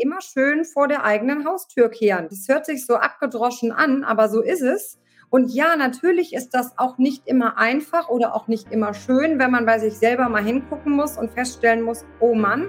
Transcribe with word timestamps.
immer 0.00 0.20
schön 0.20 0.64
vor 0.64 0.88
der 0.88 1.04
eigenen 1.04 1.46
Haustür 1.46 1.90
kehren. 1.90 2.28
Das 2.30 2.48
hört 2.48 2.66
sich 2.66 2.86
so 2.86 2.96
abgedroschen 2.96 3.70
an, 3.70 4.02
aber 4.02 4.28
so 4.28 4.40
ist 4.40 4.62
es. 4.62 4.98
Und 5.28 5.54
ja, 5.54 5.76
natürlich 5.76 6.32
ist 6.32 6.54
das 6.54 6.76
auch 6.76 6.98
nicht 6.98 7.28
immer 7.28 7.56
einfach 7.58 8.08
oder 8.08 8.34
auch 8.34 8.48
nicht 8.48 8.72
immer 8.72 8.94
schön, 8.94 9.38
wenn 9.38 9.50
man 9.50 9.66
bei 9.66 9.78
sich 9.78 9.94
selber 9.94 10.28
mal 10.28 10.42
hingucken 10.42 10.92
muss 10.92 11.16
und 11.16 11.30
feststellen 11.30 11.82
muss, 11.82 12.04
oh 12.18 12.34
Mann, 12.34 12.68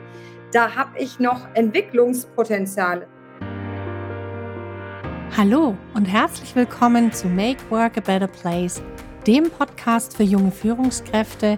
da 0.51 0.75
habe 0.75 0.99
ich 0.99 1.19
noch 1.19 1.47
Entwicklungspotenzial. 1.55 3.07
Hallo 5.35 5.77
und 5.93 6.05
herzlich 6.05 6.55
willkommen 6.55 7.13
zu 7.13 7.27
Make 7.27 7.63
Work 7.69 7.97
a 7.97 8.01
Better 8.01 8.27
Place, 8.27 8.81
dem 9.25 9.49
Podcast 9.49 10.17
für 10.17 10.23
junge 10.23 10.51
Führungskräfte, 10.51 11.57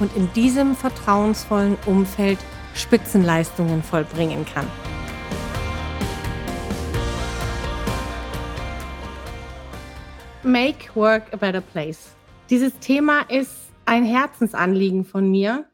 und 0.00 0.16
in 0.16 0.32
diesem 0.32 0.74
vertrauensvollen 0.74 1.76
Umfeld 1.86 2.38
Spitzenleistungen 2.74 3.82
vollbringen 3.82 4.44
kann. 4.46 4.66
Make 10.42 10.94
Work 10.94 11.32
a 11.32 11.36
Better 11.36 11.60
Place. 11.60 12.16
Dieses 12.48 12.78
Thema 12.78 13.20
ist 13.28 13.70
ein 13.84 14.04
Herzensanliegen 14.04 15.04
von 15.04 15.30
mir, 15.30 15.66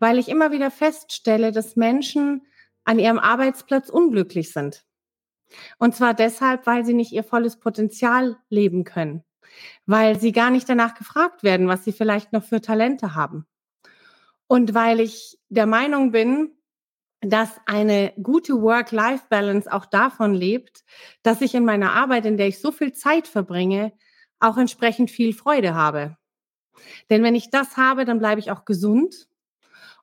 weil 0.00 0.18
ich 0.18 0.28
immer 0.28 0.50
wieder 0.50 0.70
feststelle, 0.70 1.52
dass 1.52 1.76
Menschen 1.76 2.42
an 2.84 2.98
ihrem 2.98 3.18
Arbeitsplatz 3.18 3.88
unglücklich 3.88 4.52
sind. 4.52 4.84
Und 5.78 5.94
zwar 5.94 6.12
deshalb, 6.14 6.66
weil 6.66 6.84
sie 6.84 6.94
nicht 6.94 7.12
ihr 7.12 7.22
volles 7.22 7.60
Potenzial 7.60 8.36
leben 8.50 8.82
können 8.84 9.24
weil 9.86 10.18
sie 10.18 10.32
gar 10.32 10.50
nicht 10.50 10.68
danach 10.68 10.94
gefragt 10.94 11.42
werden, 11.42 11.68
was 11.68 11.84
sie 11.84 11.92
vielleicht 11.92 12.32
noch 12.32 12.44
für 12.44 12.60
Talente 12.60 13.14
haben. 13.14 13.46
Und 14.46 14.74
weil 14.74 15.00
ich 15.00 15.38
der 15.48 15.66
Meinung 15.66 16.12
bin, 16.12 16.50
dass 17.20 17.50
eine 17.66 18.12
gute 18.22 18.60
Work-Life-Balance 18.60 19.72
auch 19.72 19.86
davon 19.86 20.34
lebt, 20.34 20.84
dass 21.22 21.40
ich 21.40 21.54
in 21.54 21.64
meiner 21.64 21.92
Arbeit, 21.92 22.26
in 22.26 22.36
der 22.36 22.48
ich 22.48 22.60
so 22.60 22.70
viel 22.70 22.92
Zeit 22.92 23.26
verbringe, 23.26 23.92
auch 24.40 24.58
entsprechend 24.58 25.10
viel 25.10 25.32
Freude 25.32 25.74
habe. 25.74 26.16
Denn 27.08 27.22
wenn 27.22 27.34
ich 27.34 27.50
das 27.50 27.76
habe, 27.76 28.04
dann 28.04 28.18
bleibe 28.18 28.40
ich 28.40 28.50
auch 28.50 28.64
gesund 28.64 29.28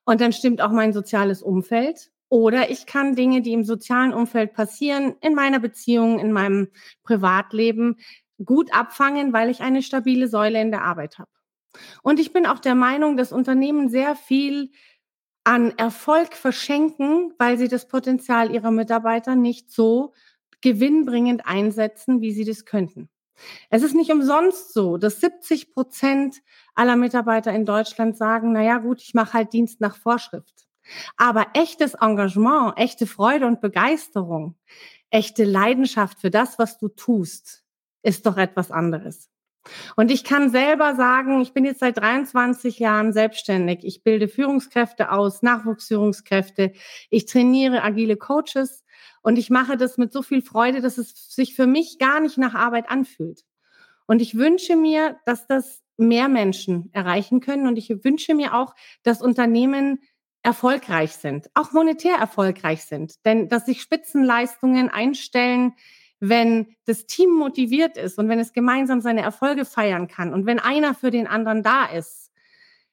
und 0.04 0.22
dann 0.22 0.34
stimmt 0.34 0.62
auch 0.62 0.72
mein 0.72 0.94
soziales 0.94 1.42
Umfeld. 1.44 2.12
Oder 2.30 2.72
ich 2.72 2.86
kann 2.86 3.16
Dinge, 3.16 3.42
die 3.42 3.52
im 3.52 3.66
sozialen 3.66 4.14
Umfeld 4.14 4.54
passieren, 4.54 5.16
in 5.20 5.36
meiner 5.36 5.60
Beziehung, 5.60 6.18
in 6.18 6.32
meinem 6.32 6.70
Privatleben, 7.04 7.98
gut 8.44 8.74
abfangen, 8.74 9.34
weil 9.34 9.50
ich 9.50 9.62
eine 9.62 9.82
stabile 9.82 10.28
Säule 10.28 10.62
in 10.62 10.72
der 10.72 10.84
Arbeit 10.84 11.20
habe. 11.20 11.30
Und 12.04 12.20
ich 12.20 12.34
bin 12.34 12.46
auch 12.46 12.60
der 12.60 12.76
Meinung, 12.76 13.18
dass 13.18 13.32
Unternehmen 13.32 13.90
sehr 13.90 14.16
viel 14.16 14.72
an 15.44 15.72
Erfolg 15.78 16.36
verschenken, 16.36 17.34
weil 17.38 17.58
sie 17.58 17.68
das 17.68 17.88
Potenzial 17.88 18.52
ihrer 18.52 18.72
Mitarbeiter 18.72 19.36
nicht 19.36 19.72
so 19.72 20.14
gewinnbringend 20.62 21.48
einsetzen, 21.48 22.22
wie 22.22 22.32
sie 22.32 22.46
das 22.46 22.66
könnten. 22.66 23.10
Es 23.70 23.82
ist 23.82 23.96
nicht 23.96 24.12
umsonst 24.12 24.74
so, 24.74 24.98
dass 24.98 25.20
70 25.20 25.74
Prozent 25.74 26.38
aller 26.76 26.96
Mitarbeiter 26.96 27.52
in 27.52 27.66
Deutschland 27.66 28.16
sagen, 28.16 28.52
na 28.52 28.62
ja, 28.62 28.78
gut, 28.78 29.02
ich 29.02 29.16
mache 29.16 29.34
halt 29.34 29.54
Dienst 29.54 29.82
nach 29.82 29.96
Vorschrift. 29.96 30.68
Aber 31.18 31.48
echtes 31.54 31.96
Engagement, 31.96 32.74
echte 32.78 33.08
Freude 33.08 33.48
und 33.48 33.62
Begeisterung, 33.62 34.56
echte 35.10 35.44
Leidenschaft 35.44 36.20
für 36.20 36.30
das, 36.30 36.60
was 36.60 36.78
du 36.78 36.90
tust, 36.90 37.61
ist 38.04 38.26
doch 38.26 38.38
etwas 38.38 38.72
anderes. 38.72 39.30
Und 39.96 40.10
ich 40.10 40.24
kann 40.24 40.50
selber 40.50 40.96
sagen, 40.96 41.42
ich 41.42 41.54
bin 41.54 41.66
jetzt 41.66 41.82
seit 41.82 41.98
23 41.98 42.80
Jahren 42.80 43.14
selbstständig. 43.14 43.84
Ich 43.84 44.04
bilde 44.04 44.28
Führungskräfte 44.28 45.12
aus, 45.12 45.44
Nachwuchsführungskräfte. 45.44 46.74
Ich 47.10 47.26
trainiere 47.26 47.84
agile 47.84 48.18
Coaches 48.18 48.84
und 49.22 49.38
ich 49.38 49.50
mache 49.50 49.78
das 49.78 49.98
mit 49.98 50.12
so 50.12 50.24
viel 50.24 50.42
Freude, 50.42 50.82
dass 50.82 50.98
es 50.98 51.34
sich 51.36 51.56
für 51.56 51.68
mich 51.68 52.00
gar 52.00 52.20
nicht 52.20 52.38
nach 52.38 52.56
Arbeit 52.56 52.90
anfühlt. 52.90 53.44
Und 54.08 54.22
ich 54.22 54.36
wünsche 54.36 54.76
mir, 54.76 55.18
dass 55.26 55.46
das 55.48 55.84
mehr 55.98 56.28
Menschen 56.28 56.90
erreichen 56.94 57.40
können. 57.40 57.68
Und 57.68 57.78
ich 57.78 58.04
wünsche 58.04 58.34
mir 58.34 58.56
auch, 58.56 58.76
dass 59.04 59.22
Unternehmen 59.22 60.00
erfolgreich 60.44 61.14
sind, 61.14 61.52
auch 61.54 61.72
monetär 61.72 62.16
erfolgreich 62.16 62.84
sind. 62.84 63.24
Denn 63.26 63.48
dass 63.48 63.68
sich 63.68 63.82
Spitzenleistungen 63.82 64.90
einstellen, 64.90 65.74
wenn 66.22 66.76
das 66.86 67.08
Team 67.08 67.32
motiviert 67.32 67.98
ist 67.98 68.20
und 68.20 68.30
wenn 68.30 68.40
es 68.40 68.54
gemeinsam 68.54 69.02
seine 69.02 69.22
Erfolge 69.22 69.66
feiern 69.66 70.08
kann 70.08 70.34
und 70.34 70.46
wenn 70.46 70.60
einer 70.60 70.94
für 70.94 71.10
den 71.10 71.28
anderen 71.28 71.64
da 71.64 71.86
ist, 71.86 72.32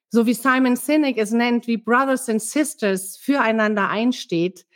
so 0.09 0.27
wie 0.27 0.33
Simon 0.33 0.77
Sinek 0.77 1.19
es 1.19 1.31
nennt, 1.31 1.67
wie 1.67 1.77
Brothers 1.77 2.29
and 2.31 2.41
Sisters 2.41 3.19
füreinander 3.19 3.91
einsteht, 3.91 4.67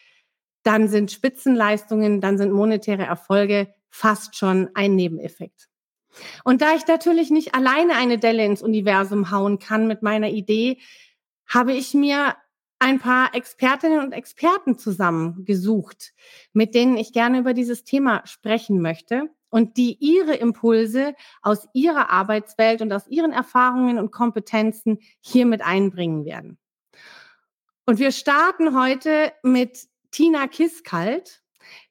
dann 0.63 0.87
sind 0.87 1.11
Spitzenleistungen, 1.11 2.21
dann 2.21 2.37
sind 2.37 2.53
monetäre 2.53 3.05
Erfolge 3.05 3.73
fast 3.89 4.37
schon 4.37 4.69
ein 4.75 4.95
Nebeneffekt. 4.95 5.69
Und 6.45 6.61
da 6.61 6.75
ich 6.75 6.87
natürlich 6.87 7.31
nicht 7.31 7.55
alleine 7.55 7.97
eine 7.97 8.19
Delle 8.19 8.45
ins 8.45 8.63
Universum 8.63 9.31
hauen 9.31 9.59
kann 9.59 9.87
mit 9.87 10.03
meiner 10.03 10.29
Idee, 10.29 10.79
habe 11.47 11.73
ich 11.73 11.95
mir 11.95 12.37
ein 12.83 12.99
paar 12.99 13.33
Expertinnen 13.33 14.01
und 14.01 14.11
Experten 14.11 14.77
zusammengesucht, 14.77 16.13
mit 16.53 16.75
denen 16.75 16.97
ich 16.97 17.13
gerne 17.13 17.39
über 17.39 17.55
dieses 17.55 17.85
Thema 17.85 18.27
sprechen 18.27 18.83
möchte 18.83 19.31
und 19.51 19.77
die 19.77 19.97
ihre 20.01 20.35
Impulse 20.35 21.15
aus 21.43 21.69
ihrer 21.75 22.11
Arbeitswelt 22.11 22.83
und 22.83 22.93
aus 22.93 23.07
ihren 23.07 23.31
Erfahrungen 23.31 24.01
und 24.01 24.11
Kompetenzen 24.11 24.99
hier 25.21 25.47
mit 25.47 25.63
einbringen 25.63 26.25
werden. 26.25 26.59
Und 27.87 28.01
wir 28.01 28.11
starten 28.11 28.77
heute 28.77 29.33
mit 29.45 29.87
Tina 30.11 30.49
Kiskalt. 30.49 31.41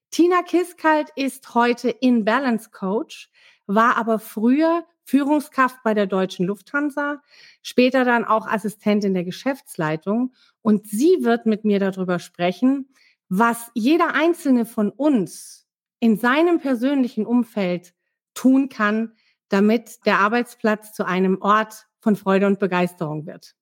Tina 0.09 0.43
Kiskalt 0.43 1.07
ist 1.15 1.55
heute 1.55 1.89
In 1.89 2.25
Balance 2.25 2.69
Coach, 2.69 3.31
war 3.65 3.95
aber 3.95 4.19
früher 4.19 4.85
Führungskraft 5.03 5.83
bei 5.83 5.93
der 5.93 6.07
Deutschen 6.07 6.45
Lufthansa, 6.45 7.21
später 7.61 8.05
dann 8.05 8.25
auch 8.25 8.47
Assistentin 8.47 9.13
der 9.13 9.23
Geschäftsleitung. 9.23 10.33
Und 10.61 10.87
sie 10.87 11.17
wird 11.21 11.45
mit 11.45 11.65
mir 11.65 11.79
darüber 11.79 12.19
sprechen, 12.19 12.89
was 13.29 13.71
jeder 13.73 14.13
einzelne 14.13 14.65
von 14.65 14.89
uns 14.89 15.67
in 15.99 16.17
seinem 16.17 16.59
persönlichen 16.59 17.25
Umfeld 17.25 17.93
tun 18.33 18.69
kann, 18.69 19.13
damit 19.49 20.05
der 20.05 20.19
Arbeitsplatz 20.19 20.93
zu 20.93 21.05
einem 21.05 21.41
Ort 21.41 21.87
von 21.99 22.15
Freude 22.15 22.47
und 22.47 22.59
Begeisterung 22.59 23.25
wird. 23.25 23.55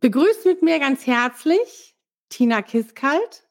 Begrüßt 0.00 0.44
mit 0.46 0.62
mir 0.62 0.78
ganz 0.80 1.06
herzlich 1.06 1.96
Tina 2.28 2.62
Kiskalt. 2.62 3.46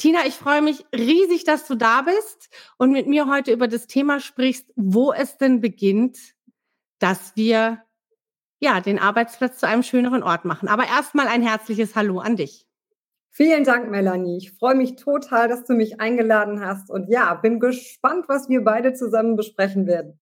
Tina, 0.00 0.20
ich 0.26 0.32
freue 0.32 0.62
mich 0.62 0.86
riesig, 0.96 1.44
dass 1.44 1.66
du 1.66 1.74
da 1.74 2.00
bist 2.00 2.48
und 2.78 2.90
mit 2.90 3.06
mir 3.06 3.26
heute 3.26 3.52
über 3.52 3.68
das 3.68 3.86
Thema 3.86 4.18
sprichst, 4.18 4.72
wo 4.74 5.12
es 5.12 5.36
denn 5.36 5.60
beginnt, 5.60 6.16
dass 7.00 7.36
wir 7.36 7.82
ja 8.60 8.80
den 8.80 8.98
Arbeitsplatz 8.98 9.58
zu 9.58 9.68
einem 9.68 9.82
schöneren 9.82 10.22
Ort 10.22 10.46
machen. 10.46 10.68
Aber 10.68 10.86
erstmal 10.86 11.28
ein 11.28 11.42
herzliches 11.42 11.96
Hallo 11.96 12.18
an 12.18 12.36
dich. 12.36 12.66
Vielen 13.28 13.62
Dank, 13.62 13.90
Melanie. 13.90 14.38
Ich 14.38 14.52
freue 14.52 14.74
mich 14.74 14.96
total, 14.96 15.48
dass 15.48 15.66
du 15.66 15.74
mich 15.74 16.00
eingeladen 16.00 16.64
hast 16.64 16.88
und 16.88 17.10
ja, 17.10 17.34
bin 17.34 17.60
gespannt, 17.60 18.24
was 18.26 18.48
wir 18.48 18.64
beide 18.64 18.94
zusammen 18.94 19.36
besprechen 19.36 19.86
werden. 19.86 20.18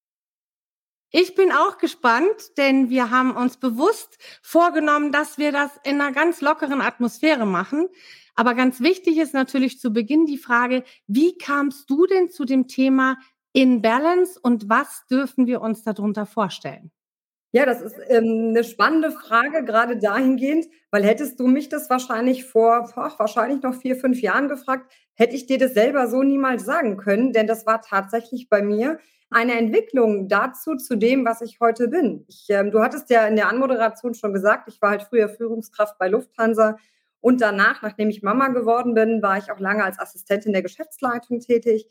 Ich 1.10 1.36
bin 1.36 1.52
auch 1.52 1.78
gespannt, 1.78 2.58
denn 2.58 2.90
wir 2.90 3.10
haben 3.10 3.34
uns 3.36 3.56
bewusst 3.56 4.18
vorgenommen, 4.42 5.12
dass 5.12 5.38
wir 5.38 5.52
das 5.52 5.70
in 5.84 6.00
einer 6.00 6.12
ganz 6.12 6.40
lockeren 6.40 6.80
Atmosphäre 6.80 7.46
machen. 7.46 7.88
Aber 8.38 8.54
ganz 8.54 8.80
wichtig 8.80 9.18
ist 9.18 9.34
natürlich 9.34 9.80
zu 9.80 9.92
Beginn 9.92 10.24
die 10.24 10.38
Frage, 10.38 10.84
wie 11.08 11.36
kamst 11.36 11.90
du 11.90 12.06
denn 12.06 12.30
zu 12.30 12.44
dem 12.44 12.68
Thema 12.68 13.16
in 13.52 13.82
Balance 13.82 14.38
und 14.40 14.68
was 14.68 15.04
dürfen 15.10 15.48
wir 15.48 15.60
uns 15.60 15.82
darunter 15.82 16.24
vorstellen? 16.24 16.92
Ja, 17.50 17.66
das 17.66 17.80
ist 17.80 17.96
ähm, 18.06 18.50
eine 18.50 18.62
spannende 18.62 19.10
Frage, 19.10 19.64
gerade 19.64 19.98
dahingehend, 19.98 20.66
weil 20.92 21.02
hättest 21.02 21.40
du 21.40 21.48
mich 21.48 21.68
das 21.68 21.90
wahrscheinlich 21.90 22.44
vor 22.44 22.92
ach, 22.94 23.18
wahrscheinlich 23.18 23.60
noch 23.64 23.74
vier, 23.74 23.96
fünf 23.96 24.20
Jahren 24.22 24.46
gefragt, 24.46 24.92
hätte 25.14 25.34
ich 25.34 25.46
dir 25.46 25.58
das 25.58 25.74
selber 25.74 26.06
so 26.06 26.22
niemals 26.22 26.64
sagen 26.64 26.96
können, 26.96 27.32
denn 27.32 27.48
das 27.48 27.66
war 27.66 27.82
tatsächlich 27.82 28.48
bei 28.48 28.62
mir 28.62 29.00
eine 29.30 29.58
Entwicklung 29.58 30.28
dazu, 30.28 30.76
zu 30.76 30.94
dem, 30.94 31.24
was 31.24 31.40
ich 31.40 31.58
heute 31.58 31.88
bin. 31.88 32.24
Ich, 32.28 32.46
ähm, 32.50 32.70
du 32.70 32.82
hattest 32.82 33.10
ja 33.10 33.26
in 33.26 33.34
der 33.34 33.48
Anmoderation 33.48 34.14
schon 34.14 34.32
gesagt, 34.32 34.68
ich 34.68 34.80
war 34.80 34.90
halt 34.90 35.02
früher 35.02 35.28
Führungskraft 35.28 35.98
bei 35.98 36.06
Lufthansa 36.06 36.76
Und 37.20 37.40
danach, 37.40 37.82
nachdem 37.82 38.10
ich 38.10 38.22
Mama 38.22 38.48
geworden 38.48 38.94
bin, 38.94 39.22
war 39.22 39.38
ich 39.38 39.50
auch 39.50 39.58
lange 39.58 39.84
als 39.84 39.98
Assistentin 39.98 40.52
der 40.52 40.62
Geschäftsleitung 40.62 41.40
tätig. 41.40 41.88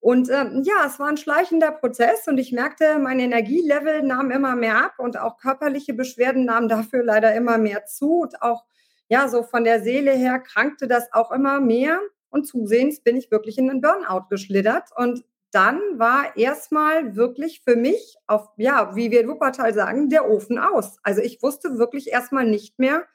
Und 0.00 0.28
ähm, 0.28 0.62
ja, 0.64 0.84
es 0.86 0.98
war 0.98 1.08
ein 1.08 1.16
schleichender 1.16 1.72
Prozess 1.72 2.28
und 2.28 2.36
ich 2.36 2.52
merkte, 2.52 2.98
mein 2.98 3.20
Energielevel 3.20 4.02
nahm 4.02 4.30
immer 4.30 4.54
mehr 4.54 4.84
ab 4.84 4.94
und 4.98 5.18
auch 5.18 5.38
körperliche 5.38 5.94
Beschwerden 5.94 6.44
nahmen 6.44 6.68
dafür 6.68 7.02
leider 7.02 7.34
immer 7.34 7.56
mehr 7.56 7.86
zu. 7.86 8.20
Und 8.20 8.42
auch, 8.42 8.64
ja, 9.08 9.28
so 9.28 9.42
von 9.42 9.64
der 9.64 9.82
Seele 9.82 10.12
her 10.12 10.40
krankte 10.40 10.88
das 10.88 11.10
auch 11.12 11.32
immer 11.32 11.58
mehr. 11.58 12.00
Und 12.28 12.46
zusehends 12.46 13.00
bin 13.00 13.16
ich 13.16 13.30
wirklich 13.30 13.56
in 13.56 13.68
den 13.68 13.80
Burnout 13.80 14.26
geschlittert. 14.28 14.90
Und 14.94 15.24
dann 15.52 15.80
war 15.94 16.36
erstmal 16.36 17.16
wirklich 17.16 17.62
für 17.62 17.76
mich 17.76 18.16
auf, 18.26 18.48
ja, 18.56 18.94
wie 18.96 19.10
wir 19.10 19.20
in 19.20 19.28
Wuppertal 19.28 19.72
sagen, 19.72 20.10
der 20.10 20.28
Ofen 20.28 20.58
aus. 20.58 20.98
Also 21.02 21.22
ich 21.22 21.42
wusste 21.42 21.78
wirklich 21.78 22.10
erstmal 22.10 22.44
nicht 22.44 22.78
mehr, 22.78 23.06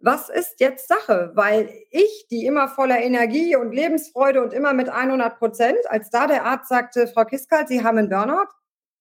was 0.00 0.28
ist 0.28 0.60
jetzt 0.60 0.88
Sache? 0.88 1.32
Weil 1.34 1.70
ich, 1.90 2.26
die 2.30 2.46
immer 2.46 2.68
voller 2.68 3.00
Energie 3.00 3.56
und 3.56 3.72
Lebensfreude 3.72 4.42
und 4.42 4.52
immer 4.52 4.72
mit 4.72 4.88
100 4.88 5.38
Prozent, 5.38 5.78
als 5.88 6.10
da 6.10 6.26
der 6.26 6.44
Arzt 6.44 6.68
sagte, 6.68 7.06
Frau 7.06 7.24
Kiskal, 7.24 7.66
Sie 7.66 7.82
haben 7.82 7.98
einen 7.98 8.08
Burnout, 8.08 8.48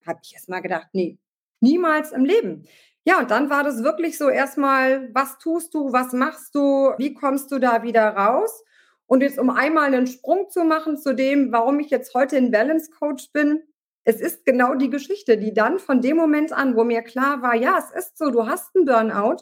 habe 0.05 0.19
ich 0.23 0.33
erst 0.33 0.49
mal 0.49 0.61
gedacht, 0.61 0.87
nee, 0.93 1.17
niemals 1.59 2.11
im 2.11 2.25
Leben. 2.25 2.67
Ja, 3.03 3.19
und 3.19 3.29
dann 3.29 3.49
war 3.49 3.63
das 3.63 3.83
wirklich 3.83 4.17
so 4.17 4.29
erstmal, 4.29 5.13
was 5.13 5.37
tust 5.37 5.73
du, 5.73 5.93
was 5.93 6.11
machst 6.13 6.55
du, 6.55 6.93
wie 6.97 7.13
kommst 7.13 7.51
du 7.51 7.59
da 7.59 7.83
wieder 7.83 8.07
raus? 8.09 8.63
Und 9.05 9.21
jetzt, 9.21 9.37
um 9.37 9.51
einmal 9.51 9.93
einen 9.93 10.07
Sprung 10.07 10.49
zu 10.49 10.63
machen 10.63 10.97
zu 10.97 11.13
dem, 11.13 11.51
warum 11.51 11.79
ich 11.79 11.91
jetzt 11.91 12.15
heute 12.15 12.37
in 12.37 12.49
Balance 12.49 12.89
Coach 12.97 13.31
bin, 13.31 13.61
es 14.05 14.21
ist 14.21 14.45
genau 14.45 14.75
die 14.75 14.89
Geschichte, 14.89 15.37
die 15.37 15.53
dann 15.53 15.77
von 15.77 16.01
dem 16.01 16.17
Moment 16.17 16.51
an, 16.51 16.75
wo 16.75 16.83
mir 16.83 17.01
klar 17.01 17.41
war, 17.41 17.55
ja, 17.55 17.77
es 17.77 17.91
ist 17.91 18.17
so, 18.17 18.31
du 18.31 18.47
hast 18.47 18.75
einen 18.75 18.85
Burnout, 18.85 19.37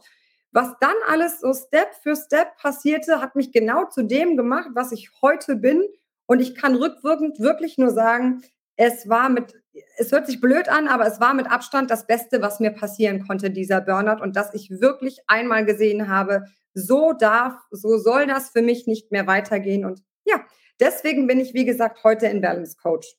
was 0.53 0.75
dann 0.79 0.95
alles 1.07 1.41
so 1.41 1.53
Step 1.53 1.95
für 2.01 2.15
Step 2.15 2.55
passierte, 2.57 3.21
hat 3.21 3.35
mich 3.35 3.51
genau 3.51 3.85
zu 3.85 4.03
dem 4.03 4.37
gemacht, 4.37 4.69
was 4.73 4.91
ich 4.91 5.09
heute 5.21 5.55
bin. 5.55 5.83
Und 6.27 6.39
ich 6.39 6.55
kann 6.55 6.75
rückwirkend 6.75 7.39
wirklich 7.39 7.77
nur 7.77 7.89
sagen, 7.89 8.43
es 8.75 9.09
war 9.09 9.29
mit, 9.29 9.55
es 9.97 10.11
hört 10.11 10.27
sich 10.27 10.39
blöd 10.39 10.69
an, 10.69 10.87
aber 10.87 11.05
es 11.05 11.19
war 11.19 11.33
mit 11.33 11.51
Abstand 11.51 11.91
das 11.91 12.07
Beste, 12.07 12.41
was 12.41 12.59
mir 12.59 12.71
passieren 12.71 13.25
konnte, 13.27 13.49
dieser 13.49 13.81
Burnout. 13.81 14.21
Und 14.21 14.35
dass 14.35 14.53
ich 14.53 14.69
wirklich 14.69 15.19
einmal 15.27 15.65
gesehen 15.65 16.07
habe, 16.07 16.45
so 16.75 17.13
darf, 17.13 17.55
so 17.71 17.97
soll 17.97 18.27
das 18.27 18.49
für 18.49 18.61
mich 18.61 18.87
nicht 18.87 19.11
mehr 19.11 19.27
weitergehen. 19.27 19.85
Und 19.85 20.03
ja, 20.25 20.43
deswegen 20.79 21.27
bin 21.27 21.39
ich, 21.39 21.53
wie 21.53 21.65
gesagt, 21.65 22.03
heute 22.03 22.27
in 22.27 22.41
Balance 22.41 22.77
Coach. 22.81 23.15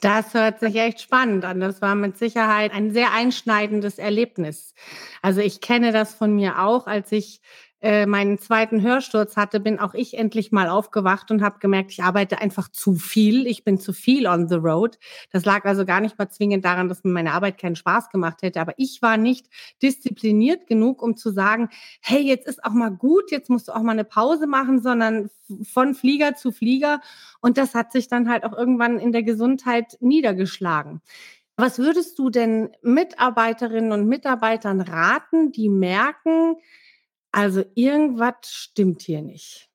Das 0.00 0.34
hört 0.34 0.60
sich 0.60 0.76
echt 0.76 1.00
spannend 1.00 1.44
an. 1.44 1.60
Das 1.60 1.80
war 1.80 1.94
mit 1.94 2.18
Sicherheit 2.18 2.72
ein 2.72 2.90
sehr 2.92 3.12
einschneidendes 3.12 3.98
Erlebnis. 3.98 4.74
Also 5.22 5.40
ich 5.40 5.60
kenne 5.62 5.90
das 5.90 6.14
von 6.14 6.34
mir 6.34 6.62
auch, 6.62 6.86
als 6.86 7.12
ich 7.12 7.40
äh, 7.82 8.06
meinen 8.06 8.38
zweiten 8.38 8.80
Hörsturz 8.80 9.36
hatte, 9.36 9.60
bin 9.60 9.78
auch 9.78 9.92
ich 9.92 10.16
endlich 10.16 10.50
mal 10.50 10.68
aufgewacht 10.68 11.30
und 11.30 11.42
habe 11.42 11.58
gemerkt, 11.58 11.92
ich 11.92 12.02
arbeite 12.02 12.40
einfach 12.40 12.68
zu 12.70 12.94
viel. 12.94 13.46
Ich 13.46 13.64
bin 13.64 13.78
zu 13.78 13.92
viel 13.92 14.26
on 14.26 14.48
the 14.48 14.54
road. 14.54 14.98
Das 15.30 15.44
lag 15.44 15.64
also 15.66 15.84
gar 15.84 16.00
nicht 16.00 16.18
mal 16.18 16.30
zwingend 16.30 16.64
daran, 16.64 16.88
dass 16.88 17.04
mir 17.04 17.12
meine 17.12 17.32
Arbeit 17.32 17.58
keinen 17.58 17.76
Spaß 17.76 18.08
gemacht 18.08 18.40
hätte, 18.40 18.60
aber 18.60 18.72
ich 18.78 19.02
war 19.02 19.18
nicht 19.18 19.48
diszipliniert 19.82 20.66
genug, 20.66 21.02
um 21.02 21.16
zu 21.16 21.30
sagen, 21.30 21.68
hey, 22.00 22.22
jetzt 22.22 22.46
ist 22.46 22.64
auch 22.64 22.72
mal 22.72 22.90
gut, 22.90 23.30
jetzt 23.30 23.50
musst 23.50 23.68
du 23.68 23.72
auch 23.72 23.82
mal 23.82 23.92
eine 23.92 24.04
Pause 24.04 24.46
machen, 24.46 24.80
sondern 24.80 25.28
von 25.62 25.94
Flieger 25.94 26.34
zu 26.34 26.52
Flieger. 26.52 27.00
Und 27.40 27.58
das 27.58 27.74
hat 27.74 27.92
sich 27.92 28.08
dann 28.08 28.30
halt 28.30 28.44
auch 28.44 28.56
irgendwann 28.56 28.98
in 28.98 29.12
der 29.12 29.22
Gesundheit 29.22 29.98
niedergeschlagen. 30.00 31.02
Was 31.58 31.78
würdest 31.78 32.18
du 32.18 32.30
denn 32.30 32.70
Mitarbeiterinnen 32.82 33.92
und 33.92 34.06
Mitarbeitern 34.06 34.80
raten, 34.80 35.52
die 35.52 35.68
merken, 35.70 36.56
also 37.32 37.64
irgendwas 37.74 38.34
stimmt 38.44 39.02
hier 39.02 39.22
nicht. 39.22 39.68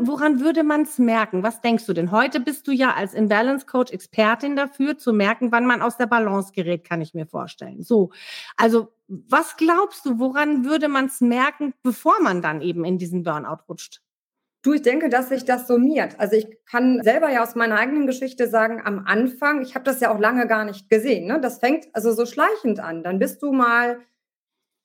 Woran 0.00 0.40
würde 0.40 0.62
man 0.62 0.82
es 0.82 0.98
merken? 0.98 1.42
Was 1.42 1.60
denkst 1.60 1.86
du 1.86 1.92
denn? 1.92 2.12
Heute 2.12 2.38
bist 2.38 2.68
du 2.68 2.70
ja 2.70 2.94
als 2.94 3.14
Imbalance 3.14 3.66
Coach 3.66 3.92
Expertin 3.92 4.54
dafür, 4.54 4.96
zu 4.96 5.12
merken, 5.12 5.50
wann 5.50 5.66
man 5.66 5.82
aus 5.82 5.96
der 5.96 6.06
Balance 6.06 6.52
gerät, 6.52 6.84
kann 6.84 7.00
ich 7.00 7.14
mir 7.14 7.26
vorstellen. 7.26 7.82
So, 7.82 8.10
also 8.56 8.92
was 9.08 9.56
glaubst 9.56 10.06
du, 10.06 10.20
woran 10.20 10.64
würde 10.64 10.86
man 10.86 11.06
es 11.06 11.20
merken, 11.20 11.74
bevor 11.82 12.20
man 12.22 12.42
dann 12.42 12.60
eben 12.60 12.84
in 12.84 12.98
diesen 12.98 13.24
Burnout 13.24 13.64
rutscht? 13.68 14.00
Du, 14.62 14.72
ich 14.72 14.82
denke, 14.82 15.08
dass 15.08 15.30
sich 15.30 15.44
das 15.44 15.66
summiert. 15.66 16.18
Also 16.18 16.36
ich 16.36 16.46
kann 16.66 17.02
selber 17.02 17.30
ja 17.30 17.42
aus 17.42 17.54
meiner 17.54 17.76
eigenen 17.76 18.06
Geschichte 18.06 18.48
sagen, 18.48 18.82
am 18.84 19.04
Anfang, 19.06 19.62
ich 19.62 19.74
habe 19.74 19.84
das 19.84 20.00
ja 20.00 20.12
auch 20.12 20.18
lange 20.18 20.46
gar 20.46 20.64
nicht 20.64 20.90
gesehen. 20.90 21.26
Ne? 21.26 21.40
Das 21.40 21.58
fängt 21.58 21.86
also 21.92 22.12
so 22.12 22.26
schleichend 22.26 22.78
an. 22.80 23.02
Dann 23.02 23.18
bist 23.18 23.42
du 23.42 23.52
mal 23.52 23.98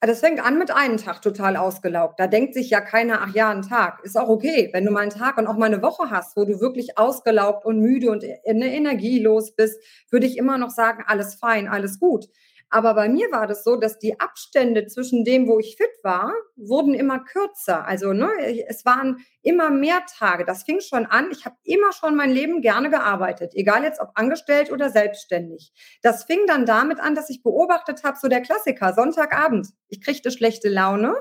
das 0.08 0.20
fängt 0.20 0.44
an 0.44 0.58
mit 0.58 0.72
einem 0.72 0.98
Tag 0.98 1.22
total 1.22 1.56
ausgelaugt. 1.56 2.20
Da 2.20 2.28
denkt 2.28 2.54
sich 2.54 2.70
ja 2.70 2.82
keiner, 2.82 3.22
ach 3.22 3.34
ja, 3.34 3.50
ein 3.50 3.62
Tag. 3.62 4.04
Ist 4.04 4.18
auch 4.18 4.30
okay, 4.30 4.70
wenn 4.74 4.86
du 4.86 4.92
mal 4.92 5.02
einen 5.02 5.12
Tag 5.12 5.38
und 5.38 5.48
auch 5.48 5.58
mal 5.58 5.68
eine 5.68 5.82
Woche 5.82 6.10
hast, 6.10 6.36
wo 6.36 6.46
du 6.46 6.60
wirklich 6.60 6.98
ausgelaugt 6.98 7.66
und 7.66 7.80
müde 7.80 8.12
und 8.12 8.24
in 8.24 8.60
der 8.60 8.72
Energie 8.72 9.20
los 9.20 9.56
bist, 9.56 9.80
würde 10.10 10.26
ich 10.26 10.38
immer 10.38 10.58
noch 10.58 10.72
sagen, 10.72 11.04
alles 11.08 11.36
fein, 11.36 11.68
alles 11.68 12.00
gut. 12.00 12.28
Aber 12.74 12.96
bei 12.96 13.08
mir 13.08 13.32
war 13.32 13.46
das 13.46 13.64
so, 13.64 13.76
dass 13.76 14.00
die 14.00 14.20
Abstände 14.20 14.88
zwischen 14.88 15.24
dem, 15.24 15.48
wo 15.48 15.60
ich 15.60 15.76
fit 15.78 15.92
war, 16.02 16.34
wurden 16.56 16.96
immer 16.96 17.20
kürzer. 17.20 17.86
Also 17.86 18.14
ne, 18.14 18.32
es 18.68 18.84
waren 18.84 19.24
immer 19.44 19.70
mehr 19.70 20.04
Tage. 20.08 20.44
Das 20.44 20.64
fing 20.64 20.80
schon 20.80 21.06
an. 21.06 21.30
Ich 21.32 21.46
habe 21.46 21.56
immer 21.62 21.94
schon 21.94 22.16
mein 22.16 22.32
Leben 22.32 22.62
gerne 22.62 22.90
gearbeitet, 22.90 23.52
egal 23.54 23.84
jetzt 23.84 24.02
ob 24.02 24.10
angestellt 24.16 24.72
oder 24.72 24.90
selbstständig. 24.90 25.72
Das 26.02 26.24
fing 26.24 26.48
dann 26.48 26.66
damit 26.66 27.00
an, 27.00 27.14
dass 27.14 27.30
ich 27.30 27.44
beobachtet 27.44 28.04
habe, 28.04 28.18
so 28.20 28.28
der 28.28 28.42
Klassiker, 28.42 28.92
Sonntagabend. 28.96 29.68
Ich 29.88 30.02
kriegte 30.02 30.32
schlechte 30.32 30.68
Laune 30.68 31.14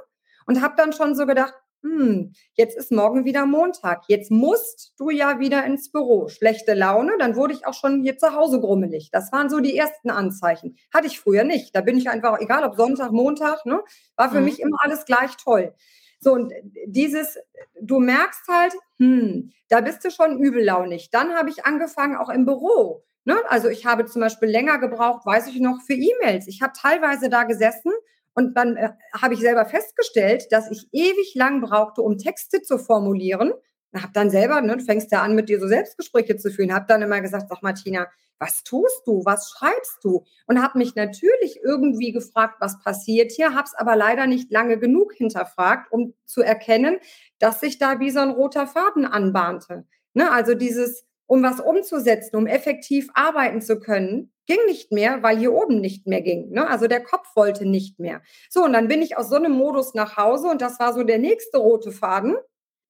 und 0.47 0.63
habe 0.63 0.73
dann 0.79 0.95
schon 0.95 1.15
so 1.15 1.27
gedacht, 1.27 1.53
hm, 1.83 2.33
jetzt 2.55 2.77
ist 2.77 2.93
morgen 2.93 3.25
wieder 3.25 3.45
Montag. 3.45 4.05
Jetzt 4.07 4.31
musst 4.31 4.95
du 4.99 5.11
ja 5.11 5.41
wieder 5.41 5.65
ins 5.65 5.91
Büro. 5.91 6.29
Schlechte 6.29 6.75
Laune, 6.75 7.13
dann 7.19 7.35
wurde 7.35 7.55
ich 7.55 7.67
auch 7.67 7.75
schon 7.75 8.03
hier 8.03 8.17
zu 8.19 8.35
Hause 8.35 8.61
grummelig. 8.61 9.11
Das 9.11 9.33
waren 9.33 9.51
so 9.51 9.59
die 9.59 9.77
ersten 9.77 10.11
Anzeichen. 10.11 10.77
Hatte 10.95 11.09
ich 11.09 11.19
früher 11.19 11.45
nicht. 11.45 11.75
Da 11.75 11.81
bin 11.81 11.99
ich 11.99 12.09
einfach, 12.09 12.41
egal 12.41 12.65
ob 12.65 12.77
Sonntag, 12.77 13.11
Montag, 13.11 13.67
ne, 13.67 13.81
war 14.17 14.31
für 14.31 14.39
mhm. 14.39 14.45
mich 14.45 14.61
immer 14.61 14.77
alles 14.81 15.05
gleich 15.05 15.37
toll. 15.37 15.75
So, 16.21 16.33
und 16.35 16.53
dieses, 16.87 17.37
du 17.81 17.99
merkst 17.99 18.47
halt, 18.49 18.75
hm, 18.99 19.51
da 19.69 19.81
bist 19.81 20.05
du 20.05 20.11
schon 20.11 20.39
übellaunig. 20.39 21.11
Dann 21.11 21.35
habe 21.35 21.51
ich 21.51 21.65
angefangen, 21.65 22.17
auch 22.17 22.29
im 22.29 22.47
Büro. 22.47 23.03
Ne? 23.25 23.37
Also 23.49 23.69
ich 23.69 23.87
habe 23.87 24.07
zum 24.07 24.21
Beispiel 24.21 24.49
länger 24.49 24.79
gebraucht, 24.79 25.27
weiß 25.27 25.49
ich 25.49 25.61
noch, 25.61 25.81
für 25.85 25.95
E-Mails. 25.95 26.47
Ich 26.47 26.63
habe 26.63 26.73
teilweise 26.81 27.29
da 27.29 27.43
gesessen 27.43 27.93
und 28.35 28.57
dann 28.57 28.77
äh, 28.77 28.91
habe 29.21 29.35
ich 29.35 29.41
selber 29.41 29.65
festgestellt, 29.67 30.47
dass 30.51 30.71
ich 30.71 30.89
ewig 30.93 31.35
lang 31.35 31.61
brauchte, 31.61 32.03
um 32.03 32.19
Texte 32.19 32.63
zu 32.63 32.79
formulieren. 32.79 33.53
Habe 33.95 34.13
dann 34.15 34.31
selber, 34.31 34.61
ne, 34.63 34.77
du 34.79 34.85
fängst 34.85 35.13
ja 35.13 35.23
an, 35.23 35.35
mit 35.35 35.51
dir 35.51 35.61
so 35.61 35.69
Selbstgespräche 35.69 36.37
zu 36.37 36.51
führen, 36.51 36.73
habe 36.73 36.87
dann 36.89 37.03
immer 37.03 37.21
gesagt, 37.21 37.49
sag 37.51 37.63
Martina, 37.63 38.07
was 38.39 38.65
tust 38.65 39.03
du, 39.07 39.25
was 39.25 39.51
schreibst 39.51 39.99
du? 40.03 40.25
Und 40.47 40.63
habe 40.63 40.79
mich 40.79 40.97
natürlich 40.97 41.61
irgendwie 41.63 42.11
gefragt, 42.11 42.57
was 42.59 42.81
passiert 42.81 43.31
hier, 43.31 43.55
habe 43.55 43.67
es 43.67 43.75
aber 43.75 43.95
leider 43.95 44.27
nicht 44.27 44.51
lange 44.51 44.79
genug 44.79 45.13
hinterfragt, 45.13 45.93
um 45.93 46.15
zu 46.25 46.43
erkennen, 46.43 46.99
dass 47.39 47.61
sich 47.61 47.79
da 47.79 48.01
wie 48.01 48.11
so 48.11 48.21
ein 48.21 48.31
roter 48.31 48.67
Faden 48.67 49.05
anbahnte. 49.05 49.85
Ne, 50.15 50.31
also 50.31 50.55
dieses, 50.55 51.05
um 51.33 51.43
was 51.43 51.61
umzusetzen, 51.61 52.37
um 52.37 52.47
effektiv 52.47 53.09
arbeiten 53.15 53.63
zu 53.63 53.81
können, 53.81 54.31
ging 54.45 54.59
nicht 54.67 54.93
mehr, 54.93 55.23
weil 55.23 55.39
hier 55.39 55.55
oben 55.55 55.81
nicht 55.81 56.07
mehr 56.07 56.21
ging. 56.21 56.51
Ne? 56.51 56.69
Also 56.69 56.89
der 56.89 57.03
Kopf 57.03 57.27
wollte 57.35 57.65
nicht 57.65 57.99
mehr. 57.99 58.21
So, 58.51 58.63
und 58.65 58.75
dann 58.75 58.87
bin 58.87 59.01
ich 59.01 59.17
aus 59.17 59.31
so 59.31 59.37
einem 59.37 59.53
Modus 59.53 59.95
nach 59.95 60.19
Hause 60.19 60.49
und 60.49 60.61
das 60.61 60.79
war 60.79 60.93
so 60.93 61.05
der 61.05 61.19
nächste 61.19 61.57
rote 61.57 61.91
Faden. 61.91 62.37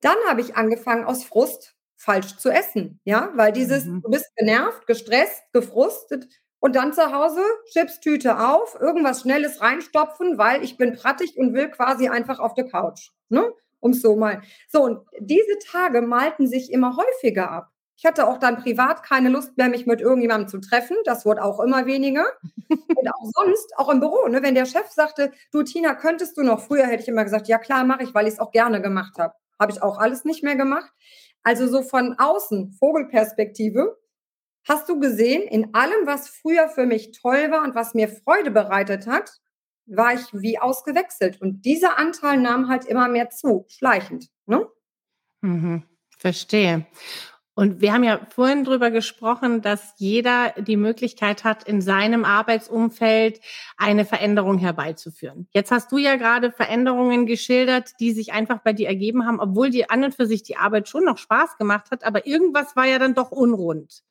Dann 0.00 0.16
habe 0.26 0.40
ich 0.40 0.56
angefangen, 0.56 1.04
aus 1.04 1.22
Frust 1.22 1.76
falsch 1.94 2.36
zu 2.36 2.50
essen. 2.50 3.00
Ja, 3.04 3.30
weil 3.36 3.52
dieses, 3.52 3.84
mhm. 3.84 4.02
du 4.02 4.10
bist 4.10 4.34
genervt, 4.34 4.88
gestresst, 4.88 5.44
gefrustet 5.52 6.26
und 6.58 6.74
dann 6.74 6.92
zu 6.92 7.12
Hause, 7.12 7.42
Chipstüte 7.70 8.40
auf, 8.40 8.76
irgendwas 8.80 9.20
Schnelles 9.20 9.60
reinstopfen, 9.60 10.36
weil 10.36 10.64
ich 10.64 10.76
bin 10.76 10.96
prattig 10.96 11.36
und 11.36 11.54
will 11.54 11.70
quasi 11.70 12.08
einfach 12.08 12.40
auf 12.40 12.54
der 12.54 12.68
Couch. 12.68 13.10
Ne? 13.28 13.52
Um 13.78 13.92
so 13.94 14.16
mal. 14.16 14.42
So, 14.68 14.82
und 14.82 15.06
diese 15.20 15.60
Tage 15.64 16.02
malten 16.02 16.48
sich 16.48 16.72
immer 16.72 16.96
häufiger 16.96 17.48
ab. 17.48 17.71
Ich 18.02 18.06
hatte 18.08 18.26
auch 18.26 18.38
dann 18.38 18.56
privat 18.56 19.04
keine 19.04 19.28
Lust 19.28 19.56
mehr, 19.56 19.68
mich 19.68 19.86
mit 19.86 20.00
irgendjemandem 20.00 20.48
zu 20.48 20.58
treffen. 20.58 20.96
Das 21.04 21.24
wurde 21.24 21.44
auch 21.44 21.60
immer 21.60 21.86
weniger. 21.86 22.24
Und 22.68 23.08
auch 23.08 23.30
sonst, 23.32 23.78
auch 23.78 23.88
im 23.90 24.00
Büro, 24.00 24.26
ne, 24.26 24.42
wenn 24.42 24.56
der 24.56 24.66
Chef 24.66 24.88
sagte, 24.90 25.30
du 25.52 25.62
Tina, 25.62 25.94
könntest 25.94 26.36
du 26.36 26.42
noch? 26.42 26.66
Früher 26.66 26.86
hätte 26.86 27.04
ich 27.04 27.08
immer 27.08 27.22
gesagt, 27.22 27.46
ja 27.46 27.58
klar, 27.58 27.84
mache 27.84 28.02
ich, 28.02 28.12
weil 28.12 28.26
ich 28.26 28.32
es 28.32 28.40
auch 28.40 28.50
gerne 28.50 28.82
gemacht 28.82 29.18
habe. 29.18 29.34
Habe 29.56 29.70
ich 29.70 29.80
auch 29.84 29.98
alles 29.98 30.24
nicht 30.24 30.42
mehr 30.42 30.56
gemacht. 30.56 30.90
Also 31.44 31.68
so 31.68 31.82
von 31.82 32.18
außen, 32.18 32.72
Vogelperspektive, 32.72 33.96
hast 34.68 34.88
du 34.88 34.98
gesehen, 34.98 35.42
in 35.42 35.72
allem, 35.72 36.04
was 36.04 36.28
früher 36.28 36.68
für 36.70 36.86
mich 36.86 37.12
toll 37.12 37.52
war 37.52 37.62
und 37.62 37.76
was 37.76 37.94
mir 37.94 38.08
Freude 38.08 38.50
bereitet 38.50 39.06
hat, 39.06 39.30
war 39.86 40.12
ich 40.14 40.26
wie 40.32 40.58
ausgewechselt. 40.58 41.40
Und 41.40 41.64
dieser 41.64 41.98
Anteil 41.98 42.40
nahm 42.40 42.68
halt 42.68 42.84
immer 42.84 43.06
mehr 43.06 43.30
zu, 43.30 43.64
schleichend. 43.68 44.28
Ne? 44.46 44.66
Mhm, 45.40 45.84
verstehe. 46.18 46.84
Und 47.54 47.82
wir 47.82 47.92
haben 47.92 48.02
ja 48.02 48.26
vorhin 48.30 48.64
drüber 48.64 48.90
gesprochen, 48.90 49.60
dass 49.60 49.92
jeder 49.98 50.54
die 50.56 50.78
Möglichkeit 50.78 51.44
hat, 51.44 51.64
in 51.64 51.82
seinem 51.82 52.24
Arbeitsumfeld 52.24 53.40
eine 53.76 54.06
Veränderung 54.06 54.56
herbeizuführen. 54.56 55.48
Jetzt 55.52 55.70
hast 55.70 55.92
du 55.92 55.98
ja 55.98 56.16
gerade 56.16 56.50
Veränderungen 56.50 57.26
geschildert, 57.26 57.92
die 58.00 58.12
sich 58.12 58.32
einfach 58.32 58.60
bei 58.60 58.72
dir 58.72 58.88
ergeben 58.88 59.26
haben, 59.26 59.38
obwohl 59.38 59.68
dir 59.68 59.90
an 59.90 60.02
und 60.02 60.14
für 60.14 60.26
sich 60.26 60.42
die 60.42 60.56
Arbeit 60.56 60.88
schon 60.88 61.04
noch 61.04 61.18
Spaß 61.18 61.58
gemacht 61.58 61.90
hat, 61.90 62.04
aber 62.04 62.26
irgendwas 62.26 62.74
war 62.74 62.86
ja 62.86 62.98
dann 62.98 63.14
doch 63.14 63.30
unrund. 63.30 64.02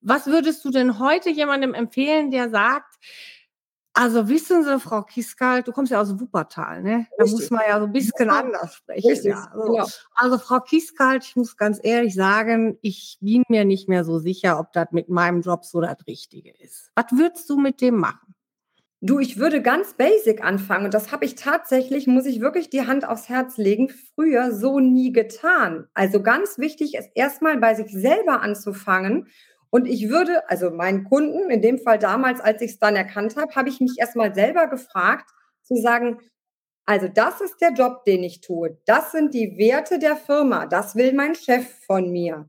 Was 0.00 0.26
würdest 0.26 0.64
du 0.64 0.70
denn 0.70 0.98
heute 0.98 1.30
jemandem 1.30 1.72
empfehlen, 1.72 2.30
der 2.32 2.50
sagt, 2.50 2.94
also 3.96 4.28
wissen 4.28 4.62
Sie, 4.62 4.78
Frau 4.78 5.02
Kiskal, 5.02 5.62
du 5.62 5.72
kommst 5.72 5.90
ja 5.90 6.00
aus 6.00 6.20
Wuppertal, 6.20 6.82
ne? 6.82 7.06
Da 7.16 7.24
Richtig. 7.24 7.40
muss 7.40 7.50
man 7.50 7.62
ja 7.66 7.80
so 7.80 7.86
ein 7.86 7.92
bisschen 7.92 8.28
anders 8.28 8.74
sprechen. 8.74 9.08
Richtig, 9.08 9.30
ja. 9.30 9.48
Also, 9.50 9.72
genau. 9.72 9.86
also 10.14 10.38
Frau 10.38 10.60
Kiskal, 10.60 11.18
ich 11.22 11.34
muss 11.34 11.56
ganz 11.56 11.80
ehrlich 11.82 12.14
sagen, 12.14 12.76
ich 12.82 13.16
bin 13.22 13.42
mir 13.48 13.64
nicht 13.64 13.88
mehr 13.88 14.04
so 14.04 14.18
sicher, 14.18 14.60
ob 14.60 14.72
das 14.74 14.88
mit 14.90 15.08
meinem 15.08 15.40
Job 15.40 15.64
so 15.64 15.80
das 15.80 15.96
Richtige 16.06 16.52
ist. 16.58 16.90
Was 16.94 17.06
würdest 17.12 17.48
du 17.48 17.56
mit 17.56 17.80
dem 17.80 17.96
machen? 17.96 18.34
Du, 19.00 19.18
ich 19.18 19.38
würde 19.38 19.62
ganz 19.62 19.94
basic 19.94 20.44
anfangen. 20.44 20.86
Und 20.86 20.94
das 20.94 21.10
habe 21.10 21.24
ich 21.24 21.34
tatsächlich, 21.34 22.06
muss 22.06 22.26
ich 22.26 22.40
wirklich 22.40 22.68
die 22.68 22.86
Hand 22.86 23.08
aufs 23.08 23.30
Herz 23.30 23.56
legen, 23.56 23.88
früher 24.14 24.52
so 24.52 24.78
nie 24.78 25.12
getan. 25.12 25.86
Also 25.94 26.22
ganz 26.22 26.58
wichtig 26.58 26.94
ist 26.96 27.08
erstmal 27.14 27.56
bei 27.56 27.74
sich 27.74 27.92
selber 27.92 28.42
anzufangen 28.42 29.28
und 29.76 29.84
ich 29.84 30.08
würde, 30.08 30.48
also 30.48 30.70
meinen 30.70 31.04
Kunden, 31.04 31.50
in 31.50 31.60
dem 31.60 31.78
Fall 31.78 31.98
damals, 31.98 32.40
als 32.40 32.62
ich 32.62 32.70
es 32.70 32.78
dann 32.78 32.96
erkannt 32.96 33.36
habe, 33.36 33.54
habe 33.54 33.68
ich 33.68 33.78
mich 33.78 33.98
erstmal 33.98 34.34
selber 34.34 34.68
gefragt, 34.68 35.28
zu 35.64 35.76
sagen, 35.76 36.18
also 36.86 37.08
das 37.08 37.42
ist 37.42 37.60
der 37.60 37.74
Job, 37.74 38.06
den 38.06 38.24
ich 38.24 38.40
tue. 38.40 38.78
Das 38.86 39.12
sind 39.12 39.34
die 39.34 39.58
Werte 39.58 39.98
der 39.98 40.16
Firma. 40.16 40.64
Das 40.64 40.96
will 40.96 41.12
mein 41.12 41.34
Chef 41.34 41.68
von 41.84 42.10
mir. 42.10 42.48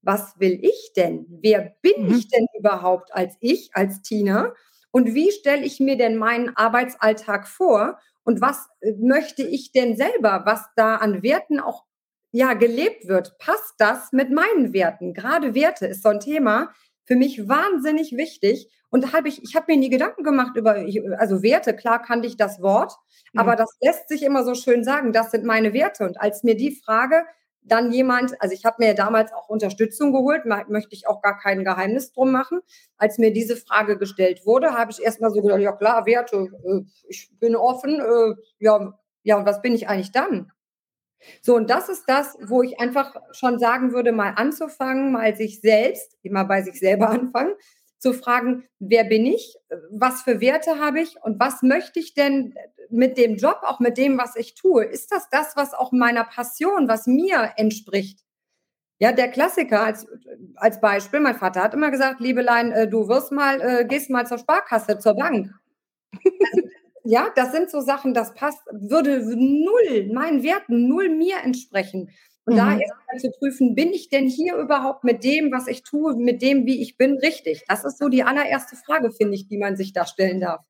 Was 0.00 0.40
will 0.40 0.58
ich 0.62 0.94
denn? 0.96 1.26
Wer 1.28 1.76
bin 1.82 2.06
mhm. 2.06 2.14
ich 2.14 2.28
denn 2.28 2.46
überhaupt 2.58 3.14
als 3.14 3.36
ich, 3.40 3.68
als 3.74 4.00
Tina? 4.00 4.54
Und 4.90 5.12
wie 5.12 5.32
stelle 5.32 5.66
ich 5.66 5.80
mir 5.80 5.98
denn 5.98 6.16
meinen 6.16 6.56
Arbeitsalltag 6.56 7.46
vor? 7.46 7.98
Und 8.22 8.40
was 8.40 8.68
äh, 8.80 8.92
möchte 8.98 9.42
ich 9.42 9.70
denn 9.72 9.98
selber, 9.98 10.44
was 10.46 10.64
da 10.76 10.96
an 10.96 11.22
Werten 11.22 11.60
auch 11.60 11.84
ja, 12.34 12.54
gelebt 12.54 13.06
wird, 13.06 13.38
passt 13.38 13.74
das 13.78 14.10
mit 14.10 14.32
meinen 14.32 14.72
Werten? 14.72 15.14
Gerade 15.14 15.54
Werte 15.54 15.86
ist 15.86 16.02
so 16.02 16.08
ein 16.08 16.18
Thema 16.18 16.72
für 17.04 17.14
mich 17.14 17.48
wahnsinnig 17.48 18.16
wichtig. 18.16 18.68
Und 18.90 19.12
habe 19.12 19.28
ich, 19.28 19.40
ich 19.44 19.54
habe 19.54 19.66
mir 19.68 19.78
nie 19.78 19.88
Gedanken 19.88 20.24
gemacht 20.24 20.56
über, 20.56 20.84
also 21.18 21.44
Werte, 21.44 21.76
klar 21.76 22.02
kannte 22.02 22.26
ich 22.26 22.36
das 22.36 22.60
Wort, 22.60 22.92
mhm. 23.32 23.40
aber 23.40 23.54
das 23.54 23.76
lässt 23.80 24.08
sich 24.08 24.24
immer 24.24 24.42
so 24.42 24.56
schön 24.56 24.82
sagen, 24.82 25.12
das 25.12 25.30
sind 25.30 25.44
meine 25.44 25.72
Werte. 25.72 26.04
Und 26.04 26.20
als 26.20 26.42
mir 26.42 26.56
die 26.56 26.72
Frage 26.72 27.24
dann 27.62 27.92
jemand, 27.92 28.34
also 28.42 28.52
ich 28.52 28.64
habe 28.64 28.84
mir 28.84 28.94
damals 28.94 29.32
auch 29.32 29.48
Unterstützung 29.48 30.12
geholt, 30.12 30.44
möchte 30.44 30.92
ich 30.94 31.06
auch 31.06 31.22
gar 31.22 31.38
kein 31.38 31.64
Geheimnis 31.64 32.12
drum 32.12 32.32
machen. 32.32 32.60
Als 32.96 33.18
mir 33.18 33.32
diese 33.32 33.56
Frage 33.56 33.96
gestellt 33.96 34.44
wurde, 34.44 34.72
habe 34.72 34.90
ich 34.90 35.00
erstmal 35.00 35.30
so 35.30 35.40
gedacht, 35.40 35.60
ja 35.60 35.72
klar, 35.72 36.04
Werte, 36.04 36.48
äh, 36.64 36.80
ich 37.08 37.30
bin 37.38 37.54
offen, 37.54 38.00
äh, 38.00 38.34
ja, 38.58 38.92
ja, 39.22 39.38
und 39.38 39.46
was 39.46 39.62
bin 39.62 39.74
ich 39.74 39.88
eigentlich 39.88 40.12
dann? 40.12 40.50
So, 41.42 41.56
und 41.56 41.70
das 41.70 41.88
ist 41.88 42.04
das, 42.06 42.36
wo 42.42 42.62
ich 42.62 42.80
einfach 42.80 43.14
schon 43.32 43.58
sagen 43.58 43.92
würde, 43.92 44.12
mal 44.12 44.34
anzufangen, 44.36 45.12
mal 45.12 45.34
sich 45.36 45.60
selbst, 45.60 46.16
immer 46.22 46.44
bei 46.44 46.62
sich 46.62 46.78
selber 46.78 47.10
anfangen, 47.10 47.54
zu 47.98 48.12
fragen, 48.12 48.64
wer 48.78 49.04
bin 49.04 49.24
ich, 49.24 49.56
was 49.90 50.22
für 50.22 50.40
Werte 50.40 50.78
habe 50.78 51.00
ich 51.00 51.16
und 51.22 51.40
was 51.40 51.62
möchte 51.62 52.00
ich 52.00 52.12
denn 52.14 52.54
mit 52.90 53.16
dem 53.16 53.36
Job, 53.36 53.60
auch 53.62 53.80
mit 53.80 53.96
dem, 53.96 54.18
was 54.18 54.36
ich 54.36 54.54
tue? 54.54 54.84
Ist 54.84 55.10
das 55.10 55.28
das, 55.30 55.56
was 55.56 55.72
auch 55.72 55.90
meiner 55.90 56.24
Passion, 56.24 56.86
was 56.86 57.06
mir 57.06 57.52
entspricht? 57.56 58.20
Ja, 58.98 59.12
der 59.12 59.28
Klassiker 59.28 59.82
als, 59.82 60.06
als 60.56 60.80
Beispiel, 60.80 61.20
mein 61.20 61.34
Vater 61.34 61.62
hat 61.62 61.74
immer 61.74 61.90
gesagt, 61.90 62.20
Liebelein, 62.20 62.72
äh, 62.72 62.88
du 62.88 63.08
wirst 63.08 63.32
mal, 63.32 63.60
äh, 63.60 63.84
gehst 63.86 64.10
mal 64.10 64.26
zur 64.26 64.38
Sparkasse, 64.38 64.98
zur 64.98 65.14
Bank. 65.14 65.50
Ja, 67.04 67.28
das 67.36 67.52
sind 67.52 67.70
so 67.70 67.80
Sachen, 67.80 68.14
das 68.14 68.32
passt, 68.34 68.60
würde 68.72 69.20
null, 69.20 70.10
meinen 70.12 70.42
Werten, 70.42 70.88
null 70.88 71.10
mir 71.10 71.36
entsprechen. 71.44 72.10
Und 72.46 72.54
mhm. 72.54 72.58
da 72.58 72.78
erstmal 72.78 73.18
zu 73.18 73.30
prüfen, 73.38 73.74
bin 73.74 73.92
ich 73.92 74.08
denn 74.08 74.26
hier 74.26 74.56
überhaupt 74.56 75.04
mit 75.04 75.22
dem, 75.22 75.52
was 75.52 75.66
ich 75.66 75.82
tue, 75.82 76.16
mit 76.16 76.42
dem, 76.42 76.66
wie 76.66 76.80
ich 76.80 76.96
bin, 76.96 77.18
richtig? 77.18 77.64
Das 77.68 77.84
ist 77.84 77.98
so 77.98 78.08
die 78.08 78.22
allererste 78.22 78.76
Frage, 78.76 79.12
finde 79.12 79.34
ich, 79.34 79.48
die 79.48 79.58
man 79.58 79.76
sich 79.76 79.92
da 79.92 80.06
stellen 80.06 80.40
darf. 80.40 80.62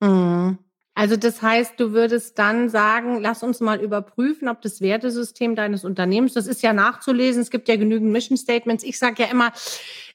Mhm. 0.00 0.58
Also 0.94 1.16
das 1.16 1.42
heißt, 1.42 1.78
du 1.78 1.92
würdest 1.92 2.38
dann 2.38 2.70
sagen, 2.70 3.20
lass 3.20 3.42
uns 3.42 3.60
mal 3.60 3.82
überprüfen, 3.82 4.48
ob 4.48 4.62
das 4.62 4.80
Wertesystem 4.80 5.54
deines 5.54 5.84
Unternehmens, 5.84 6.32
das 6.32 6.46
ist 6.46 6.62
ja 6.62 6.72
nachzulesen, 6.72 7.42
es 7.42 7.50
gibt 7.50 7.68
ja 7.68 7.76
genügend 7.76 8.12
Mission 8.12 8.38
Statements. 8.38 8.82
Ich 8.82 8.98
sage 8.98 9.24
ja 9.24 9.30
immer, 9.30 9.52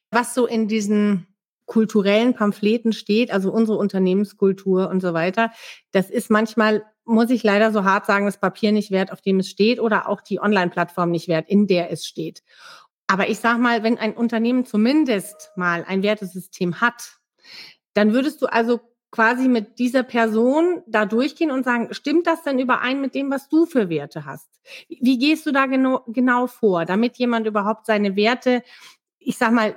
was 0.10 0.34
so 0.34 0.48
in 0.48 0.68
diesen 0.68 1.28
kulturellen 1.66 2.34
Pamphleten 2.34 2.94
steht, 2.94 3.32
also 3.32 3.52
unsere 3.52 3.78
Unternehmenskultur 3.78 4.90
und 4.90 5.02
so 5.02 5.14
weiter, 5.14 5.52
das 5.92 6.10
ist 6.10 6.30
manchmal, 6.30 6.84
muss 7.06 7.30
ich 7.30 7.44
leider 7.44 7.72
so 7.72 7.84
hart 7.84 8.06
sagen, 8.06 8.26
das 8.26 8.40
Papier 8.40 8.72
nicht 8.72 8.92
wert, 8.92 9.12
auf 9.12 9.22
dem 9.22 9.40
es 9.40 9.50
steht 9.50 9.80
oder 9.80 10.10
auch 10.10 10.22
die 10.22 10.40
Online-Plattform 10.40 11.12
nicht 11.12 11.28
wert, 11.28 11.50
in 11.50 11.68
der 11.68 11.92
es 11.92 12.06
steht. 12.06 12.44
Aber 13.08 13.30
ich 13.30 13.40
sage 13.40 13.60
mal, 13.60 13.84
wenn 13.84 13.98
ein 13.98 14.14
Unternehmen 14.14 14.66
zumindest 14.66 15.52
mal 15.56 15.84
ein 15.88 16.04
Wertesystem 16.04 16.80
hat, 16.80 17.18
dann 17.94 18.14
würdest 18.14 18.42
du 18.42 18.46
also 18.46 18.80
quasi 19.12 19.50
mit 19.50 19.78
dieser 19.80 20.04
Person 20.04 20.84
da 20.88 21.06
durchgehen 21.06 21.52
und 21.52 21.66
sagen, 21.66 21.94
stimmt 21.94 22.26
das 22.26 22.44
denn 22.44 22.60
überein 22.60 23.02
mit 23.02 23.14
dem, 23.14 23.30
was 23.30 23.50
du 23.50 23.66
für 23.66 23.90
Werte 23.90 24.26
hast? 24.26 24.48
Wie 24.88 25.20
gehst 25.20 25.46
du 25.46 25.52
da 25.52 25.66
genau, 25.66 26.04
genau 26.08 26.48
vor, 26.48 26.86
damit 26.86 27.18
jemand 27.18 27.46
überhaupt 27.46 27.86
seine 27.86 28.16
Werte, 28.16 28.64
ich 29.20 29.38
sag 29.38 29.52
mal, 29.52 29.76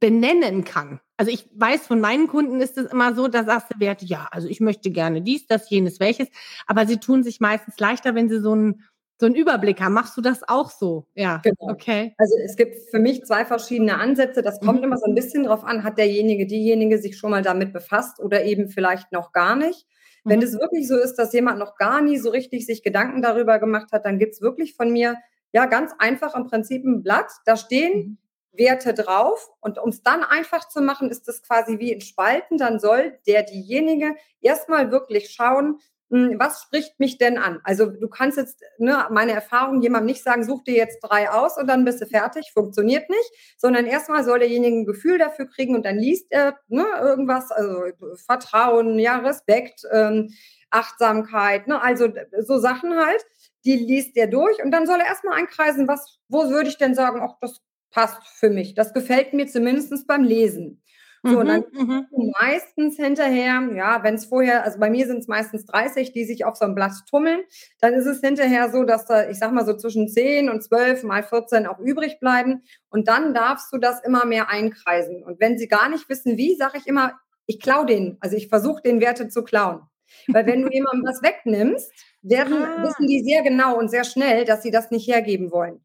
benennen 0.00 0.64
kann? 0.64 1.00
Also 1.16 1.30
ich 1.30 1.48
weiß, 1.54 1.86
von 1.86 2.00
meinen 2.00 2.26
Kunden 2.26 2.60
ist 2.60 2.78
es 2.78 2.90
immer 2.90 3.14
so, 3.14 3.28
da 3.28 3.44
sagst 3.44 3.68
du 3.72 3.80
Werte, 3.80 4.04
ja, 4.04 4.28
also 4.30 4.48
ich 4.48 4.60
möchte 4.60 4.90
gerne 4.90 5.22
dies, 5.22 5.46
das, 5.46 5.70
jenes, 5.70 6.00
welches, 6.00 6.28
aber 6.66 6.86
sie 6.86 6.98
tun 6.98 7.22
sich 7.22 7.40
meistens 7.40 7.78
leichter, 7.78 8.14
wenn 8.14 8.28
sie 8.28 8.40
so 8.40 8.52
einen, 8.52 8.82
so 9.20 9.26
einen 9.26 9.36
Überblick 9.36 9.80
haben. 9.80 9.92
Machst 9.92 10.16
du 10.16 10.20
das 10.20 10.40
auch 10.48 10.70
so? 10.70 11.06
Ja, 11.14 11.40
genau. 11.44 11.70
okay. 11.70 12.12
Also 12.18 12.34
es 12.44 12.56
gibt 12.56 12.76
für 12.90 12.98
mich 12.98 13.24
zwei 13.24 13.44
verschiedene 13.44 13.98
Ansätze. 13.98 14.42
Das 14.42 14.58
kommt 14.58 14.80
mhm. 14.80 14.86
immer 14.86 14.96
so 14.98 15.06
ein 15.06 15.14
bisschen 15.14 15.44
drauf 15.44 15.62
an, 15.62 15.84
hat 15.84 15.96
derjenige, 15.96 16.46
diejenige 16.46 16.98
sich 16.98 17.16
schon 17.16 17.30
mal 17.30 17.42
damit 17.42 17.72
befasst 17.72 18.18
oder 18.18 18.44
eben 18.44 18.68
vielleicht 18.68 19.12
noch 19.12 19.30
gar 19.32 19.54
nicht. 19.54 19.86
Wenn 20.24 20.40
mhm. 20.40 20.44
es 20.44 20.58
wirklich 20.58 20.88
so 20.88 20.96
ist, 20.96 21.14
dass 21.14 21.32
jemand 21.32 21.60
noch 21.60 21.76
gar 21.76 22.00
nie 22.00 22.18
so 22.18 22.30
richtig 22.30 22.66
sich 22.66 22.82
Gedanken 22.82 23.22
darüber 23.22 23.60
gemacht 23.60 23.92
hat, 23.92 24.06
dann 24.06 24.18
gibt 24.18 24.34
es 24.34 24.40
wirklich 24.40 24.74
von 24.74 24.92
mir 24.92 25.16
ja 25.52 25.66
ganz 25.66 25.92
einfach 25.98 26.34
im 26.34 26.46
Prinzip 26.46 26.84
ein 26.84 27.02
Blatt. 27.04 27.30
Da 27.44 27.56
stehen 27.56 27.92
mhm. 27.94 28.18
Werte 28.52 28.94
drauf. 28.94 29.50
Und 29.60 29.78
um 29.78 29.90
es 29.90 30.02
dann 30.02 30.22
einfach 30.24 30.68
zu 30.68 30.80
machen, 30.80 31.10
ist 31.10 31.28
das 31.28 31.42
quasi 31.42 31.78
wie 31.78 31.92
in 31.92 32.00
Spalten. 32.00 32.58
Dann 32.58 32.78
soll 32.78 33.18
der, 33.26 33.42
diejenige 33.42 34.14
erstmal 34.40 34.90
wirklich 34.90 35.30
schauen, 35.30 35.80
hm, 36.12 36.38
was 36.38 36.60
spricht 36.62 37.00
mich 37.00 37.16
denn 37.16 37.38
an? 37.38 37.60
Also 37.64 37.86
du 37.86 38.06
kannst 38.06 38.36
jetzt, 38.36 38.60
ne, 38.76 39.06
meine 39.10 39.32
Erfahrung, 39.32 39.80
jemandem 39.80 40.08
nicht 40.08 40.22
sagen, 40.22 40.44
such 40.44 40.62
dir 40.62 40.74
jetzt 40.74 41.00
drei 41.00 41.30
aus 41.30 41.56
und 41.56 41.66
dann 41.66 41.86
bist 41.86 42.02
du 42.02 42.06
fertig, 42.06 42.52
funktioniert 42.52 43.08
nicht, 43.08 43.32
sondern 43.56 43.86
erstmal 43.86 44.22
soll 44.22 44.40
derjenige 44.40 44.76
ein 44.76 44.84
Gefühl 44.84 45.16
dafür 45.16 45.46
kriegen 45.46 45.74
und 45.74 45.86
dann 45.86 45.96
liest 45.98 46.26
er 46.28 46.58
ne, 46.68 46.84
irgendwas, 47.00 47.50
also 47.50 47.84
Vertrauen, 48.26 48.98
ja, 48.98 49.20
Respekt, 49.20 49.84
ähm, 49.90 50.28
Achtsamkeit, 50.68 51.66
ne, 51.66 51.80
also 51.82 52.08
so 52.40 52.58
Sachen 52.58 52.94
halt, 52.94 53.24
die 53.64 53.76
liest 53.76 54.14
er 54.18 54.26
durch 54.26 54.62
und 54.62 54.70
dann 54.70 54.86
soll 54.86 55.00
er 55.00 55.06
erstmal 55.06 55.38
einkreisen, 55.38 55.88
was, 55.88 56.18
wo 56.28 56.50
würde 56.50 56.68
ich 56.68 56.76
denn 56.76 56.94
sagen, 56.94 57.20
ach, 57.22 57.36
das 57.40 57.62
passt 57.92 58.26
für 58.26 58.50
mich. 58.50 58.74
Das 58.74 58.92
gefällt 58.92 59.32
mir 59.32 59.46
zumindest 59.46 60.06
beim 60.06 60.24
Lesen. 60.24 60.82
So, 61.24 61.38
und 61.38 61.46
dann 61.46 61.64
mhm, 61.72 62.06
mhm. 62.10 62.32
meistens 62.40 62.96
hinterher, 62.96 63.62
ja, 63.76 64.02
wenn 64.02 64.16
es 64.16 64.24
vorher, 64.24 64.64
also 64.64 64.80
bei 64.80 64.90
mir 64.90 65.06
sind 65.06 65.18
es 65.18 65.28
meistens 65.28 65.66
30, 65.66 66.12
die 66.12 66.24
sich 66.24 66.44
auf 66.44 66.56
so 66.56 66.64
einem 66.64 66.74
Blatt 66.74 66.94
tummeln, 67.08 67.42
dann 67.80 67.94
ist 67.94 68.06
es 68.06 68.20
hinterher 68.20 68.72
so, 68.72 68.82
dass 68.82 69.06
da, 69.06 69.28
ich 69.28 69.38
sag 69.38 69.52
mal 69.52 69.64
so 69.64 69.76
zwischen 69.76 70.08
10 70.08 70.50
und 70.50 70.64
12 70.64 71.04
mal 71.04 71.22
14 71.22 71.68
auch 71.68 71.78
übrig 71.78 72.18
bleiben. 72.18 72.64
Und 72.90 73.06
dann 73.06 73.34
darfst 73.34 73.72
du 73.72 73.78
das 73.78 74.02
immer 74.02 74.26
mehr 74.26 74.48
einkreisen. 74.48 75.22
Und 75.22 75.38
wenn 75.38 75.58
sie 75.58 75.68
gar 75.68 75.88
nicht 75.88 76.08
wissen, 76.08 76.36
wie, 76.36 76.56
sage 76.56 76.78
ich 76.78 76.88
immer, 76.88 77.12
ich 77.46 77.60
klaue 77.60 77.86
denen. 77.86 78.16
Also 78.18 78.36
ich 78.36 78.48
versuche 78.48 78.82
den 78.82 79.00
Werte 79.00 79.28
zu 79.28 79.44
klauen. 79.44 79.82
Weil 80.26 80.46
wenn 80.46 80.62
du 80.62 80.70
jemandem 80.72 81.04
was 81.06 81.22
wegnimmst, 81.22 81.92
werden, 82.22 82.64
ah. 82.64 82.82
wissen 82.82 83.06
die 83.06 83.22
sehr 83.22 83.42
genau 83.42 83.78
und 83.78 83.90
sehr 83.90 84.04
schnell, 84.04 84.44
dass 84.44 84.62
sie 84.62 84.72
das 84.72 84.90
nicht 84.90 85.06
hergeben 85.06 85.52
wollen. 85.52 85.84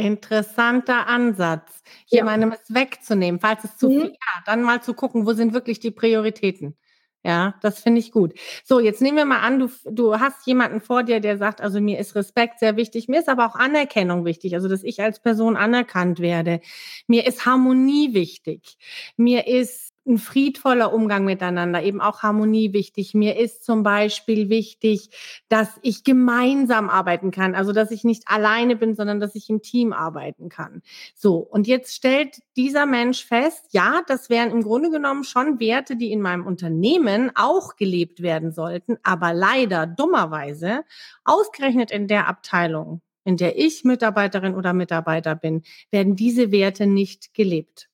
Interessanter 0.00 1.06
Ansatz, 1.06 1.82
jemandem 2.06 2.50
ja. 2.50 2.58
es 2.62 2.74
wegzunehmen, 2.74 3.40
falls 3.40 3.64
es 3.64 3.76
zu 3.76 3.88
mhm. 3.88 4.00
viel, 4.00 4.08
ja, 4.10 4.42
dann 4.46 4.62
mal 4.62 4.82
zu 4.82 4.94
gucken, 4.94 5.26
wo 5.26 5.32
sind 5.32 5.52
wirklich 5.52 5.80
die 5.80 5.90
Prioritäten. 5.90 6.76
Ja, 7.22 7.54
das 7.60 7.80
finde 7.80 8.00
ich 8.00 8.12
gut. 8.12 8.32
So, 8.64 8.80
jetzt 8.80 9.02
nehmen 9.02 9.18
wir 9.18 9.26
mal 9.26 9.40
an, 9.40 9.58
du, 9.58 9.68
du 9.84 10.18
hast 10.18 10.46
jemanden 10.46 10.80
vor 10.80 11.02
dir, 11.02 11.20
der 11.20 11.36
sagt, 11.36 11.60
also 11.60 11.78
mir 11.78 11.98
ist 11.98 12.14
Respekt 12.14 12.60
sehr 12.60 12.76
wichtig, 12.76 13.08
mir 13.08 13.20
ist 13.20 13.28
aber 13.28 13.46
auch 13.46 13.56
Anerkennung 13.56 14.24
wichtig, 14.24 14.54
also 14.54 14.68
dass 14.68 14.82
ich 14.82 15.02
als 15.02 15.20
Person 15.20 15.56
anerkannt 15.56 16.18
werde. 16.20 16.60
Mir 17.06 17.26
ist 17.26 17.44
Harmonie 17.44 18.14
wichtig. 18.14 18.78
Mir 19.18 19.46
ist 19.46 19.89
ein 20.06 20.18
friedvoller 20.18 20.92
Umgang 20.92 21.24
miteinander, 21.24 21.82
eben 21.82 22.00
auch 22.00 22.22
Harmonie 22.22 22.72
wichtig. 22.72 23.14
Mir 23.14 23.38
ist 23.38 23.64
zum 23.64 23.82
Beispiel 23.82 24.48
wichtig, 24.48 25.10
dass 25.48 25.78
ich 25.82 26.04
gemeinsam 26.04 26.88
arbeiten 26.88 27.30
kann, 27.30 27.54
also 27.54 27.72
dass 27.72 27.90
ich 27.90 28.02
nicht 28.04 28.24
alleine 28.26 28.76
bin, 28.76 28.94
sondern 28.94 29.20
dass 29.20 29.34
ich 29.34 29.50
im 29.50 29.62
Team 29.62 29.92
arbeiten 29.92 30.48
kann. 30.48 30.82
So, 31.14 31.36
und 31.36 31.66
jetzt 31.66 31.94
stellt 31.94 32.38
dieser 32.56 32.86
Mensch 32.86 33.24
fest, 33.24 33.66
ja, 33.72 34.00
das 34.06 34.30
wären 34.30 34.50
im 34.50 34.62
Grunde 34.62 34.90
genommen 34.90 35.24
schon 35.24 35.60
Werte, 35.60 35.96
die 35.96 36.12
in 36.12 36.22
meinem 36.22 36.46
Unternehmen 36.46 37.30
auch 37.34 37.76
gelebt 37.76 38.22
werden 38.22 38.52
sollten, 38.52 38.96
aber 39.02 39.34
leider 39.34 39.86
dummerweise 39.86 40.84
ausgerechnet 41.24 41.90
in 41.90 42.08
der 42.08 42.26
Abteilung, 42.26 43.02
in 43.24 43.36
der 43.36 43.58
ich 43.58 43.84
Mitarbeiterin 43.84 44.54
oder 44.54 44.72
Mitarbeiter 44.72 45.36
bin, 45.36 45.62
werden 45.90 46.16
diese 46.16 46.52
Werte 46.52 46.86
nicht 46.86 47.34
gelebt. 47.34 47.89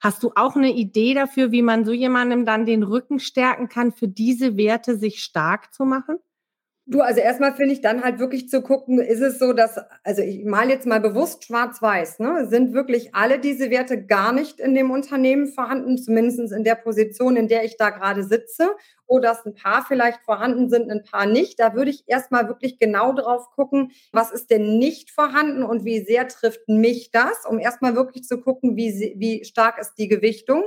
Hast 0.00 0.22
du 0.22 0.32
auch 0.36 0.56
eine 0.56 0.72
Idee 0.72 1.14
dafür, 1.14 1.52
wie 1.52 1.62
man 1.62 1.84
so 1.84 1.92
jemandem 1.92 2.44
dann 2.46 2.66
den 2.66 2.82
Rücken 2.82 3.18
stärken 3.18 3.68
kann, 3.68 3.92
für 3.92 4.08
diese 4.08 4.56
Werte 4.56 4.96
sich 4.96 5.22
stark 5.22 5.72
zu 5.74 5.84
machen? 5.84 6.18
Du, 6.88 7.00
also 7.00 7.20
erstmal 7.20 7.52
finde 7.52 7.72
ich 7.72 7.80
dann 7.80 8.04
halt 8.04 8.20
wirklich 8.20 8.48
zu 8.48 8.62
gucken, 8.62 9.00
ist 9.00 9.20
es 9.20 9.40
so, 9.40 9.52
dass, 9.52 9.76
also 10.04 10.22
ich 10.22 10.44
mal 10.44 10.68
jetzt 10.70 10.86
mal 10.86 11.00
bewusst 11.00 11.44
schwarz-weiß, 11.44 12.20
ne? 12.20 12.46
Sind 12.48 12.74
wirklich 12.74 13.12
alle 13.12 13.40
diese 13.40 13.70
Werte 13.70 14.06
gar 14.06 14.32
nicht 14.32 14.60
in 14.60 14.72
dem 14.72 14.92
Unternehmen 14.92 15.48
vorhanden, 15.48 15.98
zumindest 15.98 16.52
in 16.52 16.62
der 16.62 16.76
Position, 16.76 17.34
in 17.34 17.48
der 17.48 17.64
ich 17.64 17.76
da 17.76 17.90
gerade 17.90 18.22
sitze, 18.22 18.70
oder 19.06 19.30
dass 19.30 19.44
ein 19.44 19.54
paar 19.54 19.84
vielleicht 19.84 20.22
vorhanden 20.22 20.70
sind, 20.70 20.88
ein 20.88 21.02
paar 21.02 21.26
nicht. 21.26 21.58
Da 21.58 21.74
würde 21.74 21.90
ich 21.90 22.04
erstmal 22.06 22.46
wirklich 22.46 22.78
genau 22.78 23.12
drauf 23.12 23.50
gucken, 23.56 23.90
was 24.12 24.30
ist 24.30 24.52
denn 24.52 24.78
nicht 24.78 25.10
vorhanden 25.10 25.64
und 25.64 25.84
wie 25.84 26.04
sehr 26.04 26.28
trifft 26.28 26.68
mich 26.68 27.10
das, 27.10 27.44
um 27.48 27.58
erstmal 27.58 27.96
wirklich 27.96 28.22
zu 28.22 28.40
gucken, 28.40 28.76
wie, 28.76 29.14
wie 29.16 29.44
stark 29.44 29.80
ist 29.80 29.94
die 29.94 30.06
Gewichtung. 30.06 30.66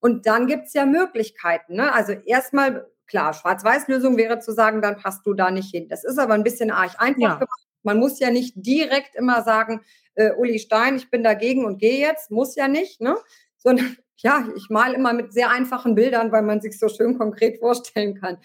Und 0.00 0.26
dann 0.26 0.46
gibt 0.46 0.66
es 0.66 0.74
ja 0.74 0.84
Möglichkeiten. 0.84 1.76
Ne? 1.76 1.92
Also 1.94 2.12
erstmal 2.12 2.86
Klar, 3.06 3.34
Schwarz-Weiß-Lösung 3.34 4.16
wäre 4.16 4.40
zu 4.40 4.52
sagen, 4.52 4.82
dann 4.82 4.96
passt 4.96 5.26
du 5.26 5.34
da 5.34 5.50
nicht 5.50 5.70
hin. 5.70 5.88
Das 5.88 6.04
ist 6.04 6.18
aber 6.18 6.34
ein 6.34 6.42
bisschen 6.42 6.70
arg 6.70 6.94
einfach 6.98 7.20
ja. 7.20 7.34
gemacht. 7.34 7.66
Man 7.82 7.98
muss 7.98 8.18
ja 8.18 8.30
nicht 8.30 8.54
direkt 8.56 9.14
immer 9.14 9.42
sagen, 9.42 9.82
äh, 10.14 10.32
Uli 10.32 10.58
Stein, 10.58 10.96
ich 10.96 11.10
bin 11.10 11.22
dagegen 11.22 11.64
und 11.64 11.78
gehe 11.78 12.00
jetzt. 12.00 12.30
Muss 12.30 12.56
ja 12.56 12.68
nicht, 12.68 13.00
ne? 13.00 13.16
Sondern 13.56 13.96
ja, 14.18 14.46
ich 14.56 14.70
male 14.70 14.94
immer 14.94 15.12
mit 15.12 15.32
sehr 15.32 15.50
einfachen 15.50 15.94
Bildern, 15.94 16.32
weil 16.32 16.42
man 16.42 16.60
sich 16.60 16.78
so 16.78 16.88
schön 16.88 17.16
konkret 17.16 17.58
vorstellen 17.60 18.20
kann. 18.20 18.38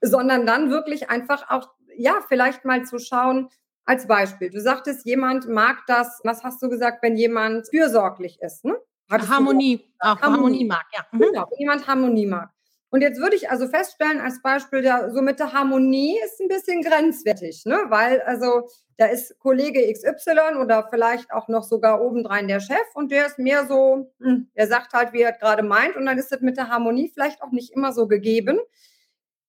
Sondern 0.00 0.46
dann 0.46 0.70
wirklich 0.70 1.10
einfach 1.10 1.50
auch, 1.50 1.68
ja, 1.96 2.20
vielleicht 2.28 2.64
mal 2.64 2.84
zu 2.84 2.98
schauen, 2.98 3.48
als 3.84 4.06
Beispiel. 4.06 4.50
Du 4.50 4.60
sagtest, 4.60 5.04
jemand 5.06 5.48
mag 5.48 5.78
das, 5.86 6.20
was 6.24 6.44
hast 6.44 6.62
du 6.62 6.68
gesagt, 6.68 7.02
wenn 7.02 7.16
jemand 7.16 7.68
fürsorglich 7.68 8.40
ist, 8.40 8.64
ne? 8.64 8.76
Harmonie, 9.10 9.92
auch 9.98 10.20
Harmonie. 10.20 10.22
Harmonie 10.22 10.64
mag, 10.64 10.84
ja. 10.94 11.04
Mhm. 11.10 11.18
Genau, 11.18 11.46
wenn 11.50 11.58
jemand 11.58 11.86
Harmonie 11.86 12.26
mag. 12.26 12.50
Und 12.92 13.00
jetzt 13.00 13.18
würde 13.18 13.36
ich 13.36 13.48
also 13.48 13.68
feststellen, 13.68 14.20
als 14.20 14.42
Beispiel, 14.42 14.82
der, 14.82 15.10
so 15.12 15.22
mit 15.22 15.38
der 15.40 15.54
Harmonie 15.54 16.14
ist 16.26 16.38
ein 16.40 16.48
bisschen 16.48 16.82
grenzwertig, 16.82 17.64
ne? 17.64 17.86
weil 17.88 18.20
also 18.20 18.68
da 18.98 19.06
ist 19.06 19.38
Kollege 19.38 19.90
XY 19.90 20.58
oder 20.60 20.86
vielleicht 20.90 21.32
auch 21.32 21.48
noch 21.48 21.62
sogar 21.62 22.02
obendrein 22.02 22.48
der 22.48 22.60
Chef 22.60 22.84
und 22.92 23.10
der 23.10 23.24
ist 23.24 23.38
mehr 23.38 23.66
so, 23.66 24.12
hm, 24.20 24.50
der 24.54 24.66
sagt 24.66 24.92
halt, 24.92 25.14
wie 25.14 25.22
er 25.22 25.32
gerade 25.32 25.62
meint 25.62 25.96
und 25.96 26.04
dann 26.04 26.18
ist 26.18 26.32
das 26.32 26.42
mit 26.42 26.58
der 26.58 26.68
Harmonie 26.68 27.08
vielleicht 27.08 27.40
auch 27.40 27.50
nicht 27.50 27.72
immer 27.72 27.94
so 27.94 28.06
gegeben. 28.06 28.58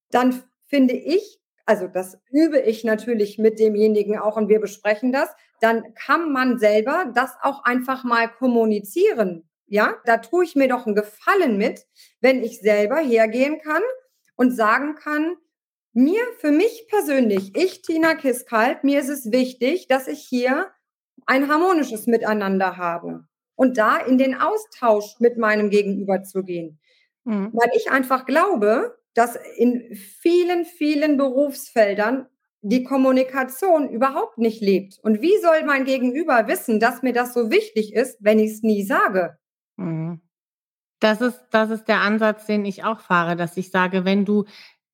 Dann 0.09 0.41
finde 0.67 0.93
ich, 0.93 1.41
also 1.65 1.89
das 1.89 2.17
übe 2.31 2.61
ich 2.61 2.85
natürlich 2.85 3.39
mit 3.39 3.59
demjenigen 3.59 4.17
auch 4.17 4.37
und 4.37 4.47
wir 4.47 4.61
besprechen 4.61 5.11
das, 5.11 5.27
dann 5.59 5.93
kann 5.95 6.31
man 6.31 6.59
selber 6.59 7.11
das 7.13 7.35
auch 7.41 7.65
einfach 7.65 8.05
mal 8.05 8.29
kommunizieren. 8.29 9.49
Ja, 9.67 9.95
da 10.05 10.17
tue 10.17 10.43
ich 10.43 10.55
mir 10.55 10.67
doch 10.67 10.85
einen 10.85 10.95
Gefallen 10.95 11.57
mit, 11.57 11.85
wenn 12.21 12.43
ich 12.43 12.59
selber 12.59 12.97
hergehen 12.97 13.59
kann 13.59 13.81
und 14.35 14.51
sagen 14.51 14.95
kann, 14.95 15.35
mir, 15.93 16.21
für 16.39 16.51
mich 16.51 16.87
persönlich, 16.89 17.55
ich, 17.55 17.81
Tina 17.83 18.15
Kiskalt, 18.15 18.83
mir 18.83 18.99
ist 18.99 19.09
es 19.09 19.31
wichtig, 19.31 19.87
dass 19.87 20.07
ich 20.07 20.19
hier 20.19 20.71
ein 21.25 21.47
harmonisches 21.47 22.07
Miteinander 22.07 22.77
habe 22.77 23.25
und 23.55 23.77
da 23.77 23.97
in 23.97 24.17
den 24.17 24.35
Austausch 24.35 25.19
mit 25.19 25.37
meinem 25.37 25.69
Gegenüber 25.69 26.23
zu 26.23 26.43
gehen. 26.43 26.79
Mhm. 27.23 27.51
Weil 27.53 27.69
ich 27.75 27.91
einfach 27.91 28.25
glaube, 28.25 28.97
dass 29.13 29.37
in 29.57 29.95
vielen, 29.95 30.65
vielen 30.65 31.17
Berufsfeldern 31.17 32.27
die 32.61 32.83
Kommunikation 32.83 33.89
überhaupt 33.89 34.37
nicht 34.37 34.61
lebt. 34.61 34.97
Und 35.03 35.21
wie 35.21 35.37
soll 35.41 35.63
mein 35.65 35.85
Gegenüber 35.85 36.47
wissen, 36.47 36.79
dass 36.79 37.03
mir 37.03 37.13
das 37.13 37.33
so 37.33 37.51
wichtig 37.51 37.93
ist, 37.93 38.17
wenn 38.21 38.39
ich 38.39 38.51
es 38.51 38.63
nie 38.63 38.83
sage? 38.83 39.37
Mhm. 39.77 40.21
Das 40.99 41.19
ist, 41.19 41.41
das 41.51 41.69
ist 41.69 41.85
der 41.85 41.99
Ansatz, 42.01 42.45
den 42.45 42.63
ich 42.65 42.85
auch 42.85 43.01
fahre, 43.01 43.35
dass 43.35 43.57
ich 43.57 43.71
sage, 43.71 44.05
wenn 44.05 44.23
du, 44.23 44.45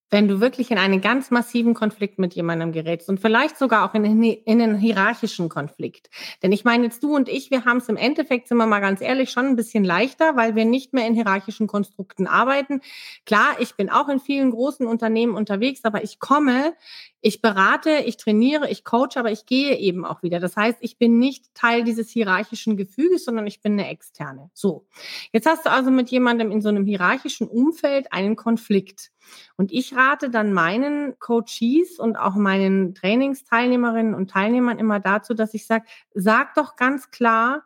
wenn 0.10 0.28
du 0.28 0.40
wirklich 0.40 0.72
in 0.72 0.80
einen 0.80 1.02
ganz 1.02 1.30
massiven 1.30 1.76
Konflikt 1.76 2.18
mit 2.18 2.34
jemandem 2.34 2.72
gerätst 2.72 3.10
und 3.10 3.20
vielleicht 3.20 3.58
sogar 3.58 3.88
auch 3.88 3.94
in, 3.94 4.24
in 4.24 4.62
einen 4.62 4.76
hierarchischen 4.76 5.50
Konflikt. 5.50 6.10
Denn 6.42 6.52
ich 6.52 6.66
meine, 6.66 6.86
jetzt 6.86 7.04
du 7.04 7.16
und 7.16 7.30
ich, 7.30 7.52
wir 7.52 7.66
haben 7.66 7.78
es 7.78 7.90
im 7.90 7.96
Endeffekt, 7.96 8.48
sind 8.48 8.58
wir 8.58 8.66
mal 8.66 8.80
ganz 8.80 9.02
ehrlich, 9.02 9.30
schon 9.30 9.46
ein 9.46 9.56
bisschen 9.56 9.84
leichter, 9.84 10.36
weil 10.36 10.56
wir 10.56 10.66
nicht 10.66 10.94
mehr 10.94 11.06
in 11.06 11.14
hierarchischen 11.14 11.68
Konstrukten 11.68 12.26
arbeiten. 12.26 12.82
Klar, 13.28 13.58
ich 13.60 13.76
bin 13.76 13.92
auch 13.92 14.10
in 14.10 14.20
vielen 14.20 14.50
großen 14.50 14.88
Unternehmen 14.88 15.36
unterwegs, 15.36 15.82
aber 15.84 16.04
ich 16.04 16.20
komme 16.20 16.74
ich 17.22 17.42
berate, 17.42 17.90
ich 18.06 18.18
trainiere, 18.18 18.70
ich 18.70 18.84
coache, 18.84 19.18
aber 19.18 19.32
ich 19.32 19.46
gehe 19.46 19.78
eben 19.78 20.06
auch 20.06 20.24
wieder. 20.24 20.40
Das 20.40 20.56
heißt, 20.56 20.78
ich 20.82 20.98
bin 20.98 21.20
nicht 21.20 21.54
Teil 21.54 21.84
dieses 21.84 22.10
hierarchischen 22.10 22.78
Gefüges, 22.78 23.26
sondern 23.26 23.46
ich 23.46 23.62
bin 23.62 23.74
eine 23.74 23.90
externe. 23.90 24.50
So. 24.54 24.88
Jetzt 25.34 25.46
hast 25.46 25.66
du 25.66 25.72
also 25.72 25.92
mit 25.92 26.10
jemandem 26.10 26.52
in 26.52 26.62
so 26.62 26.70
einem 26.70 26.86
hierarchischen 26.86 27.48
Umfeld 27.48 28.14
einen 28.14 28.36
Konflikt. 28.36 29.12
Und 29.58 29.72
ich 29.72 29.96
rate 29.96 30.30
dann 30.30 30.54
meinen 30.54 31.20
Coaches 31.20 32.00
und 32.00 32.16
auch 32.16 32.36
meinen 32.36 32.96
Trainingsteilnehmerinnen 32.96 34.16
und 34.16 34.30
Teilnehmern 34.30 34.80
immer 34.80 35.00
dazu, 35.00 35.34
dass 35.34 35.54
ich 35.54 35.68
sage, 35.68 35.86
sag 36.14 36.56
doch 36.56 36.78
ganz 36.78 37.12
klar, 37.12 37.64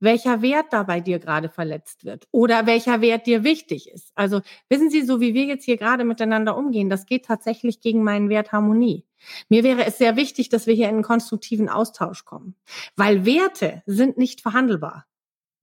welcher 0.00 0.42
Wert 0.42 0.66
da 0.72 0.82
bei 0.82 1.00
dir 1.00 1.18
gerade 1.18 1.48
verletzt 1.48 2.04
wird 2.04 2.26
oder 2.30 2.66
welcher 2.66 3.00
Wert 3.00 3.26
dir 3.26 3.44
wichtig 3.44 3.88
ist. 3.90 4.12
Also 4.14 4.40
wissen 4.68 4.90
Sie, 4.90 5.02
so 5.02 5.20
wie 5.20 5.34
wir 5.34 5.44
jetzt 5.44 5.64
hier 5.64 5.76
gerade 5.76 6.04
miteinander 6.04 6.56
umgehen, 6.56 6.90
das 6.90 7.06
geht 7.06 7.24
tatsächlich 7.24 7.80
gegen 7.80 8.02
meinen 8.02 8.28
Wert 8.28 8.52
Harmonie. 8.52 9.04
Mir 9.48 9.64
wäre 9.64 9.84
es 9.86 9.98
sehr 9.98 10.16
wichtig, 10.16 10.48
dass 10.48 10.66
wir 10.66 10.74
hier 10.74 10.88
in 10.88 10.96
einen 10.96 11.02
konstruktiven 11.02 11.68
Austausch 11.68 12.24
kommen, 12.24 12.54
weil 12.96 13.24
Werte 13.24 13.82
sind 13.86 14.18
nicht 14.18 14.40
verhandelbar. 14.40 15.06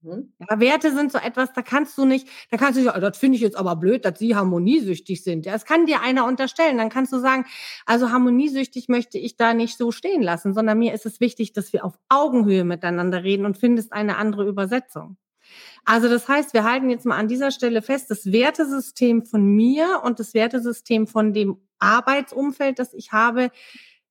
Mhm. 0.04 0.32
Ja, 0.38 0.60
Werte 0.60 0.94
sind 0.94 1.10
so 1.12 1.18
etwas, 1.18 1.52
da 1.54 1.62
kannst 1.62 1.96
du 1.96 2.04
nicht, 2.04 2.28
da 2.50 2.58
kannst 2.58 2.78
du 2.78 2.82
nicht, 2.82 2.94
das 2.94 3.16
finde 3.18 3.36
ich 3.36 3.42
jetzt 3.42 3.56
aber 3.56 3.74
blöd, 3.76 4.04
dass 4.04 4.18
sie 4.18 4.36
harmoniesüchtig 4.36 5.24
sind. 5.24 5.46
Das 5.46 5.64
kann 5.64 5.86
dir 5.86 6.02
einer 6.02 6.26
unterstellen. 6.26 6.76
Dann 6.76 6.90
kannst 6.90 7.12
du 7.12 7.18
sagen, 7.18 7.46
also 7.86 8.10
harmoniesüchtig 8.10 8.88
möchte 8.88 9.18
ich 9.18 9.36
da 9.36 9.54
nicht 9.54 9.78
so 9.78 9.92
stehen 9.92 10.22
lassen, 10.22 10.52
sondern 10.52 10.78
mir 10.78 10.92
ist 10.92 11.06
es 11.06 11.20
wichtig, 11.20 11.54
dass 11.54 11.72
wir 11.72 11.84
auf 11.84 11.98
Augenhöhe 12.10 12.64
miteinander 12.64 13.24
reden 13.24 13.46
und 13.46 13.56
findest 13.56 13.92
eine 13.92 14.16
andere 14.16 14.46
Übersetzung. 14.46 15.16
Also 15.84 16.08
das 16.08 16.28
heißt, 16.28 16.54
wir 16.54 16.64
halten 16.64 16.90
jetzt 16.90 17.06
mal 17.06 17.16
an 17.16 17.28
dieser 17.28 17.50
Stelle 17.50 17.82
fest, 17.82 18.10
das 18.10 18.30
Wertesystem 18.30 19.24
von 19.24 19.44
mir 19.44 20.00
und 20.04 20.18
das 20.20 20.34
Wertesystem 20.34 21.06
von 21.06 21.32
dem 21.32 21.58
Arbeitsumfeld, 21.78 22.78
das 22.78 22.94
ich 22.94 23.12
habe, 23.12 23.50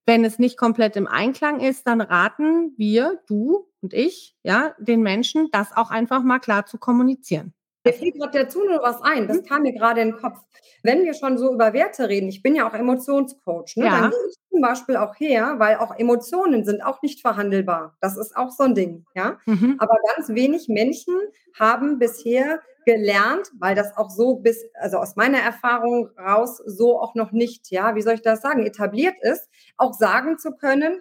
wenn 0.06 0.24
es 0.24 0.38
nicht 0.38 0.56
komplett 0.56 0.96
im 0.96 1.06
Einklang 1.06 1.60
ist, 1.60 1.86
dann 1.86 2.00
raten 2.00 2.74
wir, 2.76 3.20
du 3.26 3.68
und 3.80 3.92
ich, 3.92 4.36
ja, 4.42 4.74
den 4.78 5.02
Menschen, 5.02 5.48
das 5.52 5.76
auch 5.76 5.90
einfach 5.90 6.22
mal 6.22 6.38
klar 6.38 6.66
zu 6.66 6.78
kommunizieren. 6.78 7.54
Mir 7.86 7.92
fiel 7.92 8.12
gerade 8.12 8.44
dazu 8.44 8.64
nur 8.64 8.82
was 8.82 9.02
ein, 9.02 9.28
das 9.28 9.38
mhm. 9.38 9.44
kam 9.44 9.62
mir 9.62 9.74
gerade 9.74 10.00
in 10.00 10.12
den 10.12 10.16
Kopf. 10.16 10.38
Wenn 10.82 11.04
wir 11.04 11.12
schon 11.14 11.36
so 11.36 11.52
über 11.52 11.72
Werte 11.74 12.08
reden, 12.08 12.28
ich 12.28 12.42
bin 12.42 12.54
ja 12.54 12.68
auch 12.68 12.74
Emotionscoach, 12.74 13.76
ne? 13.76 13.84
Ja. 13.84 14.00
dann 14.00 14.10
gehe 14.10 14.18
ich 14.30 14.36
zum 14.50 14.60
Beispiel 14.62 14.96
auch 14.96 15.14
her, 15.18 15.56
weil 15.58 15.76
auch 15.76 15.94
Emotionen 15.96 16.64
sind 16.64 16.82
auch 16.82 17.02
nicht 17.02 17.20
verhandelbar. 17.20 17.96
Das 18.00 18.16
ist 18.16 18.36
auch 18.36 18.50
so 18.50 18.64
ein 18.64 18.74
Ding, 18.74 19.04
ja. 19.14 19.38
Mhm. 19.44 19.76
Aber 19.78 19.96
ganz 20.14 20.30
wenig 20.30 20.68
Menschen 20.68 21.14
haben 21.58 21.98
bisher 21.98 22.60
gelernt, 22.84 23.50
weil 23.58 23.74
das 23.74 23.96
auch 23.96 24.10
so 24.10 24.36
bis, 24.36 24.64
also 24.74 24.98
aus 24.98 25.16
meiner 25.16 25.38
Erfahrung 25.38 26.10
raus, 26.18 26.62
so 26.64 27.00
auch 27.00 27.14
noch 27.14 27.32
nicht, 27.32 27.70
ja, 27.70 27.94
wie 27.94 28.02
soll 28.02 28.14
ich 28.14 28.22
das 28.22 28.40
sagen, 28.40 28.66
etabliert 28.66 29.16
ist, 29.22 29.48
auch 29.76 29.92
sagen 29.92 30.38
zu 30.38 30.52
können, 30.52 31.00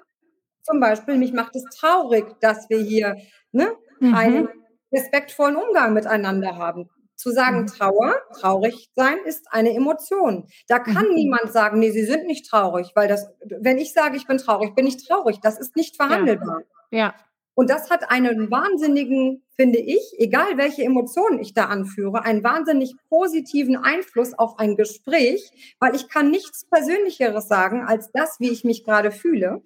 zum 0.63 0.79
Beispiel, 0.79 1.17
mich 1.17 1.33
macht 1.33 1.55
es 1.55 1.63
traurig, 1.75 2.25
dass 2.39 2.69
wir 2.69 2.79
hier 2.79 3.17
ne, 3.51 3.73
mhm. 3.99 4.13
einen 4.13 4.49
respektvollen 4.91 5.55
Umgang 5.55 5.93
miteinander 5.93 6.57
haben. 6.57 6.89
Zu 7.15 7.31
sagen, 7.31 7.61
mhm. 7.61 7.67
Trauer, 7.67 8.15
traurig 8.39 8.89
sein 8.95 9.17
ist 9.25 9.45
eine 9.51 9.73
Emotion. 9.73 10.47
Da 10.67 10.79
kann 10.79 11.07
mhm. 11.09 11.15
niemand 11.15 11.51
sagen, 11.51 11.79
nee, 11.79 11.91
Sie 11.91 12.05
sind 12.05 12.25
nicht 12.25 12.49
traurig, 12.49 12.91
weil 12.95 13.07
das, 13.07 13.29
wenn 13.45 13.77
ich 13.77 13.93
sage, 13.93 14.17
ich 14.17 14.25
bin 14.25 14.37
traurig, 14.37 14.73
bin 14.73 14.87
ich 14.87 15.05
traurig. 15.05 15.39
Das 15.41 15.59
ist 15.59 15.75
nicht 15.75 15.95
verhandelbar. 15.95 16.61
Ja. 16.91 16.97
ja. 16.99 17.15
Und 17.55 17.69
das 17.69 17.89
hat 17.89 18.09
einen 18.09 18.49
wahnsinnigen, 18.49 19.43
finde 19.55 19.79
ich, 19.79 20.01
egal 20.17 20.57
welche 20.57 20.83
Emotionen 20.83 21.39
ich 21.39 21.53
da 21.53 21.65
anführe, 21.65 22.23
einen 22.23 22.43
wahnsinnig 22.43 22.95
positiven 23.09 23.75
Einfluss 23.77 24.33
auf 24.33 24.57
ein 24.57 24.75
Gespräch, 24.75 25.75
weil 25.79 25.95
ich 25.95 26.09
kann 26.09 26.31
nichts 26.31 26.65
Persönlicheres 26.65 27.47
sagen 27.47 27.83
als 27.85 28.11
das, 28.11 28.39
wie 28.39 28.49
ich 28.49 28.63
mich 28.63 28.83
gerade 28.83 29.11
fühle. 29.11 29.61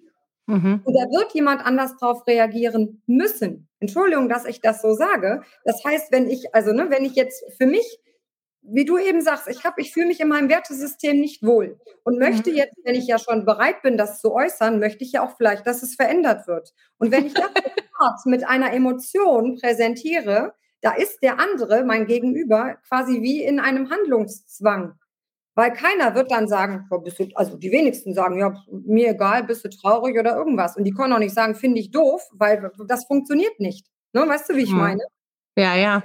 Mhm. 0.46 0.80
Und 0.84 0.94
da 0.94 1.00
wird 1.10 1.32
jemand 1.34 1.64
anders 1.64 1.96
drauf 1.96 2.26
reagieren 2.26 3.02
müssen. 3.06 3.68
Entschuldigung, 3.80 4.28
dass 4.28 4.44
ich 4.44 4.60
das 4.60 4.82
so 4.82 4.94
sage. 4.94 5.42
Das 5.64 5.84
heißt, 5.84 6.10
wenn 6.10 6.28
ich, 6.28 6.54
also 6.54 6.72
ne, 6.72 6.88
wenn 6.90 7.04
ich 7.04 7.14
jetzt 7.14 7.44
für 7.56 7.66
mich, 7.66 7.98
wie 8.62 8.84
du 8.84 8.98
eben 8.98 9.20
sagst, 9.20 9.48
ich 9.48 9.64
habe, 9.64 9.80
ich 9.80 9.92
fühle 9.92 10.06
mich 10.06 10.20
in 10.20 10.28
meinem 10.28 10.48
Wertesystem 10.48 11.18
nicht 11.18 11.42
wohl 11.42 11.78
und 12.04 12.18
möchte 12.18 12.50
mhm. 12.50 12.56
jetzt, 12.56 12.76
wenn 12.84 12.94
ich 12.94 13.06
ja 13.06 13.18
schon 13.18 13.44
bereit 13.44 13.82
bin, 13.82 13.96
das 13.96 14.20
zu 14.20 14.32
äußern, 14.32 14.78
möchte 14.78 15.04
ich 15.04 15.12
ja 15.12 15.22
auch 15.24 15.36
vielleicht, 15.36 15.66
dass 15.66 15.82
es 15.82 15.94
verändert 15.94 16.46
wird. 16.46 16.74
Und 16.98 17.10
wenn 17.10 17.26
ich 17.26 17.34
das 17.34 17.50
mit 18.26 18.46
einer 18.46 18.72
Emotion 18.72 19.56
präsentiere, 19.56 20.54
da 20.80 20.92
ist 20.92 21.22
der 21.22 21.40
andere, 21.40 21.84
mein 21.84 22.06
Gegenüber, 22.06 22.76
quasi 22.86 23.22
wie 23.22 23.42
in 23.42 23.58
einem 23.58 23.90
Handlungszwang. 23.90 24.94
Weil 25.54 25.72
keiner 25.72 26.14
wird 26.14 26.30
dann 26.30 26.46
sagen, 26.46 26.86
du, 26.88 27.28
also 27.34 27.56
die 27.56 27.72
wenigsten 27.72 28.14
sagen, 28.14 28.38
ja, 28.38 28.54
mir 28.70 29.10
egal, 29.10 29.42
bist 29.42 29.64
du 29.64 29.70
traurig 29.70 30.16
oder 30.16 30.36
irgendwas. 30.36 30.76
Und 30.76 30.84
die 30.84 30.92
können 30.92 31.12
auch 31.12 31.18
nicht 31.18 31.34
sagen, 31.34 31.56
finde 31.56 31.80
ich 31.80 31.90
doof, 31.90 32.22
weil 32.32 32.70
das 32.86 33.06
funktioniert 33.06 33.58
nicht. 33.58 33.84
Ne? 34.12 34.22
Weißt 34.28 34.48
du, 34.48 34.54
wie 34.54 34.62
ich 34.62 34.70
hm. 34.70 34.78
meine? 34.78 35.02
Ja, 35.58 35.74
ja. 35.74 36.04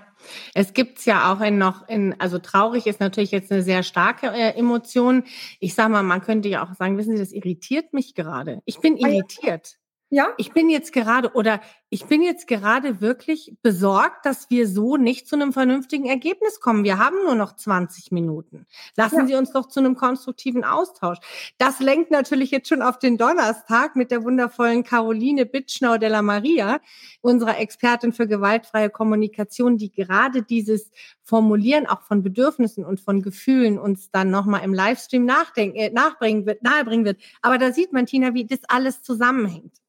Es 0.55 0.73
gibt's 0.73 1.05
ja 1.05 1.31
auch 1.31 1.41
in 1.41 1.57
noch 1.59 1.87
in, 1.87 2.19
also 2.19 2.39
traurig 2.39 2.87
ist 2.87 2.99
natürlich 2.99 3.31
jetzt 3.31 3.51
eine 3.51 3.61
sehr 3.61 3.83
starke 3.83 4.27
äh, 4.27 4.57
Emotion. 4.57 5.25
Ich 5.59 5.75
sag 5.75 5.89
mal, 5.89 6.01
man 6.01 6.21
könnte 6.21 6.49
ja 6.49 6.65
auch 6.65 6.73
sagen, 6.73 6.97
wissen 6.97 7.15
Sie, 7.15 7.21
das 7.21 7.31
irritiert 7.31 7.93
mich 7.93 8.15
gerade. 8.15 8.61
Ich 8.65 8.79
bin 8.79 8.97
irritiert. 8.97 9.77
Ja. 10.13 10.31
Ich 10.37 10.51
bin 10.51 10.69
jetzt 10.69 10.93
gerade 10.93 11.31
oder 11.33 11.59
ich 11.89 12.05
bin 12.05 12.21
jetzt 12.21 12.47
gerade 12.47 13.01
wirklich 13.01 13.55
besorgt, 13.63 14.27
dass 14.27 14.51
wir 14.51 14.67
so 14.67 14.95
nicht 14.95 15.27
zu 15.27 15.35
einem 15.35 15.53
vernünftigen 15.53 16.05
Ergebnis 16.05 16.59
kommen. 16.59 16.83
Wir 16.83 16.99
haben 16.99 17.15
nur 17.23 17.33
noch 17.33 17.55
20 17.55 18.11
Minuten. 18.11 18.67
Lassen 18.95 19.21
ja. 19.21 19.25
Sie 19.25 19.33
uns 19.33 19.53
doch 19.53 19.67
zu 19.67 19.79
einem 19.79 19.95
konstruktiven 19.95 20.63
Austausch. 20.63 21.17
Das 21.57 21.79
lenkt 21.79 22.11
natürlich 22.11 22.51
jetzt 22.51 22.69
schon 22.69 22.83
auf 22.83 22.99
den 22.99 23.17
Donnerstag 23.17 23.95
mit 23.95 24.11
der 24.11 24.23
wundervollen 24.23 24.83
Caroline 24.83 25.47
Bitschnau 25.47 25.97
della 25.97 26.21
Maria, 26.21 26.79
unserer 27.21 27.57
Expertin 27.57 28.13
für 28.13 28.27
gewaltfreie 28.27 28.91
Kommunikation, 28.91 29.79
die 29.79 29.91
gerade 29.91 30.43
dieses 30.43 30.91
Formulieren 31.23 31.87
auch 31.87 32.03
von 32.03 32.21
Bedürfnissen 32.21 32.85
und 32.85 33.01
von 33.01 33.23
Gefühlen 33.23 33.79
uns 33.79 34.11
dann 34.11 34.29
nochmal 34.29 34.63
im 34.63 34.75
Livestream 34.75 35.25
nachdenken, 35.25 35.77
äh, 35.77 35.89
nachbringen 35.89 36.45
wird, 36.45 36.61
nahebringen 36.61 37.03
wird. 37.03 37.19
Aber 37.41 37.57
da 37.57 37.71
sieht 37.71 37.93
man, 37.93 38.05
Tina, 38.05 38.35
wie 38.35 38.45
das 38.45 38.59
alles 38.67 39.01
zusammenhängt. 39.01 39.82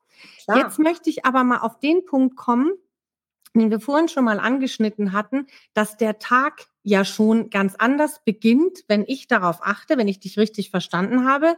Klar. 0.45 0.59
Jetzt 0.59 0.79
möchte 0.79 1.11
ich 1.11 1.25
aber 1.25 1.45
mal 1.45 1.59
auf 1.59 1.79
den 1.79 2.05
Punkt 2.05 2.37
kommen, 2.37 2.73
den 3.55 3.71
wir 3.71 3.81
vorhin 3.81 4.09
schon 4.09 4.25
mal 4.25 4.41
angeschnitten 4.41 5.13
hatten, 5.13 5.47
dass 5.75 5.97
der 5.97 6.19
Tag 6.19 6.67
ja 6.83 7.05
schon 7.05 7.51
ganz 7.51 7.75
anders 7.77 8.23
beginnt, 8.25 8.85
wenn 8.89 9.05
ich 9.07 9.29
darauf 9.29 9.59
achte, 9.63 9.97
wenn 9.97 10.09
ich 10.09 10.21
dich 10.21 10.39
richtig 10.39 10.71
verstanden 10.71 11.27
habe, 11.27 11.57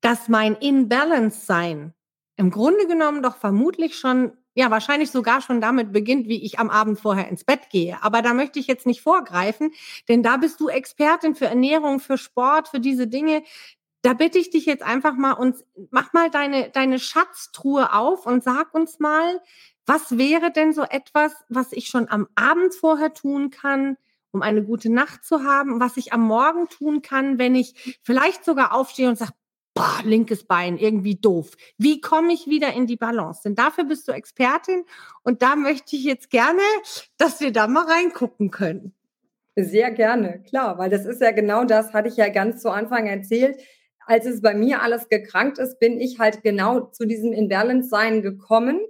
dass 0.00 0.28
mein 0.28 0.54
In-Balance-Sein 0.54 1.94
im 2.36 2.50
Grunde 2.50 2.86
genommen 2.86 3.22
doch 3.22 3.36
vermutlich 3.36 3.98
schon, 3.98 4.32
ja, 4.54 4.70
wahrscheinlich 4.70 5.10
sogar 5.10 5.40
schon 5.40 5.60
damit 5.60 5.92
beginnt, 5.92 6.28
wie 6.28 6.44
ich 6.44 6.60
am 6.60 6.70
Abend 6.70 7.00
vorher 7.00 7.28
ins 7.28 7.42
Bett 7.42 7.68
gehe. 7.70 8.00
Aber 8.02 8.22
da 8.22 8.32
möchte 8.32 8.60
ich 8.60 8.68
jetzt 8.68 8.86
nicht 8.86 9.02
vorgreifen, 9.02 9.72
denn 10.08 10.22
da 10.22 10.36
bist 10.36 10.60
du 10.60 10.68
Expertin 10.68 11.34
für 11.34 11.46
Ernährung, 11.46 11.98
für 11.98 12.16
Sport, 12.16 12.68
für 12.68 12.78
diese 12.78 13.08
Dinge 13.08 13.42
da 14.08 14.14
bitte 14.14 14.38
ich 14.38 14.48
dich 14.48 14.64
jetzt 14.64 14.82
einfach 14.82 15.12
mal 15.18 15.34
und 15.34 15.56
mach 15.90 16.14
mal 16.14 16.30
deine, 16.30 16.70
deine 16.70 16.98
Schatztruhe 16.98 17.92
auf 17.92 18.24
und 18.24 18.42
sag 18.42 18.72
uns 18.72 19.00
mal, 19.00 19.42
was 19.84 20.16
wäre 20.16 20.50
denn 20.50 20.72
so 20.72 20.82
etwas, 20.82 21.34
was 21.50 21.72
ich 21.72 21.88
schon 21.88 22.08
am 22.08 22.26
Abend 22.34 22.74
vorher 22.74 23.12
tun 23.12 23.50
kann, 23.50 23.98
um 24.30 24.40
eine 24.40 24.64
gute 24.64 24.90
Nacht 24.90 25.26
zu 25.26 25.44
haben, 25.44 25.78
was 25.78 25.98
ich 25.98 26.14
am 26.14 26.22
Morgen 26.22 26.70
tun 26.70 27.02
kann, 27.02 27.38
wenn 27.38 27.54
ich 27.54 27.98
vielleicht 28.02 28.46
sogar 28.46 28.72
aufstehe 28.72 29.10
und 29.10 29.18
sage, 29.18 29.32
boah, 29.74 30.00
linkes 30.04 30.44
Bein, 30.44 30.78
irgendwie 30.78 31.16
doof. 31.16 31.50
Wie 31.76 32.00
komme 32.00 32.32
ich 32.32 32.46
wieder 32.46 32.72
in 32.72 32.86
die 32.86 32.96
Balance? 32.96 33.42
Denn 33.44 33.56
dafür 33.56 33.84
bist 33.84 34.08
du 34.08 34.12
Expertin 34.12 34.84
und 35.22 35.42
da 35.42 35.54
möchte 35.54 35.96
ich 35.96 36.04
jetzt 36.04 36.30
gerne, 36.30 36.62
dass 37.18 37.40
wir 37.40 37.52
da 37.52 37.66
mal 37.66 37.84
reingucken 37.84 38.50
können. 38.50 38.94
Sehr 39.54 39.90
gerne, 39.90 40.42
klar, 40.48 40.78
weil 40.78 40.88
das 40.88 41.04
ist 41.04 41.20
ja 41.20 41.32
genau 41.32 41.64
das, 41.64 41.92
hatte 41.92 42.08
ich 42.08 42.16
ja 42.16 42.30
ganz 42.30 42.62
zu 42.62 42.70
Anfang 42.70 43.06
erzählt 43.06 43.60
als 44.08 44.24
es 44.24 44.40
bei 44.40 44.54
mir 44.54 44.80
alles 44.80 45.10
gekrankt 45.10 45.58
ist, 45.58 45.78
bin 45.78 46.00
ich 46.00 46.18
halt 46.18 46.42
genau 46.42 46.80
zu 46.80 47.04
diesem 47.04 47.34
Imbalance-Sein 47.34 48.22
gekommen, 48.22 48.80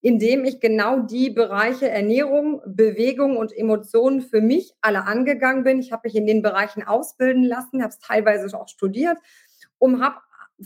indem 0.00 0.44
ich 0.44 0.60
genau 0.60 1.00
die 1.00 1.28
Bereiche 1.30 1.88
Ernährung, 1.88 2.62
Bewegung 2.64 3.36
und 3.36 3.52
Emotionen 3.52 4.20
für 4.20 4.40
mich 4.40 4.72
alle 4.80 5.06
angegangen 5.06 5.64
bin. 5.64 5.80
Ich 5.80 5.90
habe 5.90 6.02
mich 6.04 6.14
in 6.14 6.26
den 6.26 6.40
Bereichen 6.40 6.84
ausbilden 6.84 7.42
lassen, 7.42 7.82
habe 7.82 7.90
es 7.90 7.98
teilweise 7.98 8.56
auch 8.56 8.68
studiert 8.68 9.18
und 9.78 10.00
habe 10.00 10.20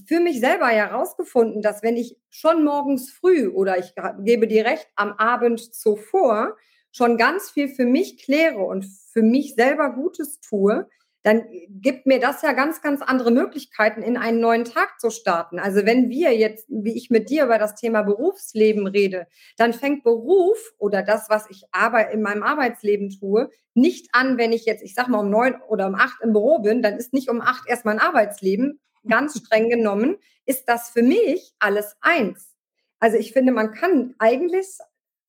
für 0.07 0.21
mich 0.21 0.39
selber 0.39 0.67
herausgefunden, 0.67 1.63
dass 1.63 1.83
wenn 1.83 1.97
ich 1.97 2.19
schon 2.29 2.63
morgens 2.63 3.11
früh 3.11 3.49
oder 3.49 3.79
ich 3.79 3.95
gebe 4.21 4.47
dir 4.47 4.67
recht, 4.67 4.87
am 4.97 5.13
Abend 5.13 5.75
zuvor 5.75 6.57
schon 6.93 7.17
ganz 7.17 7.51
viel 7.51 7.69
für 7.69 7.87
mich 7.87 8.23
kläre 8.23 8.59
und 8.59 8.85
für 8.85 9.23
mich 9.23 9.55
selber 9.55 9.95
Gutes 9.95 10.41
tue, 10.41 10.89
dann 11.25 11.47
gibt 11.71 12.05
mir 12.05 12.21
das 12.21 12.43
ja 12.43 12.53
ganz, 12.53 12.83
ganz 12.83 13.01
andere 13.01 13.31
Möglichkeiten, 13.31 14.03
in 14.03 14.19
einen 14.19 14.41
neuen 14.41 14.65
Tag 14.67 15.01
zu 15.01 15.09
starten. 15.09 15.59
Also 15.59 15.87
wenn 15.87 16.11
wir 16.11 16.37
jetzt, 16.37 16.67
wie 16.69 16.95
ich 16.95 17.09
mit 17.09 17.31
dir 17.31 17.45
über 17.45 17.59
das 17.59 17.75
Thema 17.75 18.03
Berufsleben 18.03 18.87
rede, 18.87 19.27
dann 19.57 19.73
fängt 19.73 20.05
Beruf 20.05 20.75
oder 20.77 21.03
das, 21.03 21.31
was 21.31 21.49
ich 21.49 21.65
aber 21.73 22.11
in 22.11 22.21
meinem 22.21 22.43
Arbeitsleben 22.43 23.09
tue, 23.09 23.49
nicht 23.73 24.11
an, 24.13 24.37
wenn 24.37 24.53
ich 24.53 24.67
jetzt, 24.67 24.83
ich 24.83 24.95
sag 24.95 25.09
mal, 25.09 25.21
um 25.21 25.31
neun 25.31 25.57
oder 25.67 25.87
um 25.87 25.95
acht 25.95 26.21
im 26.21 26.35
Büro 26.35 26.59
bin, 26.59 26.83
dann 26.83 26.99
ist 26.99 27.15
nicht 27.15 27.31
um 27.31 27.41
acht 27.41 27.67
erst 27.67 27.87
mein 27.87 28.01
Arbeitsleben. 28.01 28.79
Ganz 29.09 29.39
streng 29.39 29.71
genommen 29.71 30.17
ist 30.45 30.69
das 30.69 30.91
für 30.91 31.03
mich 31.03 31.55
alles 31.59 31.97
eins. 32.03 32.55
Also 33.01 33.17
ich 33.17 33.33
finde, 33.33 33.53
man 33.53 33.73
kann 33.73 34.15
eigentlich 34.19 34.69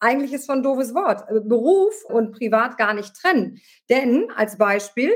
eigentlich 0.01 0.33
ist 0.33 0.47
schon 0.47 0.57
ein 0.57 0.63
doofes 0.63 0.93
Wort, 0.93 1.25
Beruf 1.47 2.03
und 2.09 2.33
Privat 2.33 2.77
gar 2.77 2.93
nicht 2.93 3.15
trennen. 3.15 3.61
Denn 3.89 4.29
als 4.35 4.57
Beispiel, 4.57 5.13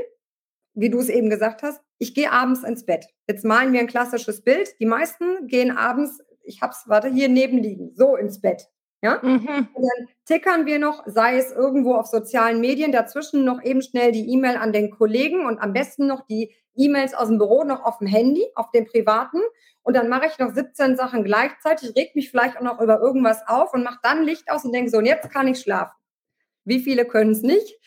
wie 0.80 0.90
du 0.90 0.98
es 0.98 1.08
eben 1.08 1.30
gesagt 1.30 1.62
hast, 1.62 1.80
ich 1.98 2.14
gehe 2.14 2.32
abends 2.32 2.62
ins 2.62 2.86
Bett. 2.86 3.06
Jetzt 3.28 3.44
malen 3.44 3.72
wir 3.72 3.80
ein 3.80 3.86
klassisches 3.86 4.42
Bild. 4.42 4.68
Die 4.80 4.86
meisten 4.86 5.46
gehen 5.46 5.76
abends, 5.76 6.20
ich 6.42 6.62
habe 6.62 6.72
es, 6.72 6.88
warte, 6.88 7.08
hier 7.08 7.28
neben 7.28 7.58
liegen, 7.58 7.92
so 7.94 8.16
ins 8.16 8.40
Bett. 8.40 8.66
Ja? 9.02 9.20
Mhm. 9.22 9.68
Und 9.74 9.82
dann 9.82 10.08
tickern 10.24 10.66
wir 10.66 10.78
noch, 10.78 11.02
sei 11.06 11.36
es 11.36 11.52
irgendwo 11.52 11.94
auf 11.94 12.06
sozialen 12.06 12.60
Medien, 12.60 12.92
dazwischen 12.92 13.44
noch 13.44 13.62
eben 13.62 13.82
schnell 13.82 14.12
die 14.12 14.30
E-Mail 14.32 14.56
an 14.56 14.72
den 14.72 14.90
Kollegen 14.90 15.46
und 15.46 15.58
am 15.58 15.72
besten 15.72 16.06
noch 16.06 16.26
die 16.26 16.54
E-Mails 16.74 17.14
aus 17.14 17.28
dem 17.28 17.38
Büro 17.38 17.64
noch 17.64 17.84
auf 17.84 17.98
dem 17.98 18.06
Handy, 18.06 18.44
auf 18.54 18.70
dem 18.70 18.86
privaten. 18.86 19.40
Und 19.82 19.96
dann 19.96 20.08
mache 20.08 20.26
ich 20.26 20.38
noch 20.38 20.54
17 20.54 20.96
Sachen 20.96 21.24
gleichzeitig, 21.24 21.94
reg 21.96 22.14
mich 22.14 22.30
vielleicht 22.30 22.56
auch 22.56 22.62
noch 22.62 22.80
über 22.80 23.00
irgendwas 23.00 23.46
auf 23.46 23.74
und 23.74 23.82
mache 23.82 23.98
dann 24.02 24.24
Licht 24.24 24.50
aus 24.50 24.64
und 24.64 24.72
denke 24.72 24.90
so, 24.90 24.98
und 24.98 25.06
jetzt 25.06 25.30
kann 25.30 25.48
ich 25.48 25.60
schlafen. 25.60 25.96
Wie 26.64 26.80
viele 26.80 27.04
können 27.04 27.32
es 27.32 27.42
nicht? 27.42 27.78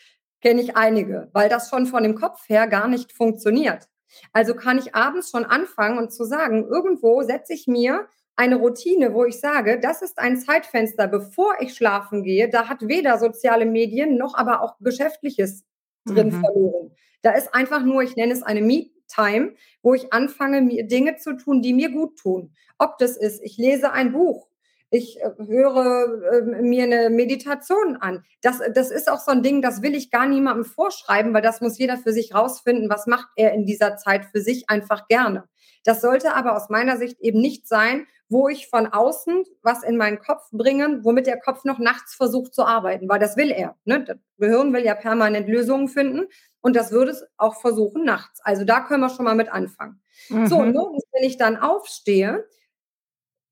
Kenne 0.44 0.60
ich 0.60 0.76
einige, 0.76 1.30
weil 1.32 1.48
das 1.48 1.70
schon 1.70 1.86
von 1.86 2.02
dem 2.02 2.14
Kopf 2.14 2.48
her 2.50 2.66
gar 2.66 2.86
nicht 2.86 3.12
funktioniert. 3.12 3.88
Also 4.34 4.54
kann 4.54 4.78
ich 4.78 4.94
abends 4.94 5.30
schon 5.30 5.46
anfangen 5.46 5.96
und 5.96 6.12
zu 6.12 6.24
sagen, 6.24 6.68
irgendwo 6.68 7.22
setze 7.22 7.54
ich 7.54 7.66
mir 7.66 8.06
eine 8.36 8.56
Routine, 8.56 9.14
wo 9.14 9.24
ich 9.24 9.40
sage, 9.40 9.80
das 9.80 10.02
ist 10.02 10.18
ein 10.18 10.36
Zeitfenster, 10.36 11.08
bevor 11.08 11.54
ich 11.60 11.74
schlafen 11.74 12.22
gehe. 12.24 12.50
Da 12.50 12.68
hat 12.68 12.86
weder 12.86 13.18
soziale 13.18 13.64
Medien 13.64 14.18
noch 14.18 14.34
aber 14.34 14.60
auch 14.60 14.76
Geschäftliches 14.80 15.64
drin 16.04 16.26
mhm. 16.26 16.40
verloren. 16.40 16.90
Da 17.22 17.32
ist 17.32 17.54
einfach 17.54 17.82
nur, 17.82 18.02
ich 18.02 18.14
nenne 18.14 18.34
es 18.34 18.42
eine 18.42 18.60
Me-Time, 18.60 19.54
wo 19.82 19.94
ich 19.94 20.12
anfange, 20.12 20.60
mir 20.60 20.86
Dinge 20.86 21.16
zu 21.16 21.38
tun, 21.38 21.62
die 21.62 21.72
mir 21.72 21.90
gut 21.90 22.18
tun. 22.18 22.52
Ob 22.78 22.98
das 22.98 23.16
ist, 23.16 23.42
ich 23.42 23.56
lese 23.56 23.92
ein 23.92 24.12
Buch, 24.12 24.46
ich 24.94 25.20
äh, 25.20 25.30
höre 25.44 26.22
äh, 26.32 26.62
mir 26.62 26.84
eine 26.84 27.10
Meditation 27.10 27.96
an. 27.96 28.24
Das, 28.42 28.60
das 28.74 28.92
ist 28.92 29.10
auch 29.10 29.18
so 29.18 29.32
ein 29.32 29.42
Ding, 29.42 29.60
das 29.60 29.82
will 29.82 29.94
ich 29.94 30.10
gar 30.12 30.26
niemandem 30.26 30.64
vorschreiben, 30.64 31.34
weil 31.34 31.42
das 31.42 31.60
muss 31.60 31.78
jeder 31.78 31.96
für 31.96 32.12
sich 32.12 32.32
rausfinden, 32.32 32.88
was 32.88 33.06
macht 33.06 33.28
er 33.34 33.52
in 33.52 33.66
dieser 33.66 33.96
Zeit 33.96 34.24
für 34.26 34.40
sich 34.40 34.70
einfach 34.70 35.08
gerne. 35.08 35.48
Das 35.84 36.00
sollte 36.00 36.34
aber 36.34 36.56
aus 36.56 36.70
meiner 36.70 36.96
Sicht 36.96 37.20
eben 37.20 37.40
nicht 37.40 37.66
sein, 37.66 38.06
wo 38.28 38.48
ich 38.48 38.68
von 38.68 38.86
außen 38.86 39.44
was 39.62 39.82
in 39.82 39.96
meinen 39.96 40.18
Kopf 40.20 40.48
bringe, 40.52 41.00
womit 41.02 41.26
der 41.26 41.40
Kopf 41.40 41.64
noch 41.64 41.78
nachts 41.78 42.14
versucht 42.14 42.54
zu 42.54 42.64
arbeiten, 42.64 43.08
weil 43.08 43.18
das 43.18 43.36
will 43.36 43.50
er. 43.50 43.76
Ne? 43.84 44.04
Das 44.04 44.16
Gehirn 44.38 44.72
will 44.72 44.84
ja 44.84 44.94
permanent 44.94 45.48
Lösungen 45.48 45.88
finden 45.88 46.26
und 46.60 46.76
das 46.76 46.92
würde 46.92 47.10
es 47.10 47.24
auch 47.36 47.60
versuchen 47.60 48.04
nachts. 48.04 48.40
Also 48.44 48.64
da 48.64 48.80
können 48.80 49.02
wir 49.02 49.10
schon 49.10 49.24
mal 49.24 49.34
mit 49.34 49.52
anfangen. 49.52 50.00
Mhm. 50.28 50.46
So, 50.46 50.58
und 50.58 50.74
wenn 50.74 51.24
ich 51.24 51.36
dann 51.36 51.56
aufstehe, 51.56 52.46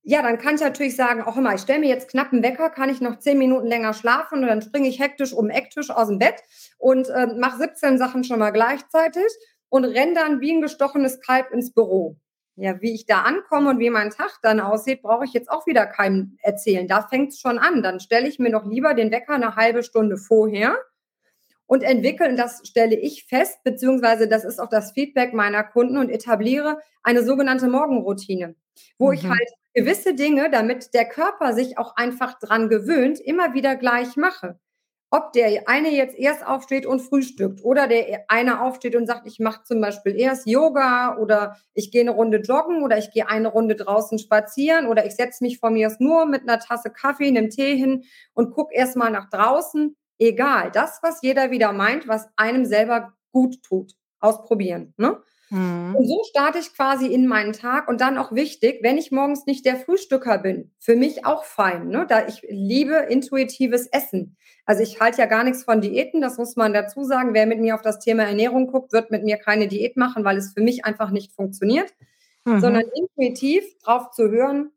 ja, 0.05 0.21
dann 0.23 0.39
kann 0.39 0.57
ich 0.57 0.61
natürlich 0.61 0.97
sagen, 0.97 1.23
auch 1.23 1.37
immer, 1.37 1.55
ich 1.55 1.61
stelle 1.61 1.79
mir 1.79 1.89
jetzt 1.89 2.11
knapp 2.11 2.33
einen 2.33 2.43
Wecker, 2.43 2.71
kann 2.71 2.91
ich 2.91 3.01
noch 3.01 3.19
zehn 3.21 3.39
Minuten 3.39 3.69
länger 3.69 3.95
schlafen 3.95 4.43
und 4.43 4.49
dann 4.49 4.63
springe 4.63 4.89
ich 4.89 4.99
hektisch 4.99 5.33
um 5.33 5.47
den 5.47 5.57
Ecktisch 5.57 5.91
aus 5.91 6.09
dem 6.09 6.19
Bett 6.19 6.43
und 6.79 7.09
äh, 7.09 7.27
mache 7.39 7.59
17 7.59 7.99
Sachen 7.99 8.25
schon 8.25 8.41
mal 8.41 8.51
gleichzeitig 8.51 9.27
und 9.69 9.85
renne 9.85 10.15
dann 10.15 10.41
wie 10.41 10.53
ein 10.53 10.61
gestochenes 10.61 11.21
Kalb 11.21 11.53
ins 11.53 11.73
Büro. 11.73 12.17
Ja, 12.57 12.83
wie 12.83 12.93
ich 12.93 13.07
da 13.07 13.23
ankomme 13.23 13.71
und 13.71 13.79
wie 13.79 13.89
mein 13.89 14.11
Tag 14.11 14.39
dann 14.43 14.61
aussieht, 14.61 15.03
brauche 15.03 15.25
ich 15.25 15.33
jetzt 15.33 15.51
auch 15.51 15.67
wieder 15.67 15.87
keinem 15.87 16.37
erzählen. 16.43 16.87
Da 16.87 17.01
fängt 17.09 17.33
es 17.33 17.41
schon 17.41 17.59
an. 17.59 17.83
Dann 17.83 17.99
stelle 17.99 18.29
ich 18.29 18.39
mir 18.39 18.51
noch 18.51 18.67
lieber 18.67 18.93
den 18.93 19.11
Wecker 19.11 19.35
eine 19.35 19.57
halbe 19.57 19.83
Stunde 19.83 20.19
vorher 20.19 20.77
und 21.67 21.83
entwickeln, 21.83 22.37
das 22.37 22.61
stelle 22.69 22.95
ich 22.97 23.25
fest, 23.25 23.61
beziehungsweise 23.65 24.29
das 24.29 24.45
ist 24.45 24.59
auch 24.59 24.69
das 24.69 24.93
Feedback 24.93 25.33
meiner 25.33 25.65
Kunden 25.65 25.97
und 25.97 26.11
etabliere 26.11 26.79
eine 27.03 27.25
sogenannte 27.25 27.69
Morgenroutine, 27.69 28.55
wo 28.99 29.07
mhm. 29.07 29.15
ich 29.15 29.25
halt 29.27 29.49
gewisse 29.75 30.15
Dinge, 30.15 30.51
damit 30.51 30.95
der 30.95 31.09
Körper 31.09 31.55
sich 31.55 31.79
auch 31.79 31.97
einfach 31.97 32.39
dran 32.39 32.69
gewöhnt, 32.69 33.21
immer 33.21 33.55
wieder 33.55 33.77
gleich 33.77 34.17
mache. 34.17 34.59
Ob 35.15 35.35
der 35.35 35.69
eine 35.69 35.91
jetzt 35.91 36.17
erst 36.17 36.47
aufsteht 36.47 36.87
und 36.87 37.01
frühstückt 37.01 37.63
oder 37.63 37.87
der 37.87 38.25
eine 38.29 38.63
aufsteht 38.63 38.97
und 38.97 39.07
sagt, 39.07 39.27
ich 39.27 39.41
mache 39.41 39.63
zum 39.63 39.79
Beispiel 39.79 40.19
erst 40.19 40.49
Yoga 40.49 41.19
oder 41.19 41.59
ich 41.75 41.91
gehe 41.91 42.01
eine 42.01 42.13
Runde 42.13 42.39
joggen 42.39 42.83
oder 42.83 42.97
ich 42.97 43.11
gehe 43.11 43.29
eine 43.29 43.49
Runde 43.49 43.77
draußen 43.77 44.19
spazieren 44.19 44.87
oder 44.87 45.05
ich 45.05 45.15
setze 45.15 45.45
mich 45.45 45.59
von 45.59 45.75
mir 45.75 45.89
aus 45.89 46.01
nur 46.01 46.25
mit 46.25 46.43
einer 46.43 46.59
Tasse 46.61 46.89
Kaffee, 46.89 47.29
einem 47.29 47.51
Tee 47.51 47.77
hin 47.77 48.05
und 48.33 48.53
gucke 48.53 48.75
erst 48.75 48.97
mal 48.97 49.11
nach 49.11 49.29
draußen. 49.29 49.97
Egal, 50.19 50.71
das, 50.73 51.01
was 51.03 51.21
jeder 51.21 51.51
wieder 51.51 51.75
meint, 51.75 52.09
was 52.09 52.29
einem 52.37 52.65
selber 52.65 53.13
gut 53.33 53.63
tut. 53.63 53.93
Ausprobieren. 54.19 54.95
Ne? 54.97 55.21
Mhm. 55.53 55.95
Und 55.97 56.07
so 56.07 56.23
starte 56.25 56.59
ich 56.59 56.75
quasi 56.75 57.07
in 57.07 57.27
meinen 57.27 57.53
Tag 57.53 57.87
und 57.87 58.01
dann 58.01 58.17
auch 58.17 58.33
wichtig, 58.33 58.79
wenn 58.83 58.97
ich 58.97 59.13
morgens 59.13 59.45
nicht 59.45 59.67
der 59.67 59.77
Frühstücker 59.77 60.39
bin, 60.39 60.73
für 60.79 60.97
mich 60.97 61.27
auch 61.27 61.45
fein, 61.45 61.89
ne? 61.89 62.07
da 62.09 62.27
ich 62.27 62.43
liebe 62.49 62.95
intuitives 62.95 63.87
Essen. 63.87 64.39
Also 64.65 64.83
ich 64.83 65.01
halte 65.01 65.19
ja 65.19 65.27
gar 65.27 65.45
nichts 65.45 65.65
von 65.65 65.83
Diäten, 65.83 66.23
das 66.23 66.39
muss 66.39 66.57
man 66.57 66.73
dazu 66.73 67.05
sagen. 67.05 67.35
Wer 67.35 67.47
mit 67.47 67.61
mir 67.61 67.75
auf 67.75 67.83
das 67.83 67.99
Thema 67.99 68.23
Ernährung 68.23 68.67
guckt, 68.67 68.93
wird 68.95 69.11
mit 69.11 69.25
mir 69.25 69.37
keine 69.37 69.69
Diät 69.69 69.99
machen, 69.99 70.25
weil 70.25 70.39
es 70.39 70.55
für 70.55 70.63
mich 70.63 70.87
einfach 70.87 71.11
nicht 71.11 71.33
funktioniert, 71.35 71.93
mhm. 72.47 72.61
sondern 72.61 72.85
intuitiv 72.95 73.65
drauf 73.81 74.11
zu 74.11 74.31
hören, 74.31 74.71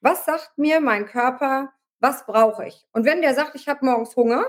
was 0.00 0.26
sagt 0.26 0.58
mir 0.58 0.80
mein 0.80 1.06
Körper, 1.06 1.72
was 1.98 2.24
brauche 2.24 2.66
ich? 2.66 2.86
Und 2.92 3.04
wenn 3.04 3.20
der 3.20 3.34
sagt, 3.34 3.56
ich 3.56 3.68
habe 3.68 3.84
morgens 3.84 4.14
Hunger, 4.14 4.44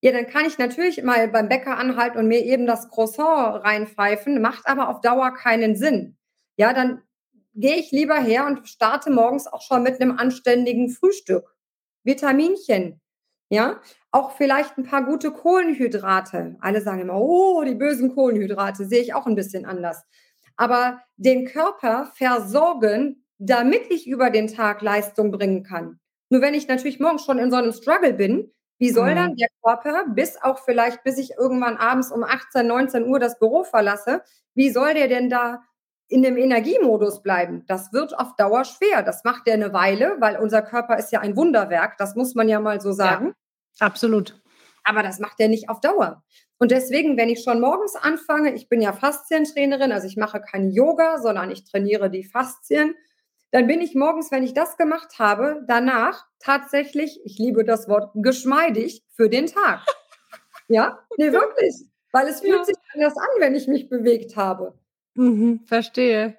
ja, 0.00 0.12
dann 0.12 0.26
kann 0.26 0.44
ich 0.46 0.58
natürlich 0.58 1.02
mal 1.02 1.28
beim 1.28 1.48
Bäcker 1.48 1.76
anhalten 1.76 2.18
und 2.18 2.28
mir 2.28 2.44
eben 2.44 2.66
das 2.66 2.88
Croissant 2.88 3.64
reinpfeifen, 3.64 4.40
macht 4.40 4.68
aber 4.68 4.88
auf 4.88 5.00
Dauer 5.00 5.34
keinen 5.34 5.74
Sinn. 5.74 6.16
Ja, 6.56 6.72
dann 6.72 7.02
gehe 7.54 7.76
ich 7.76 7.90
lieber 7.90 8.18
her 8.18 8.46
und 8.46 8.68
starte 8.68 9.10
morgens 9.10 9.48
auch 9.48 9.62
schon 9.62 9.82
mit 9.82 10.00
einem 10.00 10.16
anständigen 10.16 10.90
Frühstück. 10.90 11.56
Vitaminchen, 12.04 13.00
ja, 13.50 13.80
auch 14.12 14.36
vielleicht 14.36 14.78
ein 14.78 14.84
paar 14.84 15.04
gute 15.04 15.32
Kohlenhydrate. 15.32 16.56
Alle 16.60 16.80
sagen 16.80 17.00
immer, 17.00 17.20
oh, 17.20 17.62
die 17.64 17.74
bösen 17.74 18.14
Kohlenhydrate, 18.14 18.84
sehe 18.84 19.02
ich 19.02 19.14
auch 19.14 19.26
ein 19.26 19.34
bisschen 19.34 19.66
anders. 19.66 20.04
Aber 20.56 21.02
den 21.16 21.44
Körper 21.44 22.10
versorgen, 22.14 23.24
damit 23.38 23.90
ich 23.90 24.06
über 24.06 24.30
den 24.30 24.46
Tag 24.46 24.80
Leistung 24.80 25.32
bringen 25.32 25.64
kann. 25.64 25.98
Nur 26.30 26.40
wenn 26.40 26.54
ich 26.54 26.68
natürlich 26.68 27.00
morgens 27.00 27.24
schon 27.24 27.38
in 27.38 27.50
so 27.50 27.56
einem 27.56 27.72
Struggle 27.72 28.12
bin, 28.12 28.52
wie 28.78 28.90
soll 28.90 29.14
dann 29.14 29.32
mhm. 29.32 29.36
der 29.36 29.48
Körper, 29.62 30.04
bis 30.08 30.40
auch 30.40 30.60
vielleicht, 30.60 31.02
bis 31.02 31.18
ich 31.18 31.32
irgendwann 31.36 31.76
abends 31.76 32.12
um 32.12 32.22
18, 32.22 32.66
19 32.66 33.06
Uhr 33.06 33.18
das 33.18 33.38
Büro 33.38 33.64
verlasse, 33.64 34.22
wie 34.54 34.70
soll 34.70 34.94
der 34.94 35.08
denn 35.08 35.28
da 35.28 35.62
in 36.08 36.22
dem 36.22 36.36
Energiemodus 36.36 37.22
bleiben? 37.22 37.64
Das 37.66 37.92
wird 37.92 38.18
auf 38.18 38.34
Dauer 38.36 38.64
schwer. 38.64 39.02
Das 39.02 39.24
macht 39.24 39.46
der 39.46 39.54
eine 39.54 39.72
Weile, 39.72 40.16
weil 40.20 40.38
unser 40.38 40.62
Körper 40.62 40.96
ist 40.96 41.12
ja 41.12 41.20
ein 41.20 41.36
Wunderwerk. 41.36 41.98
Das 41.98 42.14
muss 42.14 42.34
man 42.34 42.48
ja 42.48 42.60
mal 42.60 42.80
so 42.80 42.92
sagen. 42.92 43.34
Ja, 43.80 43.86
absolut. 43.86 44.40
Aber 44.84 45.02
das 45.02 45.18
macht 45.18 45.38
er 45.38 45.48
nicht 45.48 45.68
auf 45.68 45.80
Dauer. 45.80 46.22
Und 46.58 46.70
deswegen, 46.70 47.16
wenn 47.16 47.28
ich 47.28 47.42
schon 47.42 47.60
morgens 47.60 47.94
anfange, 47.94 48.54
ich 48.54 48.68
bin 48.68 48.80
ja 48.80 48.92
Faszientrainerin, 48.92 49.92
also 49.92 50.06
ich 50.06 50.16
mache 50.16 50.40
kein 50.40 50.70
Yoga, 50.70 51.18
sondern 51.18 51.50
ich 51.50 51.64
trainiere 51.64 52.10
die 52.10 52.24
Faszien 52.24 52.94
dann 53.50 53.66
bin 53.66 53.80
ich 53.80 53.94
morgens, 53.94 54.30
wenn 54.30 54.42
ich 54.42 54.54
das 54.54 54.76
gemacht 54.76 55.18
habe, 55.18 55.64
danach 55.66 56.26
tatsächlich, 56.38 57.20
ich 57.24 57.38
liebe 57.38 57.64
das 57.64 57.88
Wort, 57.88 58.10
geschmeidig 58.14 59.04
für 59.14 59.28
den 59.28 59.46
Tag. 59.46 59.80
Ja, 60.70 60.98
nee, 61.16 61.32
wirklich. 61.32 61.74
Weil 62.12 62.28
es 62.28 62.40
fühlt 62.40 62.58
ja. 62.58 62.64
sich 62.64 62.76
anders 62.92 63.16
an, 63.16 63.28
wenn 63.38 63.54
ich 63.54 63.68
mich 63.68 63.88
bewegt 63.88 64.36
habe. 64.36 64.74
Mhm, 65.14 65.60
verstehe. 65.64 66.36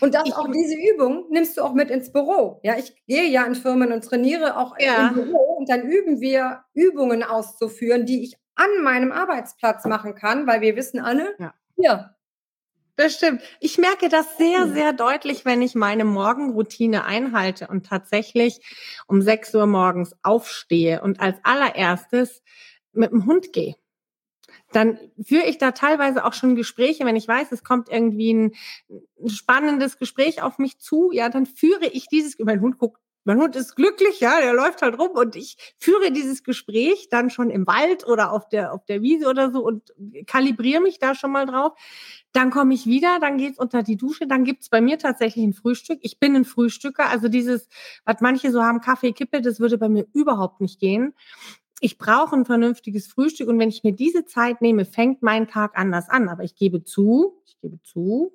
Und 0.00 0.14
das 0.14 0.26
ich, 0.26 0.34
auch 0.34 0.50
diese 0.50 0.76
Übung 0.94 1.26
nimmst 1.28 1.58
du 1.58 1.62
auch 1.62 1.74
mit 1.74 1.90
ins 1.90 2.10
Büro. 2.10 2.58
Ja, 2.62 2.78
ich 2.78 2.96
gehe 3.06 3.24
ja 3.24 3.44
in 3.44 3.54
Firmen 3.54 3.92
und 3.92 4.02
trainiere 4.02 4.56
auch 4.56 4.78
ja. 4.78 5.08
im 5.08 5.14
Büro 5.14 5.56
und 5.58 5.68
dann 5.68 5.82
üben 5.82 6.22
wir 6.22 6.64
Übungen 6.72 7.22
auszuführen, 7.22 8.06
die 8.06 8.22
ich 8.22 8.38
an 8.54 8.82
meinem 8.82 9.12
Arbeitsplatz 9.12 9.84
machen 9.84 10.14
kann, 10.14 10.46
weil 10.46 10.62
wir 10.62 10.74
wissen 10.74 10.98
alle, 10.98 11.34
ja, 11.38 11.54
ja 11.76 12.15
das 12.96 13.14
stimmt. 13.14 13.42
Ich 13.60 13.78
merke 13.78 14.08
das 14.08 14.36
sehr, 14.38 14.64
hm. 14.64 14.74
sehr 14.74 14.92
deutlich, 14.92 15.44
wenn 15.44 15.62
ich 15.62 15.74
meine 15.74 16.04
Morgenroutine 16.04 17.04
einhalte 17.04 17.68
und 17.68 17.86
tatsächlich 17.86 18.60
um 19.06 19.22
6 19.22 19.54
Uhr 19.54 19.66
morgens 19.66 20.14
aufstehe 20.22 21.02
und 21.02 21.20
als 21.20 21.36
allererstes 21.42 22.42
mit 22.92 23.12
dem 23.12 23.26
Hund 23.26 23.52
gehe. 23.52 23.76
Dann 24.72 24.98
führe 25.22 25.46
ich 25.46 25.58
da 25.58 25.72
teilweise 25.72 26.24
auch 26.24 26.32
schon 26.32 26.56
Gespräche, 26.56 27.04
wenn 27.04 27.16
ich 27.16 27.28
weiß, 27.28 27.52
es 27.52 27.62
kommt 27.62 27.88
irgendwie 27.88 28.32
ein, 28.32 28.54
ein 28.88 29.28
spannendes 29.28 29.98
Gespräch 29.98 30.42
auf 30.42 30.58
mich 30.58 30.78
zu, 30.78 31.12
ja, 31.12 31.28
dann 31.28 31.46
führe 31.46 31.86
ich 31.86 32.08
dieses, 32.08 32.38
mein 32.38 32.60
Hund 32.60 32.78
guckt 32.78 33.00
mein 33.26 33.38
Hund 33.38 33.56
ist 33.56 33.74
glücklich, 33.74 34.20
ja, 34.20 34.40
der 34.40 34.54
läuft 34.54 34.82
halt 34.82 34.98
rum 34.98 35.10
und 35.10 35.34
ich 35.34 35.56
führe 35.78 36.12
dieses 36.12 36.44
Gespräch 36.44 37.08
dann 37.10 37.28
schon 37.28 37.50
im 37.50 37.66
Wald 37.66 38.06
oder 38.06 38.30
auf 38.30 38.48
der, 38.48 38.72
auf 38.72 38.84
der 38.86 39.02
Wiese 39.02 39.28
oder 39.28 39.50
so 39.50 39.64
und 39.64 39.92
kalibriere 40.26 40.80
mich 40.80 41.00
da 41.00 41.14
schon 41.14 41.32
mal 41.32 41.44
drauf. 41.44 41.72
Dann 42.32 42.50
komme 42.50 42.72
ich 42.72 42.86
wieder, 42.86 43.18
dann 43.20 43.36
geht's 43.36 43.58
unter 43.58 43.82
die 43.82 43.96
Dusche, 43.96 44.28
dann 44.28 44.44
gibt's 44.44 44.68
bei 44.68 44.80
mir 44.80 44.98
tatsächlich 44.98 45.44
ein 45.44 45.54
Frühstück. 45.54 45.98
Ich 46.02 46.20
bin 46.20 46.36
ein 46.36 46.44
Frühstücker, 46.44 47.08
also 47.10 47.28
dieses, 47.28 47.68
was 48.04 48.20
manche 48.20 48.52
so 48.52 48.62
haben, 48.62 48.80
Kaffee, 48.80 49.12
Kippe, 49.12 49.42
das 49.42 49.58
würde 49.58 49.76
bei 49.76 49.88
mir 49.88 50.06
überhaupt 50.12 50.60
nicht 50.60 50.78
gehen. 50.78 51.12
Ich 51.80 51.98
brauche 51.98 52.36
ein 52.36 52.46
vernünftiges 52.46 53.08
Frühstück 53.08 53.48
und 53.48 53.58
wenn 53.58 53.68
ich 53.68 53.82
mir 53.82 53.92
diese 53.92 54.24
Zeit 54.24 54.62
nehme, 54.62 54.84
fängt 54.84 55.22
mein 55.22 55.48
Tag 55.48 55.76
anders 55.76 56.08
an. 56.08 56.28
Aber 56.28 56.44
ich 56.44 56.54
gebe 56.54 56.84
zu, 56.84 57.42
ich 57.44 57.58
gebe 57.60 57.82
zu, 57.82 58.32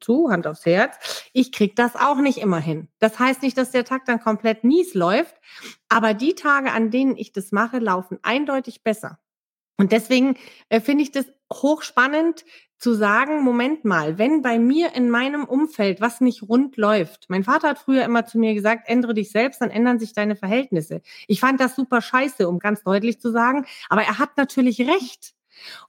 zu, 0.00 0.30
Hand 0.30 0.46
aufs 0.46 0.66
Herz, 0.66 1.28
ich 1.32 1.52
kriege 1.52 1.74
das 1.74 1.96
auch 1.96 2.16
nicht 2.16 2.38
immer 2.38 2.58
hin. 2.58 2.88
Das 2.98 3.18
heißt 3.18 3.42
nicht, 3.42 3.56
dass 3.58 3.70
der 3.70 3.84
Tag 3.84 4.04
dann 4.06 4.20
komplett 4.20 4.64
mies 4.64 4.94
läuft, 4.94 5.36
aber 5.88 6.14
die 6.14 6.34
Tage, 6.34 6.72
an 6.72 6.90
denen 6.90 7.16
ich 7.16 7.32
das 7.32 7.52
mache, 7.52 7.78
laufen 7.78 8.18
eindeutig 8.22 8.82
besser. 8.82 9.18
Und 9.78 9.92
deswegen 9.92 10.36
äh, 10.68 10.80
finde 10.80 11.02
ich 11.02 11.12
das 11.12 11.26
hochspannend 11.52 12.44
zu 12.78 12.94
sagen, 12.94 13.42
Moment 13.42 13.84
mal, 13.84 14.18
wenn 14.18 14.42
bei 14.42 14.58
mir 14.58 14.94
in 14.94 15.08
meinem 15.08 15.44
Umfeld 15.44 16.00
was 16.00 16.20
nicht 16.20 16.42
rund 16.42 16.76
läuft. 16.76 17.26
Mein 17.28 17.44
Vater 17.44 17.70
hat 17.70 17.78
früher 17.78 18.04
immer 18.04 18.26
zu 18.26 18.38
mir 18.38 18.54
gesagt, 18.54 18.88
ändere 18.88 19.14
dich 19.14 19.30
selbst, 19.30 19.62
dann 19.62 19.70
ändern 19.70 19.98
sich 19.98 20.12
deine 20.12 20.36
Verhältnisse. 20.36 21.00
Ich 21.26 21.40
fand 21.40 21.58
das 21.60 21.74
super 21.74 22.02
scheiße, 22.02 22.46
um 22.48 22.58
ganz 22.58 22.82
deutlich 22.82 23.20
zu 23.20 23.30
sagen, 23.30 23.64
aber 23.88 24.02
er 24.02 24.18
hat 24.18 24.36
natürlich 24.36 24.80
recht. 24.80 25.35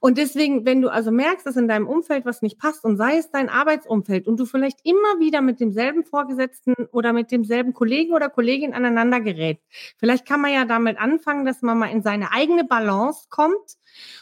Und 0.00 0.18
deswegen, 0.18 0.64
wenn 0.64 0.80
du 0.80 0.88
also 0.88 1.10
merkst, 1.10 1.46
dass 1.46 1.56
in 1.56 1.68
deinem 1.68 1.86
Umfeld 1.86 2.24
was 2.24 2.42
nicht 2.42 2.58
passt 2.58 2.84
und 2.84 2.96
sei 2.96 3.18
es 3.18 3.30
dein 3.30 3.48
Arbeitsumfeld 3.48 4.26
und 4.26 4.38
du 4.38 4.46
vielleicht 4.46 4.80
immer 4.84 5.18
wieder 5.18 5.40
mit 5.40 5.60
demselben 5.60 6.04
Vorgesetzten 6.04 6.74
oder 6.92 7.12
mit 7.12 7.30
demselben 7.30 7.74
Kollegen 7.74 8.14
oder 8.14 8.28
Kollegin 8.28 8.74
aneinander 8.74 9.20
gerät, 9.20 9.60
vielleicht 9.96 10.26
kann 10.26 10.40
man 10.40 10.52
ja 10.52 10.64
damit 10.64 10.98
anfangen, 10.98 11.44
dass 11.44 11.62
man 11.62 11.78
mal 11.78 11.90
in 11.90 12.02
seine 12.02 12.32
eigene 12.32 12.64
Balance 12.64 13.26
kommt 13.30 13.78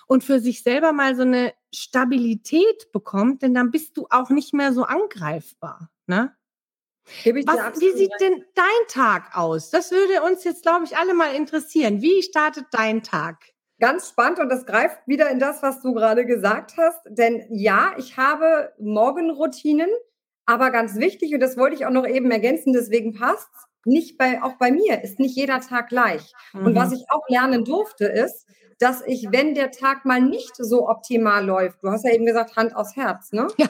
und 0.07 0.25
für 0.25 0.41
sich 0.41 0.63
selber 0.63 0.93
mal 0.93 1.17
so 1.17 1.23
eine 1.23 1.53
Stabilität 1.73 2.91
bekommt, 2.93 3.43
denn 3.43 3.55
dann 3.55 3.71
bist 3.71 3.97
du 3.97 4.07
auch 4.11 4.31
nicht 4.31 4.55
mehr 4.55 4.73
so 4.73 4.85
angreifbar. 4.85 5.91
Ne? 6.07 6.35
Was, 7.47 7.81
wie 7.81 7.93
sieht 7.93 8.13
denn 8.21 8.45
dein 8.55 8.89
Tag 8.89 9.37
aus? 9.37 9.71
Das 9.71 9.93
würde 9.93 10.23
uns 10.23 10.43
jetzt, 10.45 10.63
glaube 10.63 10.85
ich, 10.85 10.97
alle 10.97 11.15
mal 11.15 11.35
interessieren. 11.35 12.03
Wie 12.03 12.23
startet 12.23 12.67
dein 12.73 13.03
Tag? 13.03 13.53
Ganz 13.79 14.09
spannend 14.09 14.39
und 14.39 14.49
das 14.49 14.65
greift 14.65 14.99
wieder 15.07 15.31
in 15.31 15.39
das, 15.39 15.63
was 15.63 15.83
du 15.83 15.93
gerade 15.93 16.25
gesagt 16.25 16.77
hast. 16.79 17.01
Denn 17.09 17.47
ja, 17.51 17.93
ich 17.99 18.17
habe 18.17 18.73
Morgenroutinen, 18.79 19.91
aber 20.47 20.71
ganz 20.71 20.97
wichtig, 20.97 21.35
und 21.35 21.41
das 21.41 21.57
wollte 21.57 21.77
ich 21.77 21.85
auch 21.85 21.91
noch 21.91 22.07
eben 22.07 22.31
ergänzen, 22.31 22.73
deswegen 22.73 23.13
passt 23.13 23.51
nicht 23.85 24.19
bei, 24.19 24.43
auch 24.43 24.55
bei 24.55 24.73
mir 24.73 25.03
ist 25.03 25.19
nicht 25.21 25.37
jeder 25.37 25.61
Tag 25.61 25.89
gleich. 25.89 26.33
Mhm. 26.53 26.67
Und 26.67 26.75
was 26.75 26.93
ich 26.93 27.05
auch 27.09 27.29
lernen 27.29 27.65
durfte, 27.65 28.07
ist, 28.07 28.47
dass 28.79 29.03
ich, 29.07 29.29
wenn 29.31 29.55
der 29.55 29.71
Tag 29.71 30.05
mal 30.05 30.21
nicht 30.21 30.55
so 30.57 30.89
optimal 30.89 31.45
läuft, 31.45 31.83
du 31.83 31.91
hast 31.91 32.05
ja 32.05 32.13
eben 32.13 32.27
gesagt, 32.27 32.57
Hand 32.57 32.77
aufs 32.77 32.97
Herz, 32.97 33.33
ne? 33.33 33.49
Ja. 33.57 33.69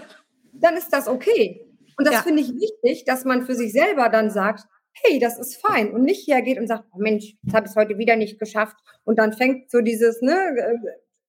Dann 0.52 0.74
ist 0.74 0.92
das 0.92 1.06
okay. 1.06 1.66
Und 1.98 2.06
das 2.06 2.14
ja. 2.14 2.22
finde 2.22 2.42
ich 2.42 2.52
wichtig, 2.54 3.04
dass 3.04 3.24
man 3.24 3.42
für 3.44 3.54
sich 3.54 3.72
selber 3.72 4.08
dann 4.08 4.30
sagt, 4.30 4.64
hey, 5.02 5.18
das 5.18 5.38
ist 5.38 5.56
fein 5.56 5.92
und 5.92 6.02
nicht 6.02 6.26
hergeht 6.26 6.59
und 6.59 6.66
sagt, 6.66 6.85
oh 6.92 6.98
Mensch, 6.98 7.37
das 7.42 7.54
habe 7.54 7.68
ich 7.68 7.76
heute 7.76 7.98
wieder 7.98 8.16
nicht 8.16 8.38
geschafft 8.38 8.76
und 9.04 9.18
dann 9.18 9.32
fängt 9.32 9.70
so 9.70 9.80
dieses, 9.80 10.22
ne, 10.22 10.35
äh, 10.56 10.74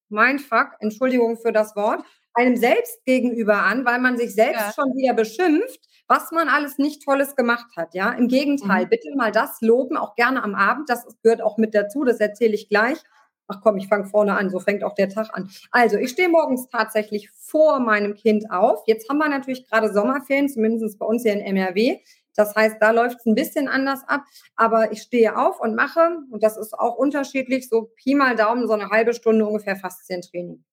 Mindfuck, 0.10 0.72
Entschuldigung 0.80 1.38
für 1.38 1.52
das 1.52 1.76
Wort, 1.76 2.04
einem 2.34 2.56
selbst 2.56 3.04
gegenüber 3.06 3.64
an, 3.64 3.86
weil 3.86 4.00
man 4.00 4.18
sich 4.18 4.34
selbst 4.34 4.62
ja. 4.62 4.74
schon 4.74 4.96
wieder 4.96 5.14
beschimpft, 5.14 5.80
was 6.08 6.32
man 6.32 6.48
alles 6.48 6.78
nicht 6.78 7.04
Tolles 7.04 7.36
gemacht 7.36 7.76
hat. 7.76 7.94
Ja, 7.94 8.12
im 8.12 8.28
Gegenteil, 8.28 8.86
mhm. 8.86 8.90
bitte 8.90 9.16
mal 9.16 9.32
das 9.32 9.60
loben, 9.62 9.98
auch 9.98 10.16
gerne 10.16 10.44
am 10.44 10.56
Abend. 10.56 10.90
Das 10.90 11.06
gehört 11.24 11.42
auch 11.42 11.58
mit 11.58 11.74
dazu. 11.74 12.04
Das 12.04 12.20
erzähle 12.20 12.54
ich 12.54 12.70
gleich. 12.70 12.98
Ach 13.50 13.62
komm, 13.62 13.78
ich 13.78 13.88
fange 13.88 14.06
vorne 14.06 14.36
an, 14.36 14.50
so 14.50 14.60
fängt 14.60 14.84
auch 14.84 14.94
der 14.94 15.08
Tag 15.08 15.30
an. 15.32 15.50
Also, 15.72 15.96
ich 15.98 16.10
stehe 16.12 16.28
morgens 16.28 16.68
tatsächlich 16.68 17.30
vor 17.32 17.80
meinem 17.80 18.14
Kind 18.14 18.52
auf. 18.52 18.84
Jetzt 18.88 19.10
haben 19.10 19.20
wir 19.20 19.30
natürlich 19.30 19.70
gerade 19.70 19.92
Sommerferien, 19.92 20.50
zumindest 20.50 21.00
bei 21.00 21.06
uns 21.06 21.24
hier 21.24 21.34
in 21.34 21.56
MRW. 21.56 22.00
Das 22.38 22.56
heißt, 22.56 22.78
da 22.80 22.92
läuft 22.92 23.20
es 23.20 23.26
ein 23.26 23.36
bisschen 23.36 23.68
anders 23.68 24.04
ab. 24.08 24.24
Aber 24.56 24.92
ich 24.92 25.02
stehe 25.02 25.38
auf 25.38 25.60
und 25.60 25.76
mache, 25.76 26.20
und 26.32 26.44
das 26.44 26.56
ist 26.56 26.74
auch 26.74 26.96
unterschiedlich, 26.96 27.68
so 27.68 27.92
Pi 27.96 28.16
mal 28.16 28.36
Daumen, 28.36 28.68
so 28.68 28.74
eine 28.74 28.90
halbe 28.90 29.14
Stunde 29.14 29.46
ungefähr 29.46 29.76
Faszientraining. 29.76 30.64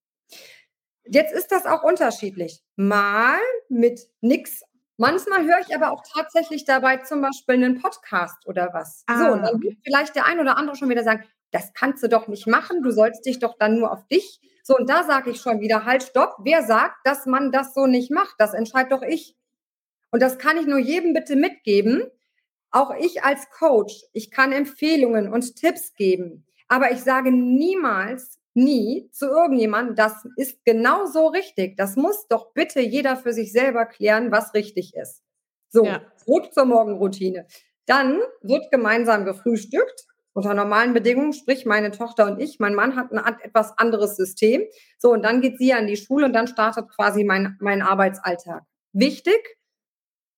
Jetzt 1.03 1.33
ist 1.33 1.51
das 1.51 1.65
auch 1.65 1.83
unterschiedlich. 1.83 2.61
Mal 2.75 3.37
mit 3.69 4.07
nichts 4.21 4.63
Manchmal 4.97 5.43
höre 5.43 5.59
ich 5.59 5.75
aber 5.75 5.91
auch 5.91 6.03
tatsächlich 6.15 6.63
dabei 6.63 6.97
zum 6.97 7.21
Beispiel 7.21 7.55
einen 7.55 7.81
Podcast 7.81 8.47
oder 8.47 8.69
was. 8.71 9.03
Ah, 9.07 9.19
so, 9.19 9.33
und 9.33 9.41
dann 9.43 9.61
wird 9.61 9.77
vielleicht 9.83 10.15
der 10.15 10.25
ein 10.25 10.39
oder 10.39 10.57
andere 10.57 10.77
schon 10.77 10.89
wieder 10.89 11.03
sagen, 11.03 11.25
das 11.51 11.73
kannst 11.73 12.01
du 12.03 12.07
doch 12.07 12.27
nicht 12.27 12.47
machen, 12.47 12.81
du 12.81 12.91
sollst 12.91 13.25
dich 13.25 13.39
doch 13.39 13.57
dann 13.59 13.77
nur 13.77 13.91
auf 13.91 14.07
dich. 14.07 14.39
So, 14.63 14.75
und 14.77 14.89
da 14.89 15.03
sage 15.03 15.31
ich 15.31 15.41
schon 15.41 15.59
wieder, 15.59 15.85
halt, 15.85 16.03
stopp, 16.03 16.37
wer 16.39 16.63
sagt, 16.63 16.95
dass 17.03 17.25
man 17.25 17.51
das 17.51 17.73
so 17.73 17.87
nicht 17.87 18.09
macht? 18.09 18.35
Das 18.39 18.53
entscheide 18.53 18.89
doch 18.89 19.01
ich. 19.01 19.35
Und 20.11 20.21
das 20.21 20.37
kann 20.37 20.57
ich 20.57 20.65
nur 20.65 20.79
jedem 20.79 21.13
bitte 21.13 21.35
mitgeben. 21.35 22.03
Auch 22.71 22.93
ich 22.99 23.23
als 23.23 23.49
Coach, 23.51 24.03
ich 24.13 24.31
kann 24.31 24.51
Empfehlungen 24.51 25.31
und 25.31 25.55
Tipps 25.55 25.93
geben, 25.93 26.45
aber 26.67 26.91
ich 26.91 27.01
sage 27.01 27.31
niemals, 27.31 28.37
nie 28.53 29.09
zu 29.11 29.27
irgendjemandem, 29.27 29.95
das 29.95 30.25
ist 30.37 30.63
genau 30.65 31.05
so 31.05 31.27
richtig. 31.27 31.77
Das 31.77 31.95
muss 31.95 32.27
doch 32.27 32.53
bitte 32.53 32.79
jeder 32.81 33.17
für 33.17 33.33
sich 33.33 33.51
selber 33.51 33.85
klären, 33.85 34.31
was 34.31 34.53
richtig 34.53 34.93
ist. 34.95 35.21
So, 35.69 35.85
Ja. 35.85 36.01
zurück 36.17 36.53
zur 36.53 36.65
Morgenroutine. 36.65 37.47
Dann 37.85 38.19
wird 38.41 38.71
gemeinsam 38.71 39.25
gefrühstückt 39.25 40.05
unter 40.33 40.53
normalen 40.53 40.93
Bedingungen, 40.93 41.33
sprich 41.33 41.65
meine 41.65 41.91
Tochter 41.91 42.25
und 42.25 42.41
ich. 42.41 42.59
Mein 42.59 42.75
Mann 42.75 42.95
hat 42.95 43.11
ein 43.11 43.39
etwas 43.41 43.77
anderes 43.77 44.15
System. 44.17 44.63
So, 44.97 45.11
und 45.11 45.23
dann 45.23 45.41
geht 45.41 45.57
sie 45.59 45.73
an 45.73 45.87
die 45.87 45.97
Schule 45.97 46.25
und 46.25 46.33
dann 46.33 46.47
startet 46.47 46.89
quasi 46.89 47.23
mein, 47.23 47.57
mein 47.61 47.81
Arbeitsalltag. 47.81 48.63
Wichtig, 48.93 49.57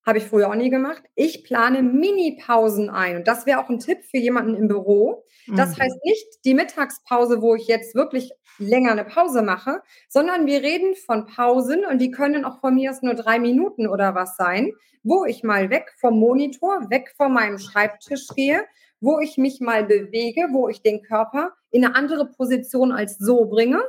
habe 0.08 0.18
ich 0.20 0.24
früher 0.26 0.50
auch 0.50 0.56
nie 0.56 0.72
gemacht. 0.72 1.04
Ich 1.16 1.44
plane 1.44 1.84
Mini-Pausen 1.84 2.90
ein. 2.90 3.18
Und 3.18 3.28
das 3.28 3.46
wäre 3.46 3.60
auch 3.64 3.70
ein 3.70 3.80
Tipp 3.80 4.00
für 4.10 4.18
jemanden 4.18 4.56
im 4.56 4.68
Büro. 4.68 5.26
Das 5.56 5.78
Mhm. 5.78 5.82
heißt 5.82 5.98
nicht 6.06 6.28
die 6.46 6.56
Mittagspause, 6.56 7.42
wo 7.42 7.56
ich 7.56 7.68
jetzt 7.68 7.94
wirklich 7.96 8.32
länger 8.58 8.92
eine 8.94 9.06
Pause 9.06 9.44
mache, 9.44 9.82
sondern 10.10 10.48
wir 10.48 10.64
reden 10.64 10.96
von 10.96 11.28
Pausen 11.28 11.86
und 11.86 12.00
die 12.00 12.12
können 12.12 12.46
auch 12.46 12.60
von 12.62 12.74
mir 12.76 12.90
aus 12.92 13.04
nur 13.04 13.14
drei 13.14 13.38
Minuten 13.40 13.88
oder 13.88 14.16
was 14.16 14.36
sein, 14.38 14.72
wo 15.04 15.26
ich 15.26 15.44
mal 15.44 15.70
weg 15.70 15.94
vom 16.00 16.20
Monitor, 16.20 16.90
weg 16.90 17.14
von 17.18 17.32
meinem 17.34 17.60
Schreibtisch 17.60 18.28
gehe, 18.36 18.64
wo 19.00 19.20
ich 19.20 19.38
mich 19.38 19.60
mal 19.62 19.86
bewege, 19.86 20.48
wo 20.54 20.70
ich 20.70 20.82
den 20.82 21.04
Körper 21.04 21.54
in 21.70 21.86
eine 21.86 21.96
andere 21.96 22.26
Position 22.32 22.92
als 22.92 23.18
so 23.20 23.46
bringe, 23.46 23.84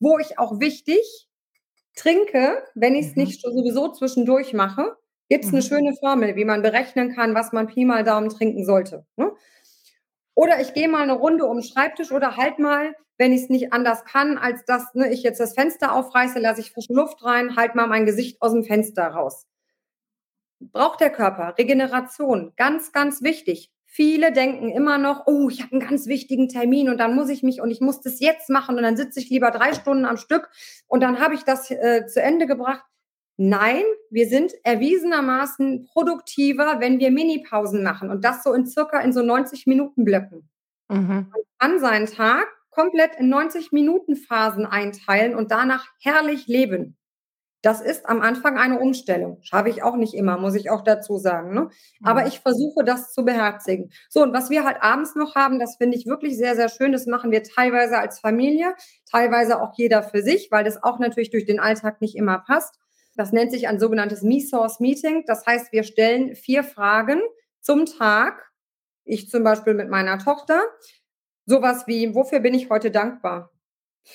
wo 0.00 0.18
ich 0.18 0.38
auch 0.38 0.58
wichtig 0.60 1.28
trinke, 1.96 2.62
wenn 2.74 2.94
ich 2.94 3.06
es 3.08 3.16
Mhm. 3.16 3.22
nicht 3.24 3.40
sowieso 3.42 3.92
zwischendurch 3.92 4.52
mache, 4.52 4.96
gibt 5.28 5.44
es 5.44 5.50
eine 5.52 5.60
Mhm. 5.60 5.66
schöne 5.66 5.94
Formel, 5.96 6.36
wie 6.36 6.44
man 6.44 6.62
berechnen 6.62 7.14
kann, 7.14 7.34
was 7.34 7.52
man 7.52 7.66
Pi 7.66 7.84
mal 7.84 8.04
Daumen 8.04 8.28
trinken 8.30 8.64
sollte. 8.64 9.06
Ne? 9.16 9.32
Oder 10.34 10.60
ich 10.60 10.74
gehe 10.74 10.88
mal 10.88 11.02
eine 11.02 11.14
Runde 11.14 11.44
um 11.46 11.58
den 11.58 11.62
Schreibtisch 11.62 12.12
oder 12.12 12.36
halt 12.36 12.58
mal, 12.58 12.94
wenn 13.18 13.32
ich 13.32 13.42
es 13.42 13.48
nicht 13.48 13.72
anders 13.72 14.04
kann, 14.04 14.38
als 14.38 14.64
dass 14.64 14.92
ne, 14.94 15.12
ich 15.12 15.22
jetzt 15.22 15.38
das 15.40 15.54
Fenster 15.54 15.92
aufreiße, 15.94 16.38
lasse 16.40 16.60
ich 16.60 16.72
frische 16.72 16.92
Luft 16.92 17.24
rein, 17.24 17.56
halt 17.56 17.74
mal 17.76 17.86
mein 17.86 18.06
Gesicht 18.06 18.42
aus 18.42 18.52
dem 18.52 18.64
Fenster 18.64 19.06
raus. 19.06 19.46
Braucht 20.60 21.00
der 21.00 21.10
Körper 21.10 21.54
Regeneration, 21.58 22.52
ganz, 22.56 22.92
ganz 22.92 23.22
wichtig. 23.22 23.70
Viele 23.86 24.32
denken 24.32 24.70
immer 24.70 24.98
noch, 24.98 25.26
oh, 25.26 25.48
ich 25.48 25.62
habe 25.62 25.72
einen 25.72 25.88
ganz 25.88 26.06
wichtigen 26.06 26.48
Termin 26.48 26.88
und 26.88 26.98
dann 26.98 27.14
muss 27.14 27.28
ich 27.28 27.42
mich 27.44 27.60
und 27.60 27.70
ich 27.70 27.80
muss 27.80 28.00
das 28.00 28.18
jetzt 28.18 28.50
machen 28.50 28.76
und 28.76 28.82
dann 28.82 28.96
sitze 28.96 29.20
ich 29.20 29.30
lieber 29.30 29.50
drei 29.52 29.72
Stunden 29.74 30.04
am 30.04 30.16
Stück 30.16 30.50
und 30.88 31.00
dann 31.02 31.20
habe 31.20 31.34
ich 31.34 31.44
das 31.44 31.70
äh, 31.70 32.06
zu 32.06 32.20
Ende 32.20 32.46
gebracht. 32.46 32.84
Nein, 33.36 33.82
wir 34.10 34.28
sind 34.28 34.52
erwiesenermaßen 34.62 35.86
produktiver, 35.92 36.76
wenn 36.78 37.00
wir 37.00 37.10
Minipausen 37.10 37.82
machen 37.82 38.10
und 38.10 38.24
das 38.24 38.42
so 38.44 38.52
in 38.52 38.66
circa 38.66 39.00
in 39.00 39.12
so 39.12 39.22
90 39.22 39.66
Minuten 39.66 40.04
Blöcken. 40.04 40.48
Mhm. 40.88 41.32
An 41.58 41.80
seinen 41.80 42.06
Tag 42.06 42.46
komplett 42.70 43.16
in 43.16 43.28
90 43.28 43.72
Minuten 43.72 44.16
Phasen 44.16 44.66
einteilen 44.66 45.34
und 45.34 45.50
danach 45.50 45.86
herrlich 46.00 46.46
leben. 46.46 46.96
Das 47.62 47.80
ist 47.80 48.06
am 48.08 48.20
Anfang 48.22 48.58
eine 48.58 48.78
Umstellung. 48.78 49.38
Schaffe 49.42 49.70
ich 49.70 49.82
auch 49.82 49.96
nicht 49.96 50.14
immer, 50.14 50.36
muss 50.38 50.54
ich 50.54 50.70
auch 50.70 50.82
dazu 50.82 51.16
sagen. 51.18 51.54
Ne? 51.54 51.70
Aber 52.02 52.22
Mhm. 52.22 52.26
ich 52.28 52.40
versuche 52.40 52.84
das 52.84 53.12
zu 53.14 53.24
beherzigen. 53.24 53.90
So, 54.10 54.22
und 54.22 54.34
was 54.34 54.50
wir 54.50 54.64
halt 54.64 54.78
abends 54.82 55.14
noch 55.16 55.34
haben, 55.34 55.58
das 55.58 55.76
finde 55.76 55.96
ich 55.96 56.06
wirklich 56.06 56.36
sehr, 56.36 56.56
sehr 56.56 56.68
schön. 56.68 56.92
Das 56.92 57.06
machen 57.06 57.30
wir 57.30 57.42
teilweise 57.42 57.98
als 57.98 58.20
Familie, 58.20 58.74
teilweise 59.10 59.62
auch 59.62 59.72
jeder 59.78 60.02
für 60.02 60.22
sich, 60.22 60.48
weil 60.50 60.64
das 60.64 60.82
auch 60.82 60.98
natürlich 60.98 61.30
durch 61.30 61.46
den 61.46 61.60
Alltag 61.60 62.00
nicht 62.02 62.16
immer 62.16 62.38
passt. 62.40 62.78
Das 63.16 63.32
nennt 63.32 63.52
sich 63.52 63.68
ein 63.68 63.78
sogenanntes 63.78 64.22
Me-Source 64.22 64.80
Meeting. 64.80 65.24
Das 65.26 65.46
heißt, 65.46 65.72
wir 65.72 65.84
stellen 65.84 66.34
vier 66.34 66.64
Fragen 66.64 67.20
zum 67.60 67.86
Tag. 67.86 68.50
Ich 69.04 69.28
zum 69.28 69.44
Beispiel 69.44 69.74
mit 69.74 69.88
meiner 69.88 70.18
Tochter. 70.18 70.62
Sowas 71.46 71.86
wie, 71.86 72.14
wofür 72.14 72.40
bin 72.40 72.54
ich 72.54 72.70
heute 72.70 72.90
dankbar? 72.90 73.50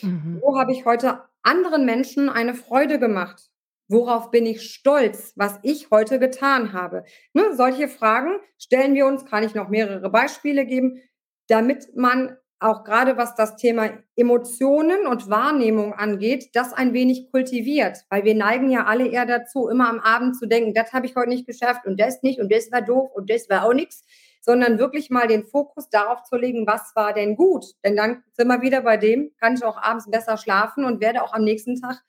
Mhm. 0.02 0.40
Wo 0.42 0.58
habe 0.58 0.72
ich 0.72 0.86
heute 0.86 1.24
anderen 1.44 1.86
Menschen 1.86 2.30
eine 2.30 2.54
Freude 2.54 3.00
gemacht? 3.00 3.50
Worauf 3.88 4.30
bin 4.30 4.46
ich 4.46 4.72
stolz, 4.72 5.34
was 5.36 5.60
ich 5.64 5.90
heute 5.90 6.20
getan 6.20 6.74
habe? 6.74 7.04
Ne, 7.34 7.56
solche 7.56 7.88
Fragen 7.88 8.40
stellen 8.58 8.94
wir 8.94 9.08
uns, 9.08 9.26
kann 9.26 9.44
ich 9.44 9.56
noch 9.56 9.70
mehrere 9.70 10.10
Beispiele 10.12 10.66
geben, 10.66 11.02
damit 11.48 11.96
man 11.96 12.38
auch 12.60 12.84
gerade 12.84 13.18
was 13.18 13.36
das 13.36 13.56
Thema 13.56 13.90
Emotionen 14.16 15.08
und 15.08 15.30
Wahrnehmung 15.30 15.94
angeht, 15.94 16.50
das 16.54 16.74
ein 16.74 16.94
wenig 16.94 17.32
kultiviert. 17.32 18.00
Weil 18.10 18.26
wir 18.26 18.36
neigen 18.36 18.70
ja 18.70 18.86
alle 18.86 19.08
eher 19.08 19.26
dazu, 19.26 19.70
immer 19.70 19.90
am 19.90 20.00
Abend 20.00 20.38
zu 20.38 20.46
denken, 20.46 20.74
das 20.74 20.92
habe 20.92 21.06
ich 21.06 21.16
heute 21.16 21.30
nicht 21.30 21.48
geschafft 21.48 21.86
und 21.86 22.00
das 22.00 22.22
nicht 22.22 22.40
und 22.40 22.52
das 22.52 22.72
war 22.72 22.82
doof 22.82 23.10
und 23.14 23.30
das 23.30 23.50
war 23.50 23.66
auch 23.66 23.74
nichts, 23.74 24.04
sondern 24.42 24.78
wirklich 24.78 25.10
mal 25.10 25.28
den 25.28 25.46
Fokus 25.46 25.90
darauf 25.90 26.24
zu 26.24 26.36
legen, 26.36 26.68
was 26.68 26.94
war 26.96 27.14
denn 27.14 27.36
gut. 27.36 27.66
Denn 27.84 27.96
dann 27.96 28.24
sind 28.34 28.48
wir 28.48 28.62
wieder 28.62 28.82
bei 28.82 28.98
dem, 28.98 29.32
kann 29.40 29.54
ich 29.54 29.64
auch 29.64 29.78
abends 29.78 30.10
besser 30.10 30.38
schlafen 30.38 30.84
und 30.84 31.02
werde 31.02 31.24
auch 31.24 31.34
am 31.34 31.44
nächsten 31.44 31.80
Tag 31.80 32.04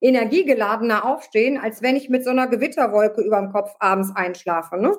energiegeladener 0.00 1.04
aufstehen, 1.04 1.58
als 1.58 1.82
wenn 1.82 1.96
ich 1.96 2.08
mit 2.08 2.24
so 2.24 2.30
einer 2.30 2.48
Gewitterwolke 2.48 3.20
über 3.22 3.38
dem 3.40 3.52
Kopf 3.52 3.74
abends 3.78 4.10
einschlafe. 4.14 4.78
Ne? 4.78 4.96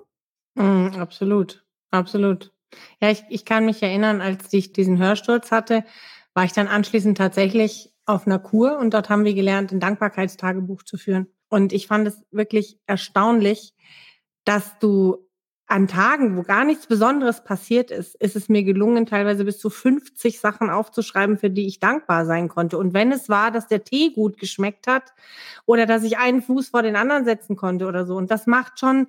Mhm, 0.55 0.99
absolut, 0.99 1.65
absolut. 1.91 2.51
Ja, 3.01 3.09
ich, 3.09 3.23
ich 3.29 3.45
kann 3.45 3.65
mich 3.65 3.81
erinnern, 3.83 4.21
als 4.21 4.51
ich 4.53 4.73
diesen 4.73 4.97
Hörsturz 4.97 5.51
hatte, 5.51 5.83
war 6.33 6.45
ich 6.45 6.53
dann 6.53 6.67
anschließend 6.67 7.17
tatsächlich 7.17 7.91
auf 8.05 8.25
einer 8.25 8.39
Kur 8.39 8.77
und 8.77 8.93
dort 8.93 9.09
haben 9.09 9.25
wir 9.25 9.33
gelernt, 9.33 9.71
ein 9.71 9.79
Dankbarkeitstagebuch 9.79 10.83
zu 10.83 10.97
führen. 10.97 11.27
Und 11.49 11.73
ich 11.73 11.87
fand 11.87 12.07
es 12.07 12.23
wirklich 12.31 12.79
erstaunlich, 12.87 13.73
dass 14.45 14.79
du 14.79 15.27
an 15.71 15.87
Tagen, 15.87 16.35
wo 16.35 16.43
gar 16.43 16.65
nichts 16.65 16.85
Besonderes 16.85 17.45
passiert 17.45 17.91
ist, 17.91 18.15
ist 18.15 18.35
es 18.35 18.49
mir 18.49 18.63
gelungen, 18.63 19.05
teilweise 19.05 19.45
bis 19.45 19.57
zu 19.57 19.69
50 19.69 20.39
Sachen 20.39 20.69
aufzuschreiben, 20.69 21.37
für 21.37 21.49
die 21.49 21.65
ich 21.65 21.79
dankbar 21.79 22.25
sein 22.25 22.49
konnte. 22.49 22.77
Und 22.77 22.93
wenn 22.93 23.11
es 23.13 23.29
war, 23.29 23.51
dass 23.51 23.67
der 23.67 23.85
Tee 23.85 24.11
gut 24.13 24.37
geschmeckt 24.37 24.87
hat 24.87 25.13
oder 25.65 25.85
dass 25.85 26.03
ich 26.03 26.17
einen 26.17 26.41
Fuß 26.41 26.69
vor 26.69 26.83
den 26.83 26.97
anderen 26.97 27.23
setzen 27.23 27.55
konnte 27.55 27.85
oder 27.85 28.05
so. 28.05 28.15
Und 28.17 28.31
das 28.31 28.47
macht 28.47 28.79
schon, 28.79 29.07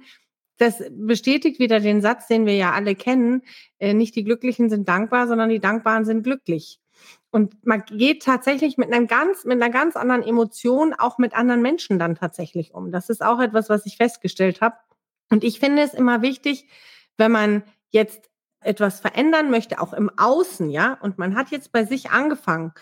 das 0.58 0.82
bestätigt 0.90 1.58
wieder 1.58 1.80
den 1.80 2.00
Satz, 2.00 2.26
den 2.26 2.46
wir 2.46 2.54
ja 2.54 2.72
alle 2.72 2.94
kennen, 2.94 3.42
äh, 3.78 3.94
nicht 3.94 4.14
die 4.14 4.24
Glücklichen 4.24 4.70
sind 4.70 4.88
dankbar, 4.88 5.26
sondern 5.26 5.48
die 5.48 5.60
Dankbaren 5.60 6.04
sind 6.04 6.22
glücklich. 6.22 6.78
Und 7.30 7.66
man 7.66 7.82
geht 7.86 8.22
tatsächlich 8.22 8.76
mit 8.76 8.92
einem 8.92 9.06
ganz, 9.06 9.44
mit 9.44 9.60
einer 9.60 9.72
ganz 9.72 9.96
anderen 9.96 10.22
Emotion 10.22 10.94
auch 10.94 11.18
mit 11.18 11.34
anderen 11.34 11.62
Menschen 11.62 11.98
dann 11.98 12.14
tatsächlich 12.14 12.74
um. 12.74 12.92
Das 12.92 13.08
ist 13.08 13.24
auch 13.24 13.40
etwas, 13.40 13.70
was 13.70 13.86
ich 13.86 13.96
festgestellt 13.96 14.60
habe. 14.60 14.76
Und 15.30 15.42
ich 15.42 15.58
finde 15.58 15.82
es 15.82 15.94
immer 15.94 16.20
wichtig, 16.20 16.68
wenn 17.16 17.32
man 17.32 17.62
jetzt 17.88 18.30
etwas 18.60 19.00
verändern 19.00 19.50
möchte, 19.50 19.80
auch 19.80 19.92
im 19.92 20.10
Außen, 20.16 20.68
ja, 20.70 20.98
und 21.00 21.18
man 21.18 21.34
hat 21.34 21.50
jetzt 21.50 21.72
bei 21.72 21.84
sich 21.84 22.10
angefangen 22.10 22.72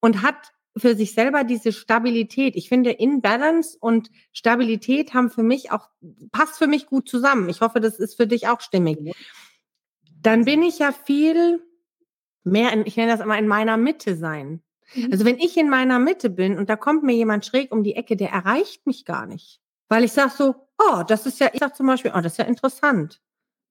und 0.00 0.22
hat 0.22 0.52
für 0.76 0.96
sich 0.96 1.14
selber 1.14 1.44
diese 1.44 1.72
Stabilität. 1.72 2.56
Ich 2.56 2.68
finde, 2.68 2.90
In 2.90 3.20
Balance 3.20 3.76
und 3.78 4.10
Stabilität 4.32 5.14
haben 5.14 5.30
für 5.30 5.42
mich 5.42 5.70
auch, 5.70 5.88
passt 6.32 6.58
für 6.58 6.66
mich 6.66 6.86
gut 6.86 7.08
zusammen. 7.08 7.48
Ich 7.48 7.60
hoffe, 7.60 7.80
das 7.80 7.98
ist 7.98 8.16
für 8.16 8.26
dich 8.26 8.48
auch 8.48 8.60
stimmig. 8.60 8.98
Dann 10.20 10.44
bin 10.44 10.62
ich 10.62 10.78
ja 10.78 10.92
viel 10.92 11.62
mehr, 12.42 12.72
in, 12.72 12.86
ich 12.86 12.96
nenne 12.96 13.12
das 13.12 13.20
immer 13.20 13.38
in 13.38 13.46
meiner 13.46 13.76
Mitte 13.76 14.16
sein. 14.16 14.62
Mhm. 14.94 15.08
Also 15.12 15.24
wenn 15.24 15.38
ich 15.38 15.56
in 15.56 15.70
meiner 15.70 15.98
Mitte 15.98 16.30
bin 16.30 16.58
und 16.58 16.68
da 16.68 16.76
kommt 16.76 17.04
mir 17.04 17.14
jemand 17.14 17.46
schräg 17.46 17.72
um 17.72 17.84
die 17.84 17.94
Ecke, 17.94 18.16
der 18.16 18.30
erreicht 18.30 18.86
mich 18.86 19.04
gar 19.04 19.26
nicht. 19.26 19.60
Weil 19.88 20.02
ich 20.02 20.12
sage 20.12 20.32
so, 20.36 20.54
oh, 20.78 21.02
das 21.06 21.26
ist 21.26 21.40
ja, 21.40 21.50
ich 21.52 21.60
sage 21.60 21.74
zum 21.74 21.86
Beispiel, 21.86 22.12
oh, 22.14 22.20
das 22.20 22.32
ist 22.32 22.38
ja 22.38 22.46
interessant, 22.46 23.20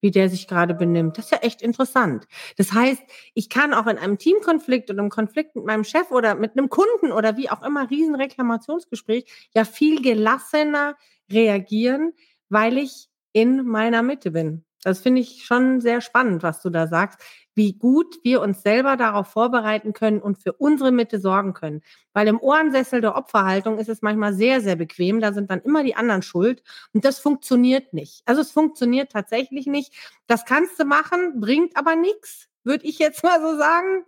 wie 0.04 0.12
der 0.12 0.30
sich 0.30 0.48
gerade 0.48 0.74
benimmt. 0.74 1.18
Das 1.18 1.26
ist 1.26 1.32
ja 1.32 1.38
echt 1.40 1.62
interessant. 1.62 2.28
Das 2.58 2.74
heißt, 2.74 3.02
ich 3.34 3.50
kann 3.50 3.74
auch 3.74 3.88
in 3.88 3.98
einem 3.98 4.18
Teamkonflikt 4.18 4.92
oder 4.92 5.00
einem 5.00 5.10
Konflikt 5.10 5.56
mit 5.56 5.66
meinem 5.66 5.86
Chef 5.86 6.12
oder 6.12 6.36
mit 6.36 6.58
einem 6.58 6.70
Kunden 6.70 7.14
oder 7.14 7.38
wie 7.38 7.50
auch 7.50 7.64
immer, 7.64 7.90
Riesenreklamationsgespräch, 7.90 9.26
ja 9.56 9.64
viel 9.64 10.02
gelassener 10.02 10.96
reagieren, 11.32 12.12
weil 12.50 12.78
ich 12.78 13.08
in 13.32 13.66
meiner 13.66 14.04
Mitte 14.04 14.32
bin. 14.32 14.66
Das 14.84 15.00
finde 15.00 15.22
ich 15.22 15.46
schon 15.46 15.82
sehr 15.82 16.02
spannend, 16.02 16.44
was 16.44 16.62
du 16.62 16.70
da 16.70 16.88
sagst, 16.88 17.20
wie 17.56 17.74
gut 17.74 18.18
wir 18.24 18.42
uns 18.42 18.64
selber 18.64 18.98
darauf 18.98 19.28
vorbereiten 19.28 19.94
können 19.94 20.22
und 20.22 20.42
für 20.42 20.54
unsere 20.54 20.92
Mitte 20.92 21.20
sorgen 21.20 21.54
können. 21.54 21.82
Weil 22.14 22.28
im 22.28 22.40
Ohrensessel 22.40 23.02
der 23.02 23.16
Opferhaltung 23.16 23.78
ist 23.78 23.90
es 23.90 24.02
manchmal 24.02 24.34
sehr, 24.34 24.62
sehr 24.62 24.76
bequem. 24.76 25.22
Da 25.22 25.34
sind 25.34 25.52
dann 25.52 25.62
immer 25.62 25.84
die 25.84 25.96
anderen 25.96 26.22
schuld. 26.22 26.64
Und 26.94 27.06
das 27.06 27.20
funktioniert 27.20 27.94
nicht. 27.94 28.22
Also 28.26 28.42
es 28.42 28.52
funktioniert 28.52 29.12
tatsächlich 29.12 29.68
nicht. 29.68 29.94
Das 30.28 30.46
kannst 30.46 30.80
du 30.80 30.86
machen, 30.86 31.40
bringt 31.40 31.78
aber 31.78 31.96
nichts, 31.96 32.50
würde 32.64 32.86
ich 32.86 33.00
jetzt 33.00 33.24
mal 33.24 33.40
so 33.42 33.58
sagen. 33.58 34.06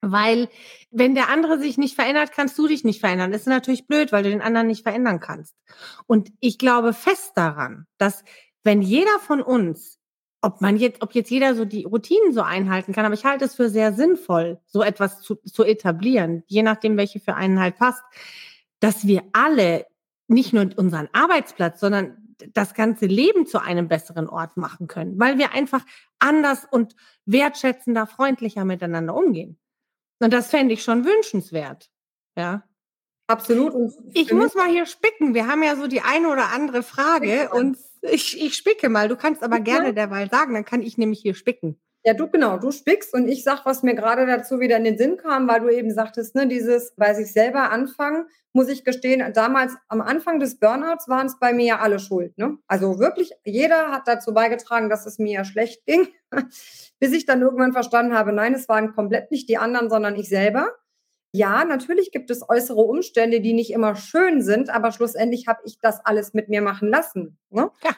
Weil 0.00 0.48
wenn 0.92 1.16
der 1.16 1.28
andere 1.28 1.58
sich 1.58 1.76
nicht 1.76 1.96
verändert, 1.96 2.30
kannst 2.32 2.56
du 2.56 2.68
dich 2.68 2.84
nicht 2.84 3.00
verändern. 3.00 3.32
Das 3.32 3.42
ist 3.42 3.48
natürlich 3.48 3.88
blöd, 3.88 4.12
weil 4.12 4.22
du 4.22 4.30
den 4.30 4.42
anderen 4.42 4.68
nicht 4.68 4.84
verändern 4.84 5.18
kannst. 5.18 5.56
Und 6.06 6.30
ich 6.38 6.58
glaube 6.58 6.92
fest 6.92 7.32
daran, 7.34 7.86
dass 7.98 8.22
wenn 8.62 8.80
jeder 8.80 9.18
von 9.18 9.42
uns, 9.42 9.97
ob 10.40 10.60
man 10.60 10.76
jetzt, 10.76 11.02
ob 11.02 11.14
jetzt 11.14 11.30
jeder 11.30 11.54
so 11.54 11.64
die 11.64 11.84
Routinen 11.84 12.32
so 12.32 12.42
einhalten 12.42 12.92
kann, 12.92 13.04
aber 13.04 13.14
ich 13.14 13.24
halte 13.24 13.44
es 13.44 13.54
für 13.54 13.68
sehr 13.68 13.92
sinnvoll, 13.92 14.60
so 14.66 14.82
etwas 14.82 15.20
zu, 15.20 15.36
zu 15.36 15.64
etablieren, 15.64 16.44
je 16.46 16.62
nachdem, 16.62 16.96
welche 16.96 17.20
für 17.20 17.34
einen 17.34 17.60
halt 17.60 17.76
passt, 17.76 18.02
dass 18.80 19.06
wir 19.06 19.24
alle 19.32 19.86
nicht 20.28 20.52
nur 20.52 20.68
unseren 20.76 21.08
Arbeitsplatz, 21.12 21.80
sondern 21.80 22.16
das 22.52 22.74
ganze 22.74 23.06
Leben 23.06 23.46
zu 23.46 23.60
einem 23.60 23.88
besseren 23.88 24.28
Ort 24.28 24.56
machen 24.56 24.86
können, 24.86 25.18
weil 25.18 25.38
wir 25.38 25.52
einfach 25.52 25.84
anders 26.20 26.66
und 26.70 26.94
wertschätzender, 27.24 28.06
freundlicher 28.06 28.64
miteinander 28.64 29.14
umgehen. 29.14 29.58
Und 30.20 30.32
das 30.32 30.48
fände 30.48 30.74
ich 30.74 30.84
schon 30.84 31.04
wünschenswert. 31.04 31.90
Ja. 32.36 32.64
Absolut. 33.26 33.92
Ich 34.14 34.32
muss 34.32 34.54
mal 34.54 34.68
hier 34.68 34.86
spicken. 34.86 35.34
Wir 35.34 35.48
haben 35.48 35.62
ja 35.62 35.76
so 35.76 35.86
die 35.86 36.00
eine 36.00 36.28
oder 36.28 36.50
andere 36.52 36.82
Frage 36.82 37.50
und 37.50 37.76
ich, 38.02 38.40
ich 38.40 38.54
spicke 38.54 38.88
mal. 38.88 39.08
Du 39.08 39.16
kannst 39.16 39.42
aber 39.42 39.60
gerne 39.60 39.94
derweil 39.94 40.28
sagen, 40.30 40.54
dann 40.54 40.64
kann 40.64 40.82
ich 40.82 40.98
nämlich 40.98 41.20
hier 41.20 41.34
spicken. 41.34 41.78
Ja, 42.04 42.14
du 42.14 42.28
genau, 42.28 42.58
du 42.58 42.70
spickst 42.70 43.12
und 43.12 43.28
ich 43.28 43.42
sag, 43.42 43.66
was 43.66 43.82
mir 43.82 43.94
gerade 43.94 44.24
dazu 44.24 44.60
wieder 44.60 44.76
in 44.76 44.84
den 44.84 44.96
Sinn 44.96 45.16
kam, 45.16 45.48
weil 45.48 45.60
du 45.60 45.68
eben 45.68 45.90
sagtest, 45.90 46.34
ne, 46.34 46.46
dieses 46.46 46.94
bei 46.96 47.12
sich 47.12 47.32
selber 47.32 47.70
anfangen, 47.70 48.26
muss 48.52 48.68
ich 48.68 48.84
gestehen, 48.84 49.32
damals 49.34 49.74
am 49.88 50.00
Anfang 50.00 50.40
des 50.40 50.58
Burnouts 50.58 51.08
waren 51.08 51.26
es 51.26 51.38
bei 51.38 51.52
mir 51.52 51.66
ja 51.66 51.78
alle 51.80 51.98
schuld. 51.98 52.38
Ne? 52.38 52.56
Also 52.66 52.98
wirklich, 52.98 53.32
jeder 53.44 53.90
hat 53.90 54.06
dazu 54.06 54.32
beigetragen, 54.32 54.88
dass 54.88 55.06
es 55.06 55.18
mir 55.18 55.32
ja 55.32 55.44
schlecht 55.44 55.84
ging, 55.86 56.08
bis 56.98 57.12
ich 57.12 57.26
dann 57.26 57.42
irgendwann 57.42 57.72
verstanden 57.72 58.14
habe, 58.14 58.32
nein, 58.32 58.54
es 58.54 58.68
waren 58.68 58.94
komplett 58.94 59.30
nicht 59.30 59.48
die 59.48 59.58
anderen, 59.58 59.90
sondern 59.90 60.16
ich 60.16 60.28
selber. 60.28 60.70
Ja, 61.32 61.64
natürlich 61.64 62.10
gibt 62.10 62.30
es 62.30 62.48
äußere 62.48 62.80
Umstände, 62.80 63.40
die 63.40 63.52
nicht 63.52 63.70
immer 63.72 63.96
schön 63.96 64.40
sind, 64.42 64.70
aber 64.70 64.92
schlussendlich 64.92 65.46
habe 65.46 65.60
ich 65.64 65.78
das 65.80 66.00
alles 66.04 66.32
mit 66.32 66.48
mir 66.48 66.62
machen 66.62 66.88
lassen. 66.88 67.38
Ne? 67.50 67.70
Ja. 67.84 67.90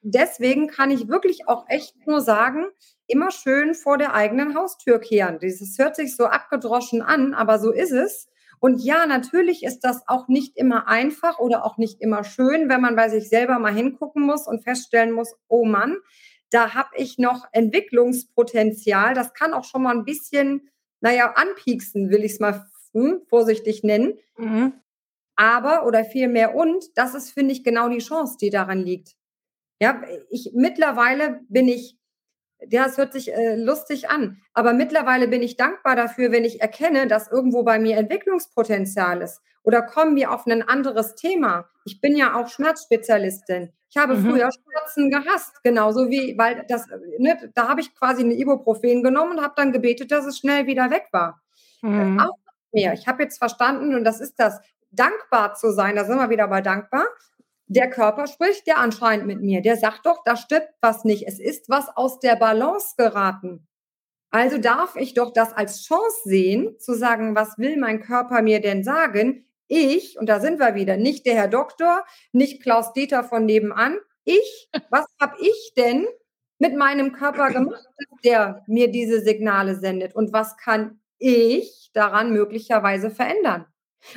Deswegen 0.00 0.68
kann 0.68 0.90
ich 0.90 1.08
wirklich 1.08 1.48
auch 1.48 1.66
echt 1.68 2.06
nur 2.06 2.20
sagen, 2.20 2.66
immer 3.08 3.30
schön 3.30 3.74
vor 3.74 3.98
der 3.98 4.14
eigenen 4.14 4.54
Haustür 4.56 5.00
kehren. 5.00 5.38
Dieses 5.40 5.76
hört 5.78 5.96
sich 5.96 6.16
so 6.16 6.26
abgedroschen 6.26 7.02
an, 7.02 7.34
aber 7.34 7.58
so 7.58 7.72
ist 7.72 7.92
es. 7.92 8.28
Und 8.60 8.82
ja, 8.82 9.06
natürlich 9.06 9.62
ist 9.62 9.80
das 9.80 10.02
auch 10.06 10.28
nicht 10.28 10.56
immer 10.56 10.88
einfach 10.88 11.38
oder 11.38 11.64
auch 11.64 11.78
nicht 11.78 12.00
immer 12.00 12.24
schön, 12.24 12.68
wenn 12.68 12.80
man 12.80 12.96
bei 12.96 13.08
sich 13.08 13.28
selber 13.28 13.58
mal 13.58 13.74
hingucken 13.74 14.22
muss 14.22 14.46
und 14.46 14.62
feststellen 14.64 15.12
muss, 15.12 15.34
oh 15.48 15.64
Mann, 15.64 15.96
da 16.50 16.74
habe 16.74 16.90
ich 16.96 17.18
noch 17.18 17.46
Entwicklungspotenzial. 17.52 19.14
Das 19.14 19.34
kann 19.34 19.52
auch 19.52 19.64
schon 19.64 19.82
mal 19.82 19.94
ein 19.94 20.04
bisschen, 20.04 20.70
naja, 21.00 21.32
anpieksen, 21.34 22.10
will 22.10 22.24
ich 22.24 22.32
es 22.32 22.40
mal 22.40 22.66
hm, 22.92 23.22
vorsichtig 23.28 23.82
nennen. 23.82 24.18
Mhm. 24.36 24.72
Aber 25.36 25.86
oder 25.86 26.04
vielmehr 26.04 26.54
und, 26.54 26.84
das 26.96 27.14
ist, 27.14 27.30
finde 27.30 27.52
ich, 27.52 27.62
genau 27.62 27.88
die 27.88 27.98
Chance, 27.98 28.36
die 28.40 28.50
daran 28.50 28.80
liegt. 28.80 29.14
Ja, 29.80 30.02
ich 30.30 30.52
mittlerweile 30.54 31.40
bin 31.48 31.68
ich 31.68 31.97
ja, 32.68 32.86
es 32.86 32.98
hört 32.98 33.12
sich 33.12 33.32
äh, 33.32 33.56
lustig 33.56 34.10
an, 34.10 34.40
aber 34.52 34.72
mittlerweile 34.72 35.28
bin 35.28 35.42
ich 35.42 35.56
dankbar 35.56 35.96
dafür, 35.96 36.32
wenn 36.32 36.44
ich 36.44 36.60
erkenne, 36.60 37.06
dass 37.06 37.30
irgendwo 37.30 37.62
bei 37.62 37.78
mir 37.78 37.96
Entwicklungspotenzial 37.96 39.22
ist. 39.22 39.40
Oder 39.62 39.82
kommen 39.82 40.16
wir 40.16 40.32
auf 40.32 40.46
ein 40.46 40.62
anderes 40.62 41.14
Thema. 41.14 41.68
Ich 41.84 42.00
bin 42.00 42.16
ja 42.16 42.34
auch 42.34 42.48
Schmerzspezialistin. 42.48 43.72
Ich 43.90 43.96
habe 43.96 44.16
mhm. 44.16 44.30
früher 44.30 44.50
Schmerzen 44.50 45.10
gehasst, 45.10 45.62
genauso 45.62 46.10
wie, 46.10 46.36
weil 46.36 46.64
das, 46.68 46.86
ne, 47.18 47.50
da 47.54 47.68
habe 47.68 47.80
ich 47.80 47.94
quasi 47.94 48.22
eine 48.22 48.34
Ibuprofen 48.34 49.02
genommen 49.02 49.38
und 49.38 49.42
habe 49.42 49.54
dann 49.56 49.72
gebetet, 49.72 50.10
dass 50.10 50.26
es 50.26 50.38
schnell 50.38 50.66
wieder 50.66 50.90
weg 50.90 51.08
war. 51.12 51.40
Mhm. 51.82 52.20
Auch 52.20 52.36
mehr. 52.72 52.92
Ich 52.92 53.06
habe 53.06 53.22
jetzt 53.22 53.38
verstanden, 53.38 53.94
und 53.94 54.04
das 54.04 54.20
ist 54.20 54.38
das, 54.38 54.60
dankbar 54.90 55.54
zu 55.54 55.70
sein, 55.70 55.96
da 55.96 56.04
sind 56.04 56.16
wir 56.16 56.30
wieder 56.30 56.48
bei 56.48 56.60
dankbar, 56.60 57.04
der 57.68 57.90
Körper 57.90 58.26
spricht 58.26 58.66
ja 58.66 58.76
anscheinend 58.76 59.26
mit 59.26 59.40
mir. 59.40 59.60
Der 59.62 59.76
sagt 59.76 60.06
doch, 60.06 60.22
da 60.24 60.36
stimmt 60.36 60.68
was 60.80 61.04
nicht. 61.04 61.26
Es 61.26 61.38
ist 61.38 61.68
was 61.68 61.88
aus 61.96 62.18
der 62.18 62.36
Balance 62.36 62.94
geraten. 62.96 63.66
Also 64.30 64.58
darf 64.58 64.96
ich 64.96 65.14
doch 65.14 65.32
das 65.32 65.52
als 65.52 65.84
Chance 65.84 66.20
sehen, 66.24 66.78
zu 66.78 66.94
sagen, 66.94 67.34
was 67.34 67.56
will 67.58 67.78
mein 67.78 68.00
Körper 68.00 68.42
mir 68.42 68.60
denn 68.60 68.84
sagen? 68.84 69.46
Ich, 69.68 70.18
und 70.18 70.28
da 70.28 70.40
sind 70.40 70.58
wir 70.58 70.74
wieder, 70.74 70.96
nicht 70.96 71.26
der 71.26 71.34
Herr 71.34 71.48
Doktor, 71.48 72.04
nicht 72.32 72.62
Klaus 72.62 72.92
Dieter 72.92 73.22
von 73.24 73.44
nebenan. 73.44 73.98
Ich, 74.24 74.68
was 74.90 75.06
habe 75.20 75.36
ich 75.40 75.72
denn 75.76 76.06
mit 76.58 76.76
meinem 76.76 77.12
Körper 77.12 77.48
gemacht, 77.52 77.86
der 78.24 78.64
mir 78.66 78.90
diese 78.90 79.20
Signale 79.20 79.76
sendet? 79.76 80.14
Und 80.14 80.32
was 80.32 80.56
kann 80.56 81.00
ich 81.18 81.90
daran 81.92 82.32
möglicherweise 82.32 83.10
verändern? 83.10 83.66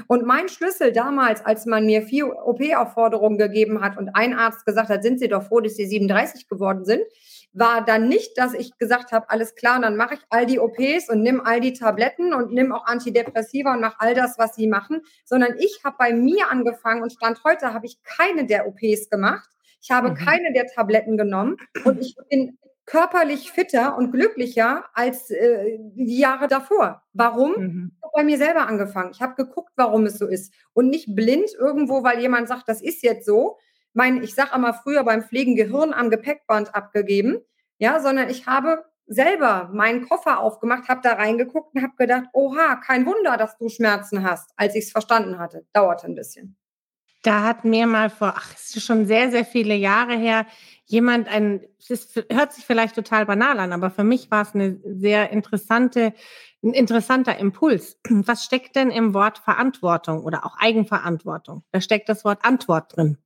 Und 0.08 0.26
mein 0.26 0.48
Schlüssel 0.48 0.92
damals, 0.92 1.44
als 1.46 1.66
man 1.66 1.86
mir 1.86 2.04
vier 2.04 2.28
OP-Aufforderungen 2.28 3.38
gegeben 3.38 3.82
hat 3.82 3.98
und 3.98 4.10
ein 4.10 4.34
Arzt 4.34 4.66
gesagt 4.66 4.90
hat, 4.90 5.04
sind 5.04 5.20
Sie 5.20 5.28
doch 5.28 5.44
froh, 5.44 5.60
dass 5.60 5.76
Sie 5.76 5.86
37 5.86 6.48
geworden 6.48 6.86
sind, 6.86 7.04
war 7.54 7.84
dann 7.84 8.08
nicht, 8.08 8.38
dass 8.38 8.54
ich 8.54 8.78
gesagt 8.78 9.12
habe, 9.12 9.30
alles 9.30 9.56
klar, 9.56 9.82
dann 9.82 9.98
mache 9.98 10.16
ich 10.16 10.22
all 10.30 10.46
die 10.46 10.60
OPs 10.60 11.10
und 11.10 11.22
nimm 11.22 11.42
all 11.42 11.60
die 11.60 11.74
Tabletten 11.74 12.34
und 12.34 12.54
nimm 12.54 12.72
auch 12.72 12.86
Antidepressiva 12.86 13.74
und 13.74 13.82
mach 13.82 13.96
all 14.00 14.14
das, 14.14 14.38
was 14.38 14.56
Sie 14.56 14.68
machen, 14.68 15.02
sondern 15.26 15.58
ich 15.58 15.82
habe 15.84 15.96
bei 16.00 16.14
mir 16.14 16.50
angefangen 16.50 17.02
und 17.02 17.12
Stand 17.12 17.44
heute 17.44 17.74
habe 17.74 17.86
ich 17.86 18.02
keine 18.04 18.46
der 18.46 18.68
OPs 18.68 19.10
gemacht. 19.10 19.50
Ich 19.82 19.92
habe 19.92 20.12
mhm. 20.12 20.16
keine 20.16 20.54
der 20.54 20.68
Tabletten 20.68 21.18
genommen 21.18 21.58
und 21.84 22.00
ich 22.00 22.16
bin 22.30 22.58
körperlich 22.86 23.52
fitter 23.52 23.98
und 23.98 24.12
glücklicher 24.12 24.86
als 24.94 25.30
äh, 25.32 25.78
die 25.80 26.20
Jahre 26.20 26.48
davor. 26.48 27.04
Warum? 27.14 27.52
Mhm. 27.58 27.92
Bei 28.14 28.24
mir 28.24 28.38
selber 28.38 28.68
angefangen. 28.68 29.12
Ich 29.12 29.22
habe 29.22 29.36
geguckt, 29.36 29.72
warum 29.76 30.05
es 30.05 30.18
so 30.18 30.28
ist 30.28 30.53
und 30.74 30.89
nicht 30.89 31.16
blind 31.16 31.53
irgendwo, 31.57 32.03
weil 32.03 32.20
jemand 32.20 32.47
sagt, 32.47 32.68
das 32.68 32.82
ist 32.82 33.03
jetzt 33.03 33.26
so. 33.26 33.57
Mein, 33.93 34.24
ich 34.24 34.36
sage 34.36 34.53
einmal 34.53 34.74
früher 34.74 35.03
beim 35.03 35.24
Pflegen 35.24 35.55
Gehirn 35.55 35.93
am 35.93 36.09
Gepäckband 36.09 36.74
abgegeben, 36.76 37.39
ja, 37.78 37.99
sondern 37.99 38.30
ich 38.30 38.47
habe 38.47 38.86
selber 39.07 39.70
meinen 39.74 40.07
Koffer 40.07 40.39
aufgemacht, 40.39 40.88
habe 40.88 41.01
da 41.03 41.14
reingeguckt 41.14 41.76
und 41.76 41.82
habe 41.82 41.93
gedacht, 41.97 42.26
oha, 42.34 42.76
kein 42.78 43.05
Wunder, 43.05 43.36
dass 43.38 43.57
du 43.57 43.68
Schmerzen 43.68 44.24
hast, 44.24 44.51
als 44.55 44.76
ich 44.76 44.86
es 44.86 44.91
verstanden 44.91 45.38
hatte. 45.38 45.66
Dauerte 45.74 46.07
ein 46.07 46.16
bisschen. 46.16 46.55
Da 47.22 47.43
hat 47.43 47.65
mir 47.65 47.86
mal 47.86 48.09
vor, 48.09 48.34
ach, 48.36 48.53
ist 48.53 48.84
schon 48.84 49.05
sehr, 49.05 49.32
sehr 49.32 49.45
viele 49.45 49.76
Jahre 49.76 50.15
her, 50.17 50.45
jemand 50.86 51.28
ein, 51.28 51.61
es 51.88 52.15
hört 52.32 52.53
sich 52.53 52.65
vielleicht 52.65 52.95
total 52.95 53.26
banal 53.26 53.59
an, 53.59 53.74
aber 53.74 53.89
für 53.89 54.03
mich 54.03 54.30
war 54.30 54.41
es 54.41 54.53
eine 54.53 54.80
sehr 54.84 55.32
interessante, 55.32 56.13
ein 56.63 56.74
interessanter 56.74 57.38
Impuls. 57.38 57.97
Was 58.09 58.43
steckt 58.43 58.76
denn 58.76 58.91
im 58.91 59.13
Wort 59.13 59.38
Verantwortung 59.38 60.24
oder 60.24 60.45
auch 60.45 60.57
Eigenverantwortung? 60.57 61.63
Da 61.72 61.80
steckt 61.80 62.09
das 62.09 62.26
Wort 62.26 62.43
Antwort 62.43 62.95
drin. 62.95 63.17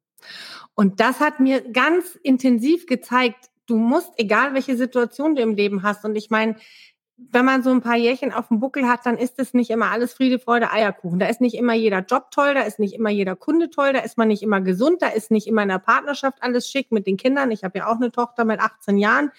Und 0.75 0.99
das 0.99 1.19
hat 1.19 1.39
mir 1.39 1.61
ganz 1.71 2.15
intensiv 2.21 2.85
gezeigt, 2.85 3.49
du 3.65 3.77
musst, 3.77 4.11
egal 4.17 4.53
welche 4.53 4.77
Situation 4.77 5.35
du 5.35 5.41
im 5.41 5.55
Leben 5.55 5.83
hast, 5.83 6.05
und 6.05 6.15
ich 6.15 6.29
meine, 6.29 6.55
wenn 7.17 7.45
man 7.45 7.63
so 7.63 7.71
ein 7.71 7.81
paar 7.81 7.95
Jährchen 7.95 8.33
auf 8.33 8.49
dem 8.49 8.59
Buckel 8.59 8.87
hat, 8.87 9.05
dann 9.05 9.17
ist 9.17 9.39
es 9.39 9.53
nicht 9.53 9.69
immer 9.69 9.89
alles 9.91 10.13
Friede, 10.13 10.37
Freude, 10.37 10.71
Eierkuchen. 10.71 11.17
Da 11.17 11.27
ist 11.27 11.39
nicht 11.39 11.55
immer 11.55 11.73
jeder 11.73 11.99
Job 11.99 12.29
toll, 12.31 12.53
da 12.53 12.61
ist 12.61 12.77
nicht 12.77 12.93
immer 12.93 13.09
jeder 13.09 13.35
Kunde 13.37 13.69
toll, 13.69 13.93
da 13.93 13.99
ist 13.99 14.17
man 14.17 14.27
nicht 14.27 14.43
immer 14.43 14.59
gesund, 14.59 15.01
da 15.01 15.07
ist 15.07 15.31
nicht 15.31 15.47
immer 15.47 15.63
in 15.63 15.69
der 15.69 15.79
Partnerschaft 15.79 16.39
alles 16.41 16.69
schick 16.69 16.91
mit 16.91 17.07
den 17.07 17.15
Kindern. 17.15 17.51
Ich 17.51 17.63
habe 17.63 17.77
ja 17.79 17.87
auch 17.87 17.95
eine 17.95 18.11
Tochter 18.11 18.43
mit 18.43 18.59
18 18.59 18.97
Jahren. 18.97 19.31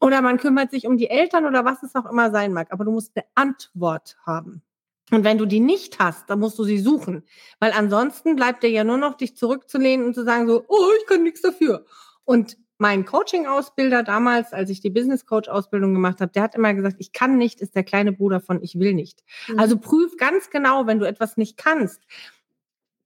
Oder 0.00 0.22
man 0.22 0.38
kümmert 0.38 0.70
sich 0.70 0.86
um 0.86 0.96
die 0.96 1.10
Eltern 1.10 1.44
oder 1.44 1.64
was 1.64 1.82
es 1.82 1.94
auch 1.94 2.06
immer 2.06 2.30
sein 2.30 2.52
mag. 2.52 2.68
Aber 2.70 2.84
du 2.84 2.92
musst 2.92 3.12
eine 3.14 3.26
Antwort 3.34 4.16
haben. 4.24 4.62
Und 5.10 5.24
wenn 5.24 5.38
du 5.38 5.46
die 5.46 5.60
nicht 5.60 5.98
hast, 5.98 6.28
dann 6.30 6.40
musst 6.40 6.58
du 6.58 6.64
sie 6.64 6.78
suchen. 6.78 7.24
Weil 7.60 7.72
ansonsten 7.72 8.36
bleibt 8.36 8.62
dir 8.62 8.70
ja 8.70 8.84
nur 8.84 8.98
noch, 8.98 9.16
dich 9.16 9.36
zurückzulehnen 9.36 10.06
und 10.06 10.14
zu 10.14 10.24
sagen 10.24 10.46
so, 10.46 10.64
oh, 10.68 10.88
ich 10.98 11.06
kann 11.06 11.22
nichts 11.22 11.42
dafür. 11.42 11.84
Und 12.24 12.56
mein 12.78 13.04
Coaching-Ausbilder 13.04 14.04
damals, 14.04 14.52
als 14.52 14.70
ich 14.70 14.80
die 14.80 14.90
Business-Coach-Ausbildung 14.90 15.92
gemacht 15.92 16.20
habe, 16.20 16.32
der 16.32 16.44
hat 16.44 16.54
immer 16.54 16.72
gesagt, 16.74 16.96
ich 16.98 17.12
kann 17.12 17.36
nicht, 17.36 17.60
ist 17.60 17.74
der 17.74 17.84
kleine 17.84 18.12
Bruder 18.12 18.40
von 18.40 18.62
ich 18.62 18.78
will 18.78 18.94
nicht. 18.94 19.24
Mhm. 19.48 19.58
Also 19.58 19.78
prüf 19.78 20.16
ganz 20.16 20.50
genau, 20.50 20.86
wenn 20.86 21.00
du 21.00 21.06
etwas 21.06 21.36
nicht 21.36 21.56
kannst. 21.56 22.00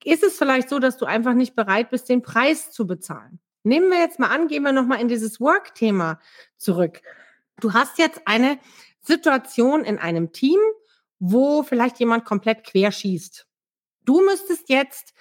Ist 0.05 0.23
es 0.23 0.37
vielleicht 0.37 0.69
so, 0.69 0.79
dass 0.79 0.99
du 0.99 1.07
einfach 1.07 1.33
nicht 1.33 1.57
bereit 1.57 1.91
bist, 1.91 2.09
den 2.09 2.23
Preis 2.23 2.71
zu 2.71 2.87
bezahlen? 2.87 3.41
Nehmen 3.65 3.91
wir 3.91 3.99
jetzt 3.99 4.19
mal 4.19 4.29
an, 4.29 4.49
gehen 4.49 4.63
wir 4.63 4.73
nochmal 4.73 5.01
in 5.01 5.09
dieses 5.09 5.41
Work-Thema 5.41 6.21
zurück. 6.57 7.01
Du 7.61 7.73
hast 7.73 7.99
jetzt 7.99 8.23
eine 8.27 8.59
Situation 9.01 9.85
in 9.85 9.99
einem 9.99 10.33
Team, 10.33 10.59
wo 11.19 11.63
vielleicht 11.63 11.99
jemand 12.01 12.25
komplett 12.25 12.65
querschießt. 12.65 13.47
Du 14.05 14.21
müsstest 14.25 14.69
jetzt, 14.69 15.15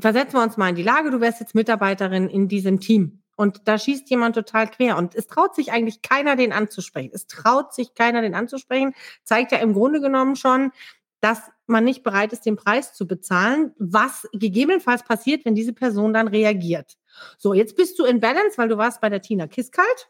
versetzen 0.00 0.34
wir 0.34 0.42
uns 0.42 0.56
mal 0.56 0.70
in 0.70 0.74
die 0.74 0.82
Lage, 0.82 1.10
du 1.12 1.20
wärst 1.20 1.40
jetzt 1.40 1.54
Mitarbeiterin 1.54 2.28
in 2.28 2.48
diesem 2.48 2.80
Team. 2.80 3.22
Und 3.36 3.68
da 3.68 3.78
schießt 3.78 4.08
jemand 4.10 4.34
total 4.34 4.68
quer. 4.68 4.96
Und 4.96 5.14
es 5.14 5.26
traut 5.26 5.54
sich 5.54 5.70
eigentlich 5.70 6.02
keiner, 6.02 6.36
den 6.36 6.52
anzusprechen. 6.52 7.10
Es 7.12 7.26
traut 7.26 7.74
sich 7.74 7.94
keiner, 7.94 8.22
den 8.22 8.34
anzusprechen. 8.34 8.94
Zeigt 9.22 9.52
ja 9.52 9.58
im 9.58 9.74
Grunde 9.74 10.00
genommen 10.00 10.36
schon, 10.36 10.72
dass 11.20 11.42
man 11.66 11.84
nicht 11.84 12.02
bereit 12.02 12.32
ist, 12.32 12.46
den 12.46 12.56
Preis 12.56 12.94
zu 12.94 13.06
bezahlen, 13.06 13.72
was 13.78 14.26
gegebenenfalls 14.32 15.02
passiert, 15.02 15.44
wenn 15.44 15.54
diese 15.54 15.72
Person 15.72 16.12
dann 16.12 16.28
reagiert. 16.28 16.96
So, 17.38 17.54
jetzt 17.54 17.76
bist 17.76 17.98
du 17.98 18.04
in 18.04 18.20
Balance, 18.20 18.56
weil 18.56 18.68
du 18.68 18.78
warst 18.78 19.00
bei 19.00 19.08
der 19.08 19.22
Tina 19.22 19.46
Kiskalt. 19.46 20.08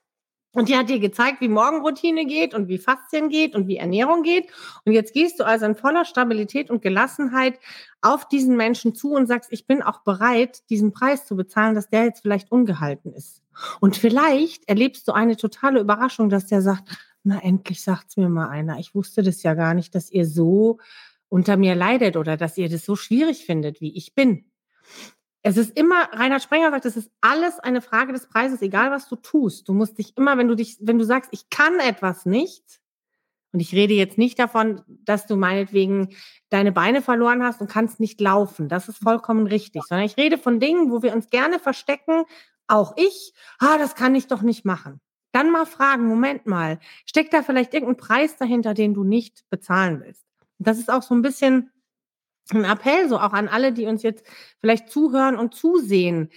Und 0.56 0.70
die 0.70 0.76
hat 0.76 0.88
dir 0.88 0.98
gezeigt, 0.98 1.42
wie 1.42 1.48
Morgenroutine 1.48 2.24
geht 2.24 2.54
und 2.54 2.68
wie 2.68 2.78
Faszien 2.78 3.28
geht 3.28 3.54
und 3.54 3.68
wie 3.68 3.76
Ernährung 3.76 4.22
geht. 4.22 4.46
Und 4.86 4.94
jetzt 4.94 5.12
gehst 5.12 5.38
du 5.38 5.44
also 5.44 5.66
in 5.66 5.74
voller 5.74 6.06
Stabilität 6.06 6.70
und 6.70 6.80
Gelassenheit 6.80 7.58
auf 8.00 8.26
diesen 8.26 8.56
Menschen 8.56 8.94
zu 8.94 9.12
und 9.12 9.26
sagst, 9.26 9.52
ich 9.52 9.66
bin 9.66 9.82
auch 9.82 10.00
bereit, 10.00 10.62
diesen 10.70 10.94
Preis 10.94 11.26
zu 11.26 11.36
bezahlen, 11.36 11.74
dass 11.74 11.90
der 11.90 12.04
jetzt 12.04 12.22
vielleicht 12.22 12.50
ungehalten 12.50 13.12
ist. 13.12 13.42
Und 13.80 13.98
vielleicht 13.98 14.66
erlebst 14.66 15.06
du 15.06 15.12
eine 15.12 15.36
totale 15.36 15.78
Überraschung, 15.78 16.30
dass 16.30 16.46
der 16.46 16.62
sagt, 16.62 16.88
na 17.22 17.38
endlich 17.42 17.82
sagt's 17.82 18.16
mir 18.16 18.30
mal 18.30 18.48
einer. 18.48 18.78
Ich 18.78 18.94
wusste 18.94 19.22
das 19.22 19.42
ja 19.42 19.52
gar 19.52 19.74
nicht, 19.74 19.94
dass 19.94 20.10
ihr 20.10 20.24
so 20.24 20.78
unter 21.28 21.58
mir 21.58 21.74
leidet 21.74 22.16
oder 22.16 22.38
dass 22.38 22.56
ihr 22.56 22.70
das 22.70 22.86
so 22.86 22.96
schwierig 22.96 23.44
findet, 23.44 23.82
wie 23.82 23.94
ich 23.94 24.14
bin. 24.14 24.46
Es 25.46 25.56
ist 25.56 25.78
immer, 25.78 26.08
Reinhard 26.12 26.42
Sprenger 26.42 26.72
sagt, 26.72 26.86
es 26.86 26.96
ist 26.96 27.08
alles 27.20 27.60
eine 27.60 27.80
Frage 27.80 28.12
des 28.12 28.26
Preises, 28.26 28.62
egal 28.62 28.90
was 28.90 29.08
du 29.08 29.14
tust. 29.14 29.68
Du 29.68 29.74
musst 29.74 29.96
dich 29.96 30.16
immer, 30.16 30.36
wenn 30.38 30.48
du 30.48 30.56
dich, 30.56 30.76
wenn 30.80 30.98
du 30.98 31.04
sagst, 31.04 31.30
ich 31.32 31.50
kann 31.50 31.78
etwas 31.78 32.26
nicht, 32.26 32.80
und 33.52 33.60
ich 33.60 33.72
rede 33.72 33.94
jetzt 33.94 34.18
nicht 34.18 34.40
davon, 34.40 34.82
dass 34.88 35.28
du 35.28 35.36
meinetwegen 35.36 36.08
deine 36.48 36.72
Beine 36.72 37.00
verloren 37.00 37.44
hast 37.44 37.60
und 37.60 37.70
kannst 37.70 38.00
nicht 38.00 38.20
laufen. 38.20 38.68
Das 38.68 38.88
ist 38.88 38.98
vollkommen 38.98 39.46
richtig. 39.46 39.84
Sondern 39.84 40.04
ich 40.04 40.16
rede 40.16 40.36
von 40.36 40.58
Dingen, 40.58 40.90
wo 40.90 41.02
wir 41.04 41.14
uns 41.14 41.30
gerne 41.30 41.60
verstecken, 41.60 42.24
auch 42.66 42.94
ich, 42.96 43.32
ah, 43.60 43.78
das 43.78 43.94
kann 43.94 44.16
ich 44.16 44.26
doch 44.26 44.42
nicht 44.42 44.64
machen. 44.64 45.00
Dann 45.30 45.52
mal 45.52 45.64
fragen, 45.64 46.08
Moment 46.08 46.46
mal, 46.46 46.80
steckt 47.06 47.32
da 47.32 47.44
vielleicht 47.44 47.72
irgendein 47.72 47.96
Preis 47.96 48.36
dahinter, 48.36 48.74
den 48.74 48.94
du 48.94 49.04
nicht 49.04 49.48
bezahlen 49.48 50.00
willst? 50.00 50.26
Und 50.58 50.66
das 50.66 50.78
ist 50.78 50.90
auch 50.90 51.02
so 51.02 51.14
ein 51.14 51.22
bisschen 51.22 51.70
ein 52.52 52.64
Appell 52.64 53.08
so 53.08 53.18
auch 53.18 53.32
an 53.32 53.48
alle, 53.48 53.72
die 53.72 53.86
uns 53.86 54.02
jetzt 54.02 54.24
vielleicht 54.60 54.90
zuhören 54.90 55.36
und 55.36 55.54
zusehen. 55.54 56.30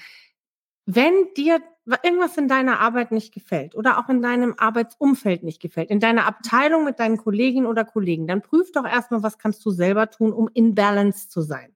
Wenn 0.86 1.14
dir 1.38 1.62
irgendwas 2.04 2.38
in 2.38 2.48
deiner 2.48 2.80
Arbeit 2.80 3.12
nicht 3.12 3.34
gefällt 3.34 3.76
oder 3.76 4.00
auch 4.00 4.10
in 4.10 4.22
deinem 4.22 4.56
Arbeitsumfeld 4.58 5.44
nicht 5.44 5.62
gefällt, 5.62 5.90
in 5.90 6.00
deiner 6.00 6.26
Abteilung 6.26 6.84
mit 6.84 7.00
deinen 7.00 7.18
Kolleginnen 7.18 7.66
oder 7.66 7.86
Kollegen, 7.86 8.28
dann 8.28 8.42
prüf 8.42 8.72
doch 8.72 8.86
erstmal, 8.86 9.24
was 9.24 9.38
kannst 9.38 9.66
du 9.66 9.72
selber 9.72 10.10
tun, 10.10 10.34
um 10.34 10.50
in 10.54 10.76
Balance 10.76 11.30
zu 11.30 11.42
sein. 11.42 11.76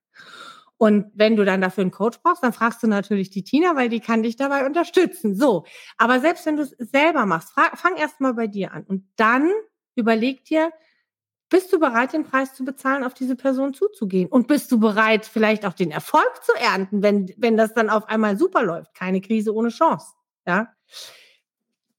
Und 0.77 1.11
wenn 1.13 1.35
du 1.35 1.45
dann 1.45 1.61
dafür 1.61 1.83
einen 1.83 1.91
Coach 1.91 2.19
brauchst, 2.21 2.43
dann 2.43 2.53
fragst 2.53 2.83
du 2.83 2.87
natürlich 2.87 3.29
die 3.29 3.43
Tina, 3.43 3.75
weil 3.75 3.89
die 3.89 4.01
kann 4.01 4.23
dich 4.23 4.35
dabei 4.35 4.65
unterstützen. 4.65 5.35
So. 5.35 5.65
Aber 5.97 6.19
selbst 6.19 6.45
wenn 6.45 6.57
du 6.57 6.63
es 6.63 6.75
selber 6.77 7.25
machst, 7.25 7.53
fang 7.53 7.95
erstmal 7.95 8.33
bei 8.33 8.47
dir 8.47 8.73
an 8.73 8.83
und 8.83 9.07
dann 9.15 9.49
überleg 9.95 10.43
dir, 10.43 10.71
bist 11.53 11.71
du 11.71 11.79
bereit, 11.79 12.13
den 12.13 12.23
Preis 12.23 12.55
zu 12.55 12.65
bezahlen, 12.65 13.03
auf 13.03 13.13
diese 13.13 13.35
Person 13.35 13.75
zuzugehen? 13.75 14.27
Und 14.27 14.47
bist 14.47 14.71
du 14.71 14.79
bereit, 14.79 15.23
vielleicht 15.23 15.67
auch 15.67 15.73
den 15.73 15.91
Erfolg 15.91 16.43
zu 16.43 16.51
ernten, 16.59 17.03
wenn, 17.03 17.31
wenn 17.37 17.57
das 17.57 17.75
dann 17.75 17.91
auf 17.91 18.09
einmal 18.09 18.39
super 18.39 18.63
läuft? 18.63 18.95
Keine 18.95 19.21
Krise 19.21 19.53
ohne 19.53 19.69
Chance. 19.69 20.13
Ja. 20.47 20.73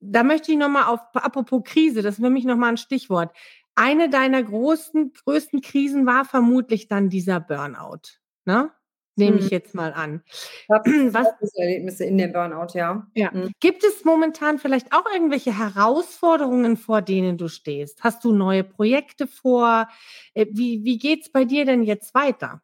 Da 0.01 0.23
möchte 0.23 0.51
ich 0.51 0.57
nochmal 0.57 0.83
auf, 0.83 0.99
apropos 1.13 1.63
Krise, 1.63 2.01
das 2.01 2.15
ist 2.15 2.21
für 2.21 2.29
mich 2.29 2.43
nochmal 2.43 2.71
ein 2.71 2.77
Stichwort. 2.77 3.33
Eine 3.75 4.09
deiner 4.09 4.43
großen, 4.43 5.13
größten 5.23 5.61
Krisen 5.61 6.05
war 6.05 6.25
vermutlich 6.25 6.89
dann 6.89 7.07
dieser 7.07 7.39
Burnout. 7.39 8.19
Ne? 8.43 8.71
Nehme 9.17 9.37
ich 9.37 9.45
mhm. 9.45 9.49
jetzt 9.51 9.75
mal 9.75 9.93
an. 9.93 10.21
Was 10.67 11.27
Erlebnisse 11.55 12.05
in 12.05 12.17
dem 12.17 12.33
Burnout, 12.33 12.73
ja. 12.73 13.07
ja. 13.13 13.31
Mhm. 13.31 13.51
Gibt 13.59 13.83
es 13.83 14.05
momentan 14.05 14.59
vielleicht 14.59 14.93
auch 14.93 15.05
irgendwelche 15.13 15.57
Herausforderungen, 15.57 16.77
vor 16.77 17.01
denen 17.01 17.37
du 17.37 17.47
stehst? 17.47 18.03
Hast 18.03 18.23
du 18.23 18.31
neue 18.31 18.63
Projekte 18.63 19.27
vor? 19.27 19.87
Äh, 20.33 20.47
wie, 20.51 20.83
wie 20.83 20.97
geht 20.97 21.23
es 21.23 21.31
bei 21.31 21.45
dir 21.45 21.65
denn 21.65 21.83
jetzt 21.83 22.13
weiter? 22.13 22.61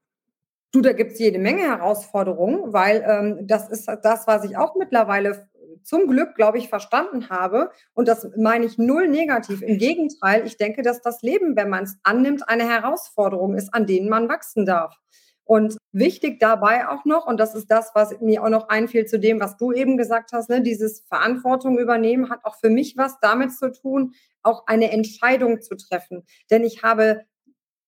Du, 0.74 0.82
da 0.82 0.94
gibt 0.94 1.14
es 1.14 1.20
jede 1.20 1.38
Menge 1.38 1.64
Herausforderungen, 1.64 2.72
weil 2.72 3.04
ähm, 3.06 3.46
das 3.46 3.70
ist 3.70 3.88
das, 4.04 4.26
was 4.26 4.46
ich 4.46 4.56
auch 4.56 4.76
mittlerweile 4.76 5.50
zum 5.84 6.08
Glück, 6.08 6.36
glaube 6.36 6.58
ich, 6.58 6.70
verstanden 6.70 7.30
habe. 7.30 7.72
Und 7.94 8.08
das 8.08 8.28
meine 8.38 8.66
ich 8.66 8.78
null 8.78 9.08
negativ. 9.08 9.62
Im 9.62 9.78
Gegenteil, 9.78 10.46
ich 10.46 10.58
denke, 10.58 10.82
dass 10.82 11.02
das 11.02 11.22
Leben, 11.22 11.56
wenn 11.56 11.70
man 11.70 11.84
es 11.84 11.98
annimmt, 12.04 12.48
eine 12.48 12.68
Herausforderung 12.68 13.56
ist, 13.56 13.74
an 13.74 13.86
denen 13.86 14.10
man 14.10 14.30
wachsen 14.30 14.66
darf. 14.66 14.96
Und 15.44 15.78
wichtig 15.92 16.40
dabei 16.40 16.88
auch 16.88 17.04
noch, 17.04 17.26
und 17.26 17.40
das 17.40 17.56
ist 17.56 17.70
das, 17.70 17.92
was 17.94 18.20
mir 18.22 18.44
auch 18.44 18.50
noch 18.50 18.70
einfiel 18.70 19.06
zu 19.06 19.20
dem, 19.20 19.40
was 19.40 19.58
du 19.58 19.72
eben 19.74 19.98
gesagt 19.98 20.32
hast, 20.34 20.50
ne, 20.50 20.62
dieses 20.62 21.02
Verantwortung 21.02 21.78
übernehmen 21.78 22.30
hat 22.30 22.46
auch 22.46 22.56
für 22.56 22.70
mich 22.70 22.96
was 22.96 23.20
damit 23.20 23.54
zu 23.54 23.72
tun, 23.72 24.14
auch 24.44 24.66
eine 24.68 24.92
Entscheidung 24.92 25.62
zu 25.62 25.76
treffen. 25.76 26.24
Denn 26.50 26.64
ich 26.64 26.84
habe 26.84 27.26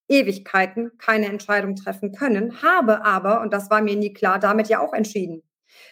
Ewigkeiten 0.10 0.92
keine 0.98 1.28
Entscheidung 1.28 1.76
treffen 1.76 2.12
können, 2.12 2.62
habe 2.62 3.06
aber, 3.06 3.42
und 3.42 3.54
das 3.54 3.70
war 3.70 3.82
mir 3.82 3.96
nie 3.96 4.14
klar, 4.14 4.40
damit 4.40 4.68
ja 4.68 4.80
auch 4.80 4.94
entschieden. 4.94 5.44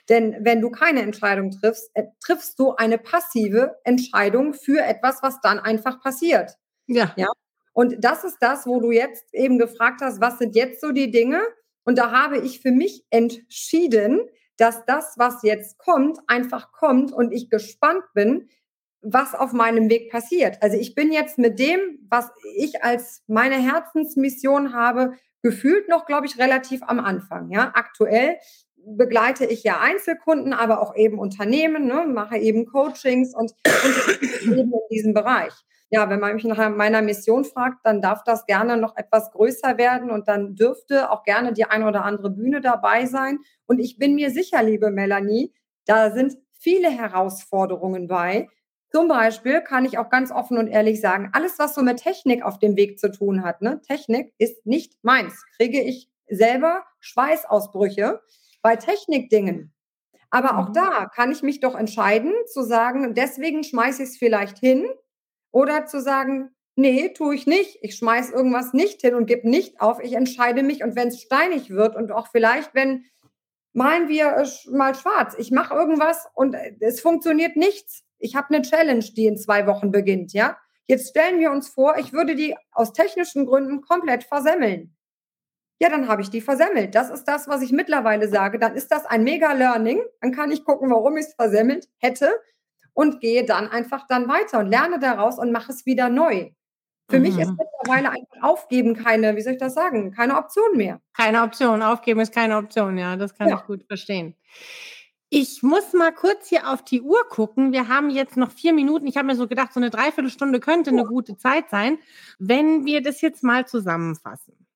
Denn 0.09 0.37
wenn 0.41 0.61
du 0.61 0.69
keine 0.69 1.01
Entscheidung 1.01 1.51
triffst, 1.51 1.89
äh, 1.95 2.05
triffst 2.23 2.59
du 2.59 2.75
eine 2.75 2.97
passive 2.97 3.77
Entscheidung 3.83 4.53
für 4.53 4.81
etwas, 4.81 5.23
was 5.23 5.41
dann 5.41 5.59
einfach 5.59 6.01
passiert. 6.01 6.57
Ja. 6.87 7.13
ja. 7.15 7.27
Und 7.73 7.95
das 7.99 8.23
ist 8.23 8.37
das, 8.41 8.67
wo 8.67 8.79
du 8.79 8.91
jetzt 8.91 9.33
eben 9.33 9.57
gefragt 9.57 10.01
hast, 10.01 10.21
was 10.21 10.37
sind 10.39 10.55
jetzt 10.55 10.81
so 10.81 10.91
die 10.91 11.11
Dinge, 11.11 11.41
und 11.83 11.97
da 11.97 12.11
habe 12.11 12.37
ich 12.39 12.59
für 12.61 12.71
mich 12.71 13.05
entschieden, 13.09 14.21
dass 14.57 14.85
das, 14.85 15.15
was 15.17 15.41
jetzt 15.43 15.77
kommt, 15.79 16.19
einfach 16.27 16.71
kommt 16.71 17.11
und 17.11 17.31
ich 17.31 17.49
gespannt 17.49 18.03
bin, 18.13 18.49
was 19.01 19.33
auf 19.33 19.51
meinem 19.51 19.89
Weg 19.89 20.11
passiert. 20.11 20.61
Also 20.61 20.77
ich 20.77 20.93
bin 20.93 21.11
jetzt 21.11 21.39
mit 21.39 21.57
dem, 21.57 21.79
was 22.07 22.29
ich 22.55 22.83
als 22.83 23.23
meine 23.25 23.55
Herzensmission 23.55 24.73
habe, 24.73 25.13
gefühlt 25.41 25.89
noch, 25.89 26.05
glaube 26.05 26.27
ich, 26.27 26.37
relativ 26.37 26.83
am 26.83 26.99
Anfang. 26.99 27.49
Ja, 27.49 27.71
aktuell 27.73 28.37
begleite 28.75 29.45
ich 29.45 29.63
ja 29.63 29.79
Einzelkunden, 29.79 30.53
aber 30.53 30.81
auch 30.81 30.95
eben 30.95 31.17
Unternehmen, 31.17 31.87
ne, 31.87 32.05
mache 32.07 32.37
eben 32.37 32.67
Coachings 32.67 33.33
und, 33.33 33.53
und 33.65 34.57
eben 34.57 34.71
in 34.71 34.79
diesem 34.91 35.13
Bereich 35.15 35.53
ja, 35.93 36.09
wenn 36.09 36.21
man 36.21 36.35
mich 36.35 36.45
nach 36.45 36.69
meiner 36.69 37.01
Mission 37.01 37.43
fragt, 37.43 37.85
dann 37.85 38.01
darf 38.01 38.23
das 38.23 38.45
gerne 38.45 38.77
noch 38.77 38.95
etwas 38.95 39.29
größer 39.31 39.77
werden 39.77 40.09
und 40.09 40.29
dann 40.29 40.55
dürfte 40.55 41.11
auch 41.11 41.23
gerne 41.23 41.51
die 41.51 41.65
eine 41.65 41.85
oder 41.85 42.05
andere 42.05 42.29
Bühne 42.29 42.61
dabei 42.61 43.05
sein. 43.05 43.39
Und 43.67 43.79
ich 43.79 43.97
bin 43.97 44.15
mir 44.15 44.31
sicher, 44.31 44.63
liebe 44.63 44.89
Melanie, 44.89 45.53
da 45.85 46.11
sind 46.11 46.37
viele 46.57 46.89
Herausforderungen 46.89 48.07
bei. 48.07 48.47
Zum 48.89 49.09
Beispiel 49.09 49.59
kann 49.59 49.83
ich 49.83 49.97
auch 49.97 50.09
ganz 50.09 50.31
offen 50.31 50.57
und 50.57 50.67
ehrlich 50.67 51.01
sagen, 51.01 51.29
alles, 51.33 51.59
was 51.59 51.75
so 51.75 51.81
mit 51.81 51.97
Technik 51.97 52.41
auf 52.41 52.57
dem 52.57 52.77
Weg 52.77 52.97
zu 52.97 53.11
tun 53.11 53.43
hat, 53.43 53.61
ne, 53.61 53.81
Technik 53.81 54.33
ist 54.37 54.65
nicht 54.65 54.93
meins. 55.01 55.43
Kriege 55.57 55.81
ich 55.81 56.09
selber 56.27 56.83
Schweißausbrüche 57.01 58.21
bei 58.61 58.77
Technikdingen. 58.77 59.73
Aber 60.29 60.57
auch 60.57 60.69
mhm. 60.69 60.73
da 60.73 61.05
kann 61.13 61.33
ich 61.33 61.43
mich 61.43 61.59
doch 61.59 61.75
entscheiden 61.75 62.33
zu 62.47 62.63
sagen, 62.63 63.13
deswegen 63.13 63.65
schmeiße 63.65 64.03
ich 64.03 64.09
es 64.09 64.17
vielleicht 64.17 64.57
hin 64.57 64.85
oder 65.51 65.85
zu 65.85 66.01
sagen, 66.01 66.51
nee, 66.75 67.09
tue 67.09 67.35
ich 67.35 67.47
nicht. 67.47 67.77
Ich 67.81 67.95
schmeiß 67.95 68.31
irgendwas 68.31 68.73
nicht 68.73 69.01
hin 69.01 69.15
und 69.15 69.25
gebe 69.25 69.49
nicht 69.49 69.79
auf. 69.81 69.99
Ich 70.01 70.13
entscheide 70.13 70.63
mich. 70.63 70.83
Und 70.83 70.95
wenn 70.95 71.09
es 71.09 71.21
steinig 71.21 71.69
wird 71.69 71.95
und 71.95 72.11
auch 72.11 72.27
vielleicht, 72.27 72.73
wenn 72.73 73.05
malen 73.73 74.07
wir 74.07 74.37
äh, 74.37 74.47
mal 74.71 74.95
schwarz, 74.95 75.35
ich 75.37 75.51
mache 75.51 75.73
irgendwas 75.73 76.27
und 76.33 76.53
äh, 76.53 76.75
es 76.79 77.01
funktioniert 77.01 77.55
nichts. 77.55 78.03
Ich 78.17 78.35
habe 78.35 78.53
eine 78.53 78.61
Challenge, 78.61 79.03
die 79.15 79.25
in 79.25 79.37
zwei 79.37 79.67
Wochen 79.67 79.91
beginnt, 79.91 80.33
ja. 80.33 80.57
Jetzt 80.87 81.09
stellen 81.09 81.39
wir 81.39 81.51
uns 81.51 81.69
vor, 81.69 81.97
ich 81.97 82.11
würde 82.11 82.35
die 82.35 82.55
aus 82.71 82.91
technischen 82.91 83.45
Gründen 83.45 83.81
komplett 83.81 84.23
versemmeln. 84.25 84.95
Ja, 85.79 85.89
dann 85.89 86.07
habe 86.07 86.21
ich 86.21 86.29
die 86.29 86.41
versemmelt. 86.41 86.93
Das 86.93 87.09
ist 87.09 87.23
das, 87.23 87.47
was 87.47 87.61
ich 87.61 87.71
mittlerweile 87.71 88.27
sage. 88.27 88.59
Dann 88.59 88.75
ist 88.75 88.91
das 88.91 89.05
ein 89.05 89.23
mega 89.23 89.53
Learning. 89.53 90.01
Dann 90.19 90.31
kann 90.31 90.51
ich 90.51 90.65
gucken, 90.65 90.91
warum 90.91 91.17
ich 91.17 91.27
es 91.27 91.33
versemmelt 91.33 91.87
hätte 91.97 92.31
und 92.93 93.19
gehe 93.19 93.45
dann 93.45 93.67
einfach 93.67 94.07
dann 94.07 94.27
weiter 94.27 94.59
und 94.59 94.67
lerne 94.67 94.99
daraus 94.99 95.39
und 95.39 95.51
mache 95.51 95.71
es 95.71 95.85
wieder 95.85 96.09
neu. 96.09 96.51
Für 97.09 97.17
mhm. 97.17 97.23
mich 97.23 97.37
ist 97.37 97.49
mhm. 97.49 97.57
mittlerweile 97.59 98.09
einfach 98.09 98.41
aufgeben 98.41 98.95
keine, 98.95 99.35
wie 99.35 99.41
soll 99.41 99.53
ich 99.53 99.59
das 99.59 99.73
sagen, 99.73 100.11
keine 100.11 100.37
Option 100.37 100.77
mehr. 100.77 101.01
Keine 101.15 101.43
Option, 101.43 101.81
aufgeben 101.81 102.21
ist 102.21 102.33
keine 102.33 102.57
Option, 102.57 102.97
ja, 102.97 103.15
das 103.15 103.35
kann 103.35 103.49
ja. 103.49 103.57
ich 103.57 103.65
gut 103.65 103.83
verstehen. 103.87 104.35
Ich 105.33 105.63
muss 105.63 105.93
mal 105.93 106.11
kurz 106.11 106.49
hier 106.49 106.69
auf 106.69 106.83
die 106.83 107.01
Uhr 107.01 107.23
gucken. 107.29 107.71
Wir 107.71 107.87
haben 107.87 108.09
jetzt 108.09 108.35
noch 108.35 108.51
vier 108.51 108.73
Minuten. 108.73 109.07
Ich 109.07 109.15
habe 109.15 109.27
mir 109.27 109.37
so 109.37 109.47
gedacht, 109.47 109.71
so 109.71 109.79
eine 109.79 109.89
Dreiviertelstunde 109.89 110.59
könnte 110.59 110.89
eine 110.89 111.05
gute 111.05 111.37
Zeit 111.37 111.69
sein. 111.69 111.99
Wenn 112.37 112.85
wir 112.85 113.01
das 113.01 113.21
jetzt 113.21 113.41
mal 113.41 113.65
zusammenfassen, 113.65 114.67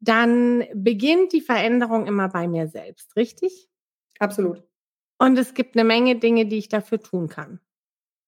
dann 0.00 0.64
beginnt 0.72 1.34
die 1.34 1.42
Veränderung 1.42 2.06
immer 2.06 2.28
bei 2.28 2.48
mir 2.48 2.68
selbst, 2.68 3.14
richtig? 3.16 3.68
Absolut. 4.18 4.62
Und 5.20 5.38
es 5.38 5.52
gibt 5.52 5.76
eine 5.76 5.84
Menge 5.84 6.16
Dinge, 6.16 6.46
die 6.46 6.56
ich 6.56 6.70
dafür 6.70 6.98
tun 6.98 7.28
kann. 7.28 7.60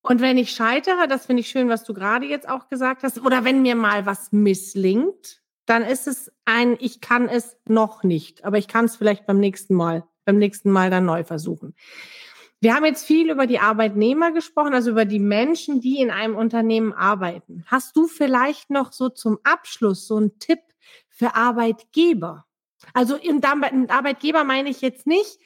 Und 0.02 0.20
wenn 0.20 0.36
ich 0.36 0.50
scheitere, 0.50 1.08
das 1.08 1.24
finde 1.24 1.40
ich 1.40 1.48
schön, 1.48 1.70
was 1.70 1.84
du 1.84 1.94
gerade 1.94 2.26
jetzt 2.26 2.46
auch 2.46 2.68
gesagt 2.68 3.02
hast, 3.02 3.24
oder 3.24 3.44
wenn 3.44 3.62
mir 3.62 3.76
mal 3.76 4.04
was 4.04 4.30
misslingt, 4.30 5.42
dann 5.64 5.84
ist 5.84 6.06
es 6.06 6.30
ein, 6.44 6.76
ich 6.80 7.00
kann 7.00 7.30
es 7.30 7.56
noch 7.66 8.02
nicht, 8.02 8.44
aber 8.44 8.58
ich 8.58 8.68
kann 8.68 8.84
es 8.84 8.96
vielleicht 8.96 9.26
beim 9.26 9.40
nächsten 9.40 9.74
Mal, 9.74 10.04
beim 10.26 10.36
nächsten 10.36 10.70
Mal 10.70 10.90
dann 10.90 11.06
neu 11.06 11.24
versuchen. 11.24 11.74
Wir 12.60 12.74
haben 12.74 12.84
jetzt 12.84 13.06
viel 13.06 13.30
über 13.30 13.46
die 13.46 13.58
Arbeitnehmer 13.58 14.30
gesprochen, 14.30 14.74
also 14.74 14.90
über 14.90 15.06
die 15.06 15.18
Menschen, 15.18 15.80
die 15.80 15.98
in 15.98 16.10
einem 16.10 16.36
Unternehmen 16.36 16.92
arbeiten. 16.92 17.64
Hast 17.68 17.96
du 17.96 18.06
vielleicht 18.06 18.68
noch 18.68 18.92
so 18.92 19.08
zum 19.08 19.38
Abschluss 19.44 20.06
so 20.06 20.16
einen 20.16 20.38
Tipp 20.38 20.60
für 21.08 21.36
Arbeitgeber? 21.36 22.44
Also 22.92 23.16
in 23.16 23.42
Arbeitgeber 23.42 24.44
meine 24.44 24.68
ich 24.68 24.82
jetzt 24.82 25.06
nicht, 25.06 25.38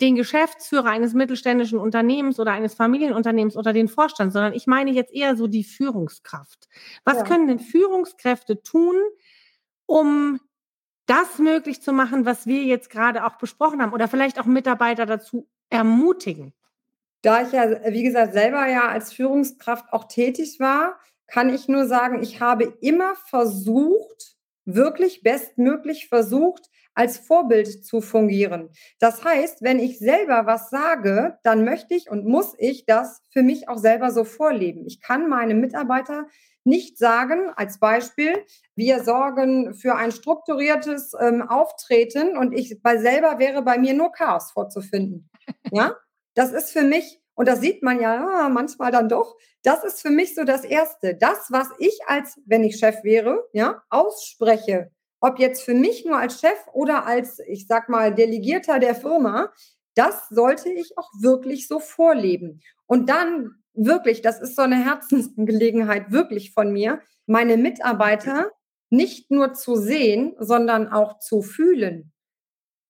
den 0.00 0.14
Geschäftsführer 0.14 0.86
eines 0.86 1.12
mittelständischen 1.12 1.78
Unternehmens 1.78 2.38
oder 2.38 2.52
eines 2.52 2.74
Familienunternehmens 2.74 3.56
oder 3.56 3.72
den 3.72 3.88
Vorstand, 3.88 4.32
sondern 4.32 4.52
ich 4.52 4.66
meine 4.66 4.92
jetzt 4.92 5.12
eher 5.12 5.36
so 5.36 5.46
die 5.48 5.64
Führungskraft. 5.64 6.68
Was 7.04 7.18
ja. 7.18 7.24
können 7.24 7.48
denn 7.48 7.58
Führungskräfte 7.58 8.62
tun, 8.62 8.96
um 9.86 10.40
das 11.06 11.38
möglich 11.38 11.82
zu 11.82 11.92
machen, 11.92 12.26
was 12.26 12.46
wir 12.46 12.62
jetzt 12.62 12.90
gerade 12.90 13.24
auch 13.24 13.38
besprochen 13.38 13.82
haben 13.82 13.92
oder 13.92 14.08
vielleicht 14.08 14.38
auch 14.38 14.44
Mitarbeiter 14.44 15.06
dazu 15.06 15.48
ermutigen? 15.70 16.52
Da 17.22 17.42
ich 17.42 17.52
ja, 17.52 17.92
wie 17.92 18.04
gesagt, 18.04 18.34
selber 18.34 18.68
ja 18.68 18.88
als 18.88 19.12
Führungskraft 19.12 19.92
auch 19.92 20.04
tätig 20.04 20.60
war, 20.60 21.00
kann 21.26 21.52
ich 21.52 21.66
nur 21.66 21.86
sagen, 21.86 22.22
ich 22.22 22.40
habe 22.40 22.76
immer 22.80 23.16
versucht, 23.16 24.36
wirklich 24.64 25.22
bestmöglich 25.22 26.08
versucht, 26.08 26.70
als 26.98 27.16
Vorbild 27.16 27.84
zu 27.84 28.00
fungieren. 28.00 28.70
Das 28.98 29.22
heißt, 29.22 29.62
wenn 29.62 29.78
ich 29.78 30.00
selber 30.00 30.46
was 30.46 30.68
sage, 30.68 31.38
dann 31.44 31.64
möchte 31.64 31.94
ich 31.94 32.10
und 32.10 32.26
muss 32.26 32.54
ich 32.58 32.86
das 32.86 33.22
für 33.30 33.44
mich 33.44 33.68
auch 33.68 33.78
selber 33.78 34.10
so 34.10 34.24
vorleben. 34.24 34.84
Ich 34.84 35.00
kann 35.00 35.28
meinem 35.28 35.60
Mitarbeiter 35.60 36.26
nicht 36.64 36.98
sagen, 36.98 37.52
als 37.54 37.78
Beispiel, 37.78 38.44
wir 38.74 39.04
sorgen 39.04 39.74
für 39.74 39.94
ein 39.94 40.10
strukturiertes 40.10 41.12
ähm, 41.20 41.42
Auftreten 41.42 42.36
und 42.36 42.52
ich 42.52 42.82
bei 42.82 42.98
selber 42.98 43.38
wäre 43.38 43.62
bei 43.62 43.78
mir 43.78 43.94
nur 43.94 44.10
Chaos 44.10 44.50
vorzufinden. 44.50 45.30
Ja, 45.70 45.96
das 46.34 46.52
ist 46.52 46.72
für 46.72 46.82
mich, 46.82 47.22
und 47.34 47.48
das 47.48 47.60
sieht 47.60 47.82
man 47.82 48.00
ja 48.00 48.26
ah, 48.26 48.48
manchmal 48.48 48.90
dann 48.90 49.08
doch, 49.08 49.36
das 49.62 49.82
ist 49.84 50.02
für 50.02 50.10
mich 50.10 50.34
so 50.34 50.44
das 50.44 50.64
Erste. 50.64 51.14
Das, 51.14 51.46
was 51.50 51.68
ich 51.78 51.98
als, 52.06 52.38
wenn 52.44 52.64
ich 52.64 52.78
Chef 52.78 53.02
wäre, 53.02 53.44
ja, 53.52 53.82
ausspreche, 53.88 54.90
ob 55.20 55.38
jetzt 55.38 55.62
für 55.62 55.74
mich 55.74 56.04
nur 56.04 56.18
als 56.18 56.40
Chef 56.40 56.58
oder 56.72 57.06
als, 57.06 57.40
ich 57.40 57.66
sag 57.66 57.88
mal, 57.88 58.14
Delegierter 58.14 58.78
der 58.78 58.94
Firma, 58.94 59.52
das 59.94 60.28
sollte 60.28 60.70
ich 60.70 60.96
auch 60.96 61.10
wirklich 61.20 61.66
so 61.66 61.80
vorleben. 61.80 62.60
Und 62.86 63.08
dann 63.08 63.56
wirklich, 63.74 64.22
das 64.22 64.40
ist 64.40 64.56
so 64.56 64.62
eine 64.62 64.82
Herzensgelegenheit 64.84 66.12
wirklich 66.12 66.52
von 66.52 66.72
mir, 66.72 67.00
meine 67.26 67.56
Mitarbeiter 67.56 68.50
nicht 68.90 69.30
nur 69.30 69.54
zu 69.54 69.76
sehen, 69.76 70.34
sondern 70.38 70.88
auch 70.88 71.18
zu 71.18 71.42
fühlen, 71.42 72.12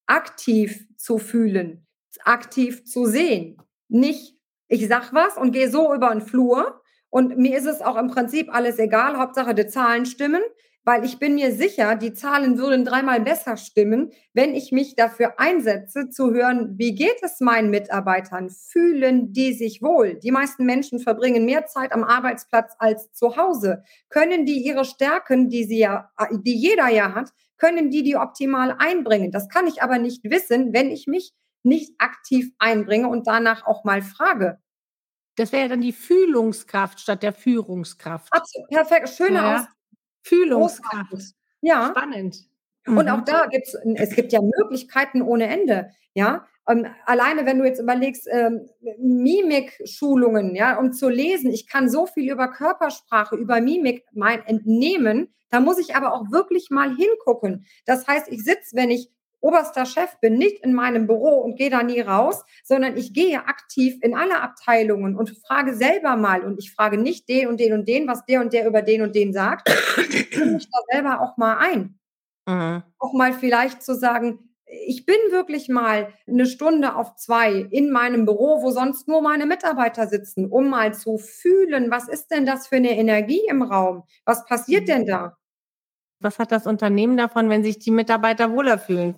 aktiv 0.06 0.86
zu 0.96 1.18
fühlen, 1.18 1.86
aktiv 2.24 2.84
zu 2.84 3.06
sehen. 3.06 3.60
Nicht, 3.88 4.36
ich 4.68 4.86
sag 4.86 5.12
was 5.12 5.36
und 5.36 5.52
gehe 5.52 5.70
so 5.70 5.94
über 5.94 6.10
den 6.10 6.20
Flur 6.20 6.82
und 7.10 7.38
mir 7.38 7.56
ist 7.56 7.66
es 7.66 7.80
auch 7.80 7.96
im 7.96 8.08
Prinzip 8.08 8.54
alles 8.54 8.78
egal, 8.78 9.16
Hauptsache 9.16 9.54
die 9.54 9.66
Zahlen 9.66 10.06
stimmen, 10.06 10.42
weil 10.88 11.04
ich 11.04 11.18
bin 11.18 11.34
mir 11.34 11.52
sicher, 11.52 11.96
die 11.96 12.14
Zahlen 12.14 12.56
würden 12.56 12.86
dreimal 12.86 13.20
besser 13.20 13.58
stimmen, 13.58 14.10
wenn 14.32 14.54
ich 14.54 14.72
mich 14.72 14.96
dafür 14.96 15.38
einsetze, 15.38 16.08
zu 16.08 16.32
hören, 16.32 16.78
wie 16.78 16.94
geht 16.94 17.18
es 17.20 17.40
meinen 17.40 17.68
Mitarbeitern? 17.68 18.48
Fühlen 18.48 19.34
die 19.34 19.52
sich 19.52 19.82
wohl? 19.82 20.14
Die 20.14 20.30
meisten 20.30 20.64
Menschen 20.64 20.98
verbringen 20.98 21.44
mehr 21.44 21.66
Zeit 21.66 21.92
am 21.92 22.04
Arbeitsplatz 22.04 22.72
als 22.78 23.12
zu 23.12 23.36
Hause. 23.36 23.82
Können 24.08 24.46
die 24.46 24.64
ihre 24.64 24.86
Stärken, 24.86 25.50
die 25.50 25.64
sie 25.64 25.80
ja, 25.80 26.10
die 26.32 26.56
jeder 26.56 26.88
ja 26.88 27.14
hat, 27.14 27.32
können 27.58 27.90
die 27.90 28.02
die 28.02 28.16
optimal 28.16 28.74
einbringen? 28.78 29.30
Das 29.30 29.50
kann 29.50 29.66
ich 29.66 29.82
aber 29.82 29.98
nicht 29.98 30.24
wissen, 30.24 30.72
wenn 30.72 30.90
ich 30.90 31.06
mich 31.06 31.34
nicht 31.64 31.96
aktiv 31.98 32.50
einbringe 32.58 33.08
und 33.08 33.26
danach 33.26 33.66
auch 33.66 33.84
mal 33.84 34.00
frage. 34.00 34.58
Das 35.36 35.52
wäre 35.52 35.68
dann 35.68 35.82
die 35.82 35.92
Fühlungskraft 35.92 36.98
statt 36.98 37.22
der 37.22 37.34
Führungskraft. 37.34 38.32
Absolut, 38.32 38.70
perfekt. 38.70 39.10
Schöne 39.10 39.34
ja. 39.34 39.68
Fühlungskraft. 40.28 41.34
Ja. 41.60 41.92
Spannend. 41.96 42.48
Und 42.86 43.06
mhm. 43.06 43.08
auch 43.08 43.24
da 43.24 43.46
gibt 43.46 43.66
es, 43.66 43.74
es 43.96 44.14
gibt 44.14 44.32
ja 44.32 44.40
Möglichkeiten 44.40 45.22
ohne 45.22 45.46
Ende. 45.48 45.90
Ja, 46.14 46.46
ähm, 46.68 46.86
alleine 47.06 47.46
wenn 47.46 47.58
du 47.58 47.64
jetzt 47.64 47.80
überlegst, 47.80 48.28
ähm, 48.30 48.68
Mimik-Schulungen, 48.98 50.54
ja, 50.54 50.78
um 50.78 50.92
zu 50.92 51.08
lesen, 51.08 51.50
ich 51.50 51.66
kann 51.66 51.88
so 51.88 52.06
viel 52.06 52.30
über 52.30 52.48
Körpersprache, 52.48 53.36
über 53.36 53.60
Mimik 53.60 54.04
mein 54.12 54.44
entnehmen, 54.44 55.32
da 55.50 55.60
muss 55.60 55.78
ich 55.78 55.96
aber 55.96 56.12
auch 56.12 56.30
wirklich 56.30 56.68
mal 56.70 56.94
hingucken. 56.94 57.64
Das 57.86 58.06
heißt, 58.06 58.28
ich 58.28 58.44
sitze, 58.44 58.76
wenn 58.76 58.90
ich 58.90 59.10
oberster 59.40 59.86
Chef 59.86 60.18
bin, 60.20 60.34
nicht 60.38 60.64
in 60.64 60.74
meinem 60.74 61.06
Büro 61.06 61.40
und 61.40 61.56
gehe 61.56 61.70
da 61.70 61.82
nie 61.82 62.00
raus, 62.00 62.44
sondern 62.64 62.96
ich 62.96 63.12
gehe 63.12 63.46
aktiv 63.46 63.98
in 64.02 64.14
alle 64.14 64.40
Abteilungen 64.40 65.16
und 65.16 65.30
frage 65.46 65.74
selber 65.74 66.16
mal 66.16 66.42
und 66.42 66.58
ich 66.58 66.72
frage 66.72 66.98
nicht 66.98 67.28
den 67.28 67.48
und 67.48 67.60
den 67.60 67.72
und 67.72 67.88
den, 67.88 68.08
was 68.08 68.24
der 68.26 68.40
und 68.40 68.52
der 68.52 68.66
über 68.66 68.82
den 68.82 69.02
und 69.02 69.14
den 69.14 69.32
sagt. 69.32 69.68
Ich 69.98 70.30
bringe 70.30 70.52
mich 70.52 70.68
da 70.70 70.78
selber 70.92 71.20
auch 71.20 71.36
mal 71.36 71.58
ein. 71.58 71.98
Mhm. 72.46 72.82
Auch 72.98 73.12
mal 73.12 73.32
vielleicht 73.32 73.82
zu 73.82 73.94
sagen, 73.94 74.48
ich 74.70 75.06
bin 75.06 75.16
wirklich 75.30 75.68
mal 75.68 76.12
eine 76.26 76.46
Stunde 76.46 76.94
auf 76.94 77.16
zwei 77.16 77.52
in 77.70 77.90
meinem 77.90 78.26
Büro, 78.26 78.62
wo 78.62 78.70
sonst 78.70 79.08
nur 79.08 79.22
meine 79.22 79.46
Mitarbeiter 79.46 80.06
sitzen, 80.06 80.46
um 80.46 80.68
mal 80.68 80.94
zu 80.94 81.18
fühlen, 81.18 81.90
was 81.90 82.08
ist 82.08 82.28
denn 82.28 82.44
das 82.44 82.66
für 82.66 82.76
eine 82.76 82.96
Energie 82.96 83.42
im 83.48 83.62
Raum? 83.62 84.04
Was 84.24 84.44
passiert 84.44 84.82
mhm. 84.82 84.86
denn 84.86 85.06
da? 85.06 85.36
Was 86.20 86.38
hat 86.38 86.52
das 86.52 86.66
Unternehmen 86.66 87.16
davon, 87.16 87.48
wenn 87.48 87.62
sich 87.62 87.78
die 87.78 87.90
Mitarbeiter 87.90 88.50
wohler 88.52 88.78
fühlen? 88.78 89.16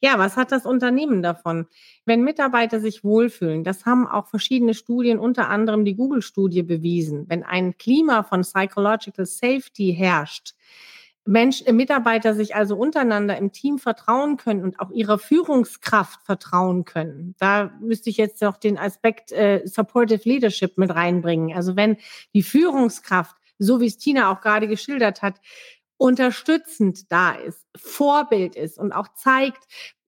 Ja, 0.00 0.18
was 0.18 0.36
hat 0.36 0.52
das 0.52 0.64
Unternehmen 0.64 1.22
davon? 1.22 1.66
Wenn 2.04 2.22
Mitarbeiter 2.22 2.78
sich 2.78 3.02
wohlfühlen, 3.02 3.64
das 3.64 3.84
haben 3.84 4.06
auch 4.06 4.28
verschiedene 4.28 4.74
Studien, 4.74 5.18
unter 5.18 5.48
anderem 5.48 5.84
die 5.84 5.96
Google-Studie 5.96 6.62
bewiesen. 6.62 7.24
Wenn 7.28 7.42
ein 7.42 7.76
Klima 7.78 8.22
von 8.22 8.42
Psychological 8.42 9.26
Safety 9.26 9.94
herrscht, 9.96 10.54
Mensch, 11.28 11.62
äh, 11.66 11.72
Mitarbeiter 11.72 12.34
sich 12.34 12.56
also 12.56 12.74
untereinander 12.76 13.36
im 13.36 13.52
Team 13.52 13.78
vertrauen 13.78 14.38
können 14.38 14.62
und 14.62 14.80
auch 14.80 14.90
ihrer 14.90 15.18
Führungskraft 15.18 16.22
vertrauen 16.22 16.84
können. 16.84 17.34
Da 17.38 17.70
müsste 17.80 18.08
ich 18.08 18.16
jetzt 18.16 18.40
noch 18.40 18.56
den 18.56 18.78
Aspekt 18.78 19.30
äh, 19.32 19.60
Supportive 19.66 20.26
Leadership 20.26 20.78
mit 20.78 20.94
reinbringen. 20.94 21.54
Also 21.54 21.76
wenn 21.76 21.98
die 22.34 22.42
Führungskraft, 22.42 23.36
so 23.58 23.80
wie 23.80 23.86
es 23.86 23.98
Tina 23.98 24.32
auch 24.32 24.40
gerade 24.40 24.68
geschildert 24.68 25.20
hat, 25.20 25.34
unterstützend 25.98 27.12
da 27.12 27.32
ist, 27.32 27.66
Vorbild 27.76 28.56
ist 28.56 28.78
und 28.78 28.92
auch 28.92 29.08
zeigt, 29.14 29.62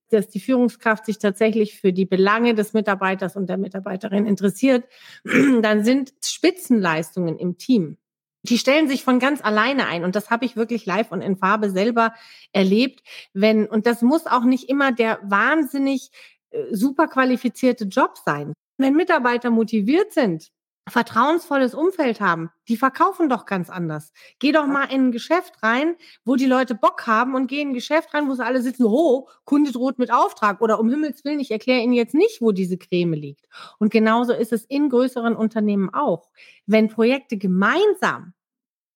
dass 0.08 0.28
die 0.28 0.40
Führungskraft 0.40 1.06
sich 1.06 1.18
tatsächlich 1.18 1.78
für 1.78 1.92
die 1.92 2.06
Belange 2.06 2.54
des 2.54 2.72
Mitarbeiters 2.72 3.36
und 3.36 3.48
der 3.48 3.58
Mitarbeiterin 3.58 4.26
interessiert, 4.26 4.84
dann 5.62 5.84
sind 5.84 6.12
Spitzenleistungen 6.24 7.38
im 7.38 7.58
Team. 7.58 7.96
Die 8.42 8.58
stellen 8.58 8.88
sich 8.88 9.04
von 9.04 9.18
ganz 9.18 9.44
alleine 9.44 9.86
ein. 9.86 10.02
Und 10.02 10.16
das 10.16 10.30
habe 10.30 10.46
ich 10.46 10.56
wirklich 10.56 10.86
live 10.86 11.12
und 11.12 11.20
in 11.20 11.36
Farbe 11.36 11.70
selber 11.70 12.14
erlebt. 12.52 13.02
Wenn, 13.34 13.66
und 13.66 13.86
das 13.86 14.00
muss 14.00 14.26
auch 14.26 14.44
nicht 14.44 14.68
immer 14.68 14.92
der 14.92 15.20
wahnsinnig 15.22 16.10
äh, 16.50 16.64
super 16.74 17.06
qualifizierte 17.06 17.84
Job 17.84 18.16
sein. 18.24 18.54
Wenn 18.78 18.94
Mitarbeiter 18.94 19.50
motiviert 19.50 20.12
sind, 20.12 20.50
vertrauensvolles 20.90 21.74
Umfeld 21.74 22.20
haben, 22.20 22.50
die 22.68 22.76
verkaufen 22.76 23.28
doch 23.28 23.46
ganz 23.46 23.70
anders. 23.70 24.12
Geh 24.38 24.52
doch 24.52 24.66
mal 24.66 24.84
in 24.84 25.08
ein 25.08 25.12
Geschäft 25.12 25.62
rein, 25.62 25.96
wo 26.24 26.36
die 26.36 26.46
Leute 26.46 26.74
Bock 26.74 27.06
haben 27.06 27.34
und 27.34 27.46
geh 27.46 27.60
in 27.60 27.70
ein 27.70 27.74
Geschäft 27.74 28.12
rein, 28.14 28.28
wo 28.28 28.34
sie 28.34 28.44
alle 28.44 28.62
sitzen, 28.62 28.84
oh, 28.84 29.28
Kunde 29.44 29.72
droht 29.72 29.98
mit 29.98 30.12
Auftrag 30.12 30.60
oder 30.60 30.78
um 30.80 30.90
Himmels 30.90 31.24
Willen, 31.24 31.40
ich 31.40 31.50
erkläre 31.50 31.80
Ihnen 31.80 31.92
jetzt 31.92 32.14
nicht, 32.14 32.40
wo 32.40 32.52
diese 32.52 32.78
Creme 32.78 33.14
liegt. 33.14 33.46
Und 33.78 33.90
genauso 33.90 34.32
ist 34.32 34.52
es 34.52 34.64
in 34.64 34.88
größeren 34.88 35.36
Unternehmen 35.36 35.90
auch. 35.92 36.28
Wenn 36.66 36.88
Projekte 36.88 37.36
gemeinsam 37.36 38.34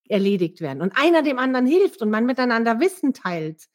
erledigt 0.09 0.61
werden 0.61 0.83
und 0.83 0.93
einer 0.97 1.23
dem 1.23 1.39
anderen 1.39 1.67
hilft 1.67 2.03
und 2.03 2.11
man 2.11 2.27
miteinander 2.27 2.81
Wissen 2.81 3.15
teilt, 3.15 3.69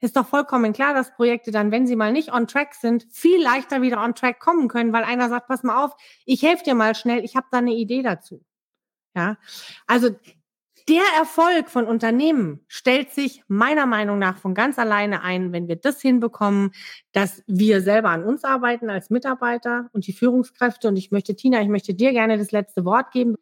ist 0.00 0.16
doch 0.16 0.26
vollkommen 0.26 0.72
klar, 0.72 0.94
dass 0.94 1.14
Projekte 1.14 1.50
dann, 1.50 1.70
wenn 1.70 1.86
sie 1.86 1.96
mal 1.96 2.12
nicht 2.12 2.32
on 2.32 2.46
track 2.46 2.74
sind, 2.74 3.06
viel 3.10 3.42
leichter 3.42 3.82
wieder 3.82 4.02
on 4.02 4.14
track 4.14 4.40
kommen 4.40 4.68
können, 4.68 4.92
weil 4.92 5.04
einer 5.04 5.28
sagt, 5.28 5.48
pass 5.48 5.62
mal 5.62 5.84
auf, 5.84 5.96
ich 6.24 6.42
helfe 6.42 6.64
dir 6.64 6.74
mal 6.74 6.94
schnell, 6.94 7.24
ich 7.24 7.36
habe 7.36 7.46
da 7.50 7.58
eine 7.58 7.74
Idee 7.74 8.02
dazu. 8.02 8.44
Ja, 9.14 9.38
also 9.86 10.10
der 10.88 11.02
Erfolg 11.18 11.68
von 11.68 11.86
Unternehmen 11.86 12.64
stellt 12.68 13.10
sich 13.10 13.42
meiner 13.48 13.86
Meinung 13.86 14.20
nach 14.20 14.38
von 14.38 14.54
ganz 14.54 14.78
alleine 14.78 15.22
ein, 15.22 15.52
wenn 15.52 15.66
wir 15.66 15.76
das 15.76 16.00
hinbekommen, 16.00 16.70
dass 17.10 17.42
wir 17.48 17.80
selber 17.80 18.10
an 18.10 18.24
uns 18.24 18.44
arbeiten 18.44 18.88
als 18.88 19.10
Mitarbeiter 19.10 19.88
und 19.92 20.06
die 20.06 20.12
Führungskräfte. 20.12 20.86
Und 20.86 20.96
ich 20.96 21.10
möchte, 21.10 21.34
Tina, 21.34 21.60
ich 21.60 21.68
möchte 21.68 21.94
dir 21.94 22.12
gerne 22.12 22.38
das 22.38 22.52
letzte 22.52 22.84
Wort 22.84 23.10
geben. 23.10 23.34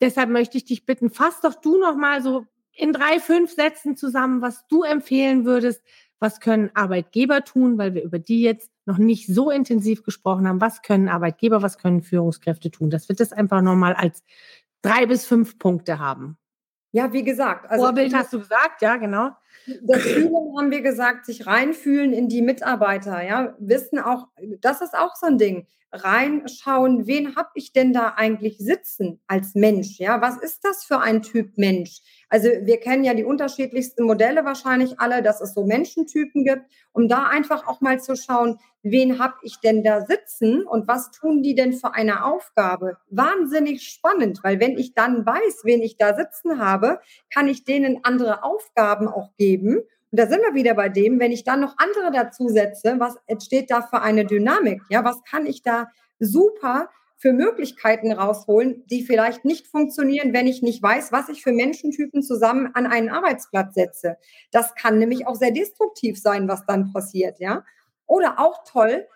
Deshalb 0.00 0.30
möchte 0.30 0.56
ich 0.56 0.66
dich 0.66 0.86
bitten, 0.86 1.10
fass 1.10 1.40
doch 1.40 1.56
du 1.56 1.78
noch 1.80 1.96
mal 1.96 2.22
so 2.22 2.46
in 2.78 2.92
drei, 2.92 3.18
fünf 3.18 3.52
Sätzen 3.52 3.96
zusammen, 3.96 4.40
was 4.40 4.66
du 4.68 4.82
empfehlen 4.82 5.44
würdest. 5.44 5.82
Was 6.20 6.40
können 6.40 6.70
Arbeitgeber 6.74 7.44
tun, 7.44 7.78
weil 7.78 7.94
wir 7.94 8.02
über 8.02 8.18
die 8.18 8.42
jetzt 8.42 8.70
noch 8.86 8.98
nicht 8.98 9.26
so 9.26 9.50
intensiv 9.50 10.02
gesprochen 10.02 10.48
haben. 10.48 10.60
Was 10.60 10.82
können 10.82 11.08
Arbeitgeber, 11.08 11.62
was 11.62 11.78
können 11.78 12.02
Führungskräfte 12.02 12.70
tun? 12.70 12.90
Das 12.90 13.08
wird 13.08 13.20
es 13.20 13.32
einfach 13.32 13.62
nochmal 13.62 13.94
als 13.94 14.24
drei 14.82 15.06
bis 15.06 15.26
fünf 15.26 15.58
Punkte 15.58 15.98
haben. 15.98 16.38
Ja, 16.90 17.12
wie 17.12 17.22
gesagt. 17.22 17.70
Also 17.70 17.84
Vorbild 17.84 18.14
hast 18.14 18.32
du 18.32 18.38
gesagt, 18.38 18.80
ja, 18.80 18.96
genau. 18.96 19.30
Das 19.82 20.02
Fühlen 20.02 20.56
haben 20.56 20.70
wir 20.70 20.80
gesagt, 20.80 21.26
sich 21.26 21.46
reinfühlen 21.46 22.12
in 22.12 22.28
die 22.28 22.40
Mitarbeiter, 22.40 23.22
ja, 23.22 23.54
wissen 23.58 23.98
auch, 23.98 24.28
das 24.60 24.80
ist 24.80 24.96
auch 24.96 25.14
so 25.14 25.26
ein 25.26 25.36
Ding. 25.36 25.66
Reinschauen, 25.92 27.06
wen 27.06 27.36
habe 27.36 27.50
ich 27.54 27.72
denn 27.72 27.92
da 27.92 28.14
eigentlich 28.16 28.58
sitzen 28.58 29.20
als 29.26 29.54
Mensch, 29.54 29.98
ja? 29.98 30.20
Was 30.20 30.38
ist 30.38 30.64
das 30.64 30.84
für 30.84 31.00
ein 31.00 31.22
Typ 31.22 31.56
Mensch? 31.56 32.00
Also 32.28 32.48
wir 32.62 32.78
kennen 32.78 33.04
ja 33.04 33.14
die 33.14 33.24
unterschiedlichsten 33.24 34.04
Modelle 34.04 34.44
wahrscheinlich 34.44 35.00
alle, 35.00 35.22
dass 35.22 35.40
es 35.40 35.54
so 35.54 35.64
Menschentypen 35.64 36.44
gibt, 36.44 36.62
um 36.92 37.08
da 37.08 37.24
einfach 37.24 37.66
auch 37.66 37.80
mal 37.80 38.00
zu 38.00 38.16
schauen, 38.16 38.58
wen 38.82 39.18
habe 39.18 39.34
ich 39.42 39.60
denn 39.60 39.82
da 39.82 40.04
sitzen 40.04 40.66
und 40.66 40.86
was 40.86 41.10
tun 41.10 41.42
die 41.42 41.54
denn 41.54 41.72
für 41.72 41.94
eine 41.94 42.24
Aufgabe? 42.24 42.98
Wahnsinnig 43.08 43.82
spannend, 43.82 44.40
weil 44.42 44.60
wenn 44.60 44.76
ich 44.76 44.94
dann 44.94 45.24
weiß, 45.24 45.62
wen 45.64 45.82
ich 45.82 45.96
da 45.96 46.14
sitzen 46.14 46.58
habe, 46.58 47.00
kann 47.32 47.48
ich 47.48 47.64
denen 47.64 48.00
andere 48.04 48.42
Aufgaben 48.42 49.08
auch 49.08 49.30
geben. 49.36 49.78
Und 50.10 50.20
da 50.20 50.26
sind 50.26 50.40
wir 50.40 50.54
wieder 50.54 50.74
bei 50.74 50.88
dem, 50.88 51.20
wenn 51.20 51.32
ich 51.32 51.44
dann 51.44 51.60
noch 51.60 51.76
andere 51.78 52.10
dazu 52.12 52.48
setze, 52.48 52.96
was 52.98 53.16
entsteht 53.26 53.70
da 53.70 53.82
für 53.82 54.02
eine 54.02 54.24
Dynamik? 54.24 54.82
Ja, 54.90 55.04
was 55.04 55.22
kann 55.24 55.46
ich 55.46 55.62
da 55.62 55.88
super 56.18 56.88
für 57.18 57.32
Möglichkeiten 57.32 58.12
rausholen, 58.12 58.86
die 58.86 59.02
vielleicht 59.02 59.44
nicht 59.44 59.66
funktionieren, 59.66 60.32
wenn 60.32 60.46
ich 60.46 60.62
nicht 60.62 60.80
weiß, 60.80 61.10
was 61.10 61.28
ich 61.28 61.42
für 61.42 61.52
Menschentypen 61.52 62.22
zusammen 62.22 62.70
an 62.74 62.86
einen 62.86 63.10
Arbeitsplatz 63.10 63.74
setze. 63.74 64.16
Das 64.52 64.74
kann 64.76 64.98
nämlich 64.98 65.26
auch 65.26 65.34
sehr 65.34 65.50
destruktiv 65.50 66.20
sein, 66.20 66.48
was 66.48 66.64
dann 66.64 66.92
passiert, 66.92 67.40
ja. 67.40 67.64
Oder 68.06 68.38
auch 68.38 68.62
toll, 68.64 69.06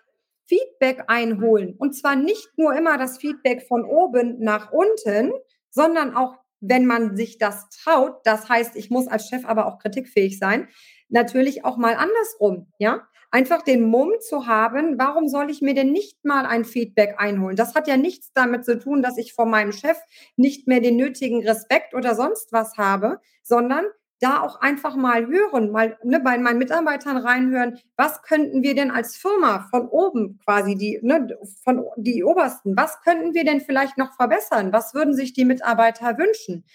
Feedback 0.45 1.05
einholen. 1.07 1.75
Und 1.77 1.93
zwar 1.93 2.17
nicht 2.17 2.49
nur 2.57 2.75
immer 2.75 2.97
das 2.97 3.17
Feedback 3.17 3.65
von 3.65 3.85
oben 3.85 4.37
nach 4.39 4.71
unten, 4.71 5.31
sondern 5.69 6.15
auch, 6.15 6.35
wenn 6.59 6.85
man 6.85 7.15
sich 7.15 7.37
das 7.37 7.69
traut. 7.69 8.17
Das 8.25 8.49
heißt, 8.49 8.75
ich 8.75 8.89
muss 8.89 9.07
als 9.07 9.29
Chef 9.29 9.45
aber 9.45 9.65
auch 9.65 9.79
kritikfähig 9.79 10.37
sein. 10.37 10.67
Natürlich 11.07 11.63
auch 11.63 11.77
mal 11.77 11.95
andersrum, 11.95 12.67
ja 12.77 13.07
einfach 13.33 13.63
den 13.63 13.81
Mumm 13.81 14.11
zu 14.19 14.45
haben, 14.45 14.99
warum 14.99 15.27
soll 15.27 15.49
ich 15.49 15.61
mir 15.61 15.73
denn 15.73 15.91
nicht 15.91 16.23
mal 16.23 16.45
ein 16.45 16.65
Feedback 16.65 17.15
einholen? 17.17 17.55
Das 17.55 17.73
hat 17.73 17.87
ja 17.87 17.97
nichts 17.97 18.31
damit 18.33 18.63
zu 18.63 18.77
tun, 18.77 19.01
dass 19.01 19.17
ich 19.17 19.33
vor 19.33 19.47
meinem 19.47 19.71
Chef 19.71 19.97
nicht 20.37 20.67
mehr 20.67 20.81
den 20.81 20.97
nötigen 20.97 21.45
Respekt 21.45 21.95
oder 21.95 22.13
sonst 22.13 22.53
was 22.53 22.77
habe, 22.77 23.19
sondern 23.41 23.85
da 24.19 24.39
auch 24.41 24.61
einfach 24.61 24.95
mal 24.95 25.25
hören, 25.25 25.71
mal 25.71 25.97
ne, 26.03 26.19
bei 26.19 26.37
meinen 26.37 26.59
Mitarbeitern 26.59 27.17
reinhören, 27.17 27.79
was 27.97 28.21
könnten 28.21 28.61
wir 28.61 28.75
denn 28.75 28.91
als 28.91 29.17
Firma 29.17 29.67
von 29.71 29.87
oben 29.87 30.39
quasi, 30.45 30.75
die, 30.75 30.99
ne, 31.01 31.27
von 31.63 31.83
die 31.97 32.23
Obersten, 32.23 32.77
was 32.77 33.01
könnten 33.01 33.33
wir 33.33 33.43
denn 33.45 33.61
vielleicht 33.61 33.97
noch 33.97 34.15
verbessern? 34.15 34.71
Was 34.71 34.93
würden 34.93 35.15
sich 35.15 35.33
die 35.33 35.43
Mitarbeiter 35.43 36.19
wünschen? 36.19 36.65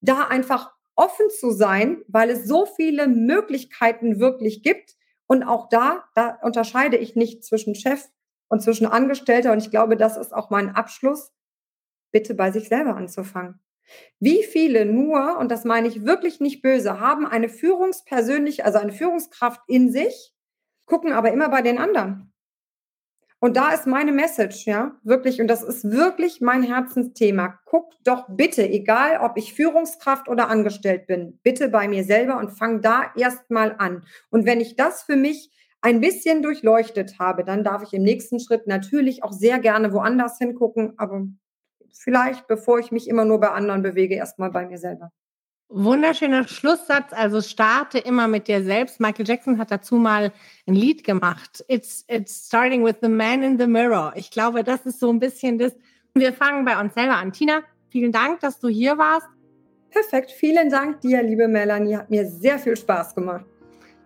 Da 0.00 0.28
einfach 0.28 0.72
offen 0.94 1.28
zu 1.30 1.50
sein, 1.50 2.02
weil 2.06 2.30
es 2.30 2.46
so 2.46 2.64
viele 2.64 3.08
Möglichkeiten 3.08 4.20
wirklich 4.20 4.62
gibt, 4.62 4.95
und 5.26 5.42
auch 5.42 5.68
da, 5.68 6.04
da 6.14 6.38
unterscheide 6.42 6.96
ich 6.96 7.16
nicht 7.16 7.44
zwischen 7.44 7.74
Chef 7.74 8.08
und 8.48 8.62
zwischen 8.62 8.86
Angestellter. 8.86 9.52
Und 9.52 9.58
ich 9.58 9.70
glaube, 9.70 9.96
das 9.96 10.16
ist 10.16 10.34
auch 10.34 10.50
mein 10.50 10.74
Abschluss, 10.74 11.32
bitte 12.12 12.34
bei 12.34 12.50
sich 12.50 12.68
selber 12.68 12.96
anzufangen. 12.96 13.60
Wie 14.18 14.42
viele 14.42 14.84
nur, 14.84 15.38
und 15.38 15.50
das 15.50 15.64
meine 15.64 15.88
ich 15.88 16.04
wirklich 16.04 16.40
nicht 16.40 16.62
böse, 16.62 17.00
haben 17.00 17.26
eine 17.26 17.48
Führungspersönlich, 17.48 18.64
also 18.64 18.78
eine 18.78 18.92
Führungskraft 18.92 19.60
in 19.68 19.90
sich, 19.92 20.32
gucken 20.86 21.12
aber 21.12 21.32
immer 21.32 21.48
bei 21.48 21.62
den 21.62 21.78
anderen. 21.78 22.32
Und 23.46 23.56
da 23.56 23.70
ist 23.70 23.86
meine 23.86 24.10
Message, 24.10 24.66
ja, 24.66 24.96
wirklich, 25.04 25.40
und 25.40 25.46
das 25.46 25.62
ist 25.62 25.88
wirklich 25.88 26.40
mein 26.40 26.64
Herzensthema. 26.64 27.60
Guck 27.64 27.92
doch 28.02 28.26
bitte, 28.28 28.68
egal 28.68 29.20
ob 29.20 29.36
ich 29.36 29.54
Führungskraft 29.54 30.28
oder 30.28 30.48
angestellt 30.48 31.06
bin, 31.06 31.38
bitte 31.44 31.68
bei 31.68 31.86
mir 31.86 32.02
selber 32.02 32.38
und 32.38 32.50
fang 32.50 32.80
da 32.80 33.04
erstmal 33.16 33.76
an. 33.78 34.02
Und 34.30 34.46
wenn 34.46 34.60
ich 34.60 34.74
das 34.74 35.04
für 35.04 35.14
mich 35.14 35.52
ein 35.80 36.00
bisschen 36.00 36.42
durchleuchtet 36.42 37.20
habe, 37.20 37.44
dann 37.44 37.62
darf 37.62 37.84
ich 37.84 37.94
im 37.94 38.02
nächsten 38.02 38.40
Schritt 38.40 38.66
natürlich 38.66 39.22
auch 39.22 39.32
sehr 39.32 39.60
gerne 39.60 39.92
woanders 39.92 40.38
hingucken, 40.38 40.94
aber 40.96 41.28
vielleicht, 41.92 42.48
bevor 42.48 42.80
ich 42.80 42.90
mich 42.90 43.08
immer 43.08 43.24
nur 43.24 43.38
bei 43.38 43.50
anderen 43.50 43.82
bewege, 43.82 44.16
erstmal 44.16 44.50
bei 44.50 44.66
mir 44.66 44.78
selber. 44.78 45.12
Wunderschöner 45.68 46.46
Schlusssatz. 46.46 47.12
Also 47.12 47.40
starte 47.40 47.98
immer 47.98 48.28
mit 48.28 48.48
dir 48.48 48.62
selbst. 48.62 49.00
Michael 49.00 49.26
Jackson 49.26 49.58
hat 49.58 49.70
dazu 49.70 49.96
mal 49.96 50.32
ein 50.66 50.74
Lied 50.74 51.04
gemacht. 51.04 51.64
It's, 51.68 52.04
it's 52.08 52.46
starting 52.46 52.84
with 52.84 52.96
the 53.02 53.08
man 53.08 53.42
in 53.42 53.58
the 53.58 53.66
mirror. 53.66 54.12
Ich 54.14 54.30
glaube, 54.30 54.62
das 54.62 54.86
ist 54.86 55.00
so 55.00 55.10
ein 55.10 55.18
bisschen 55.18 55.58
das. 55.58 55.74
Wir 56.14 56.32
fangen 56.32 56.64
bei 56.64 56.80
uns 56.80 56.94
selber 56.94 57.16
an. 57.16 57.32
Tina, 57.32 57.62
vielen 57.90 58.12
Dank, 58.12 58.40
dass 58.40 58.58
du 58.60 58.68
hier 58.68 58.96
warst. 58.96 59.28
Perfekt. 59.90 60.30
Vielen 60.30 60.70
Dank 60.70 61.00
dir, 61.00 61.22
liebe 61.22 61.48
Melanie. 61.48 61.96
Hat 61.96 62.10
mir 62.10 62.26
sehr 62.26 62.58
viel 62.58 62.76
Spaß 62.76 63.14
gemacht. 63.14 63.44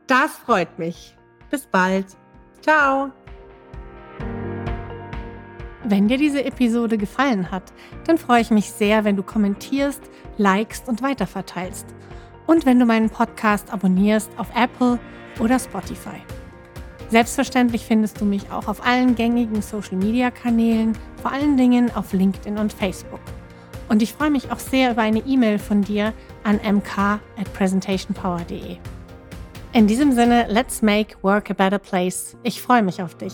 Das 0.06 0.36
freut 0.36 0.78
mich. 0.78 1.16
Bis 1.50 1.66
bald. 1.66 2.06
Ciao. 2.62 3.12
Wenn 5.84 6.08
dir 6.08 6.18
diese 6.18 6.44
Episode 6.44 6.98
gefallen 6.98 7.50
hat, 7.50 7.72
dann 8.04 8.18
freue 8.18 8.42
ich 8.42 8.50
mich 8.50 8.70
sehr, 8.70 9.04
wenn 9.04 9.16
du 9.16 9.22
kommentierst, 9.22 10.02
likest 10.36 10.88
und 10.88 11.02
weiterverteilst. 11.02 11.86
Und 12.46 12.66
wenn 12.66 12.78
du 12.78 12.84
meinen 12.84 13.08
Podcast 13.08 13.72
abonnierst 13.72 14.30
auf 14.36 14.48
Apple 14.54 14.98
oder 15.38 15.58
Spotify. 15.58 16.20
Selbstverständlich 17.08 17.84
findest 17.84 18.20
du 18.20 18.24
mich 18.24 18.50
auch 18.52 18.68
auf 18.68 18.86
allen 18.86 19.14
gängigen 19.14 19.62
Social-Media-Kanälen, 19.62 20.96
vor 21.22 21.32
allen 21.32 21.56
Dingen 21.56 21.90
auf 21.94 22.12
LinkedIn 22.12 22.58
und 22.58 22.72
Facebook. 22.72 23.20
Und 23.88 24.02
ich 24.02 24.12
freue 24.12 24.30
mich 24.30 24.52
auch 24.52 24.60
sehr 24.60 24.92
über 24.92 25.02
eine 25.02 25.20
E-Mail 25.20 25.58
von 25.58 25.82
dir 25.82 26.12
an 26.44 26.60
mk 26.62 26.98
at 26.98 27.52
presentationpower.de. 27.54 28.76
In 29.72 29.86
diesem 29.86 30.12
Sinne, 30.12 30.46
let's 30.48 30.82
make 30.82 31.16
work 31.22 31.50
a 31.50 31.54
better 31.54 31.78
place. 31.78 32.36
Ich 32.42 32.60
freue 32.60 32.82
mich 32.82 33.02
auf 33.02 33.16
dich. 33.16 33.32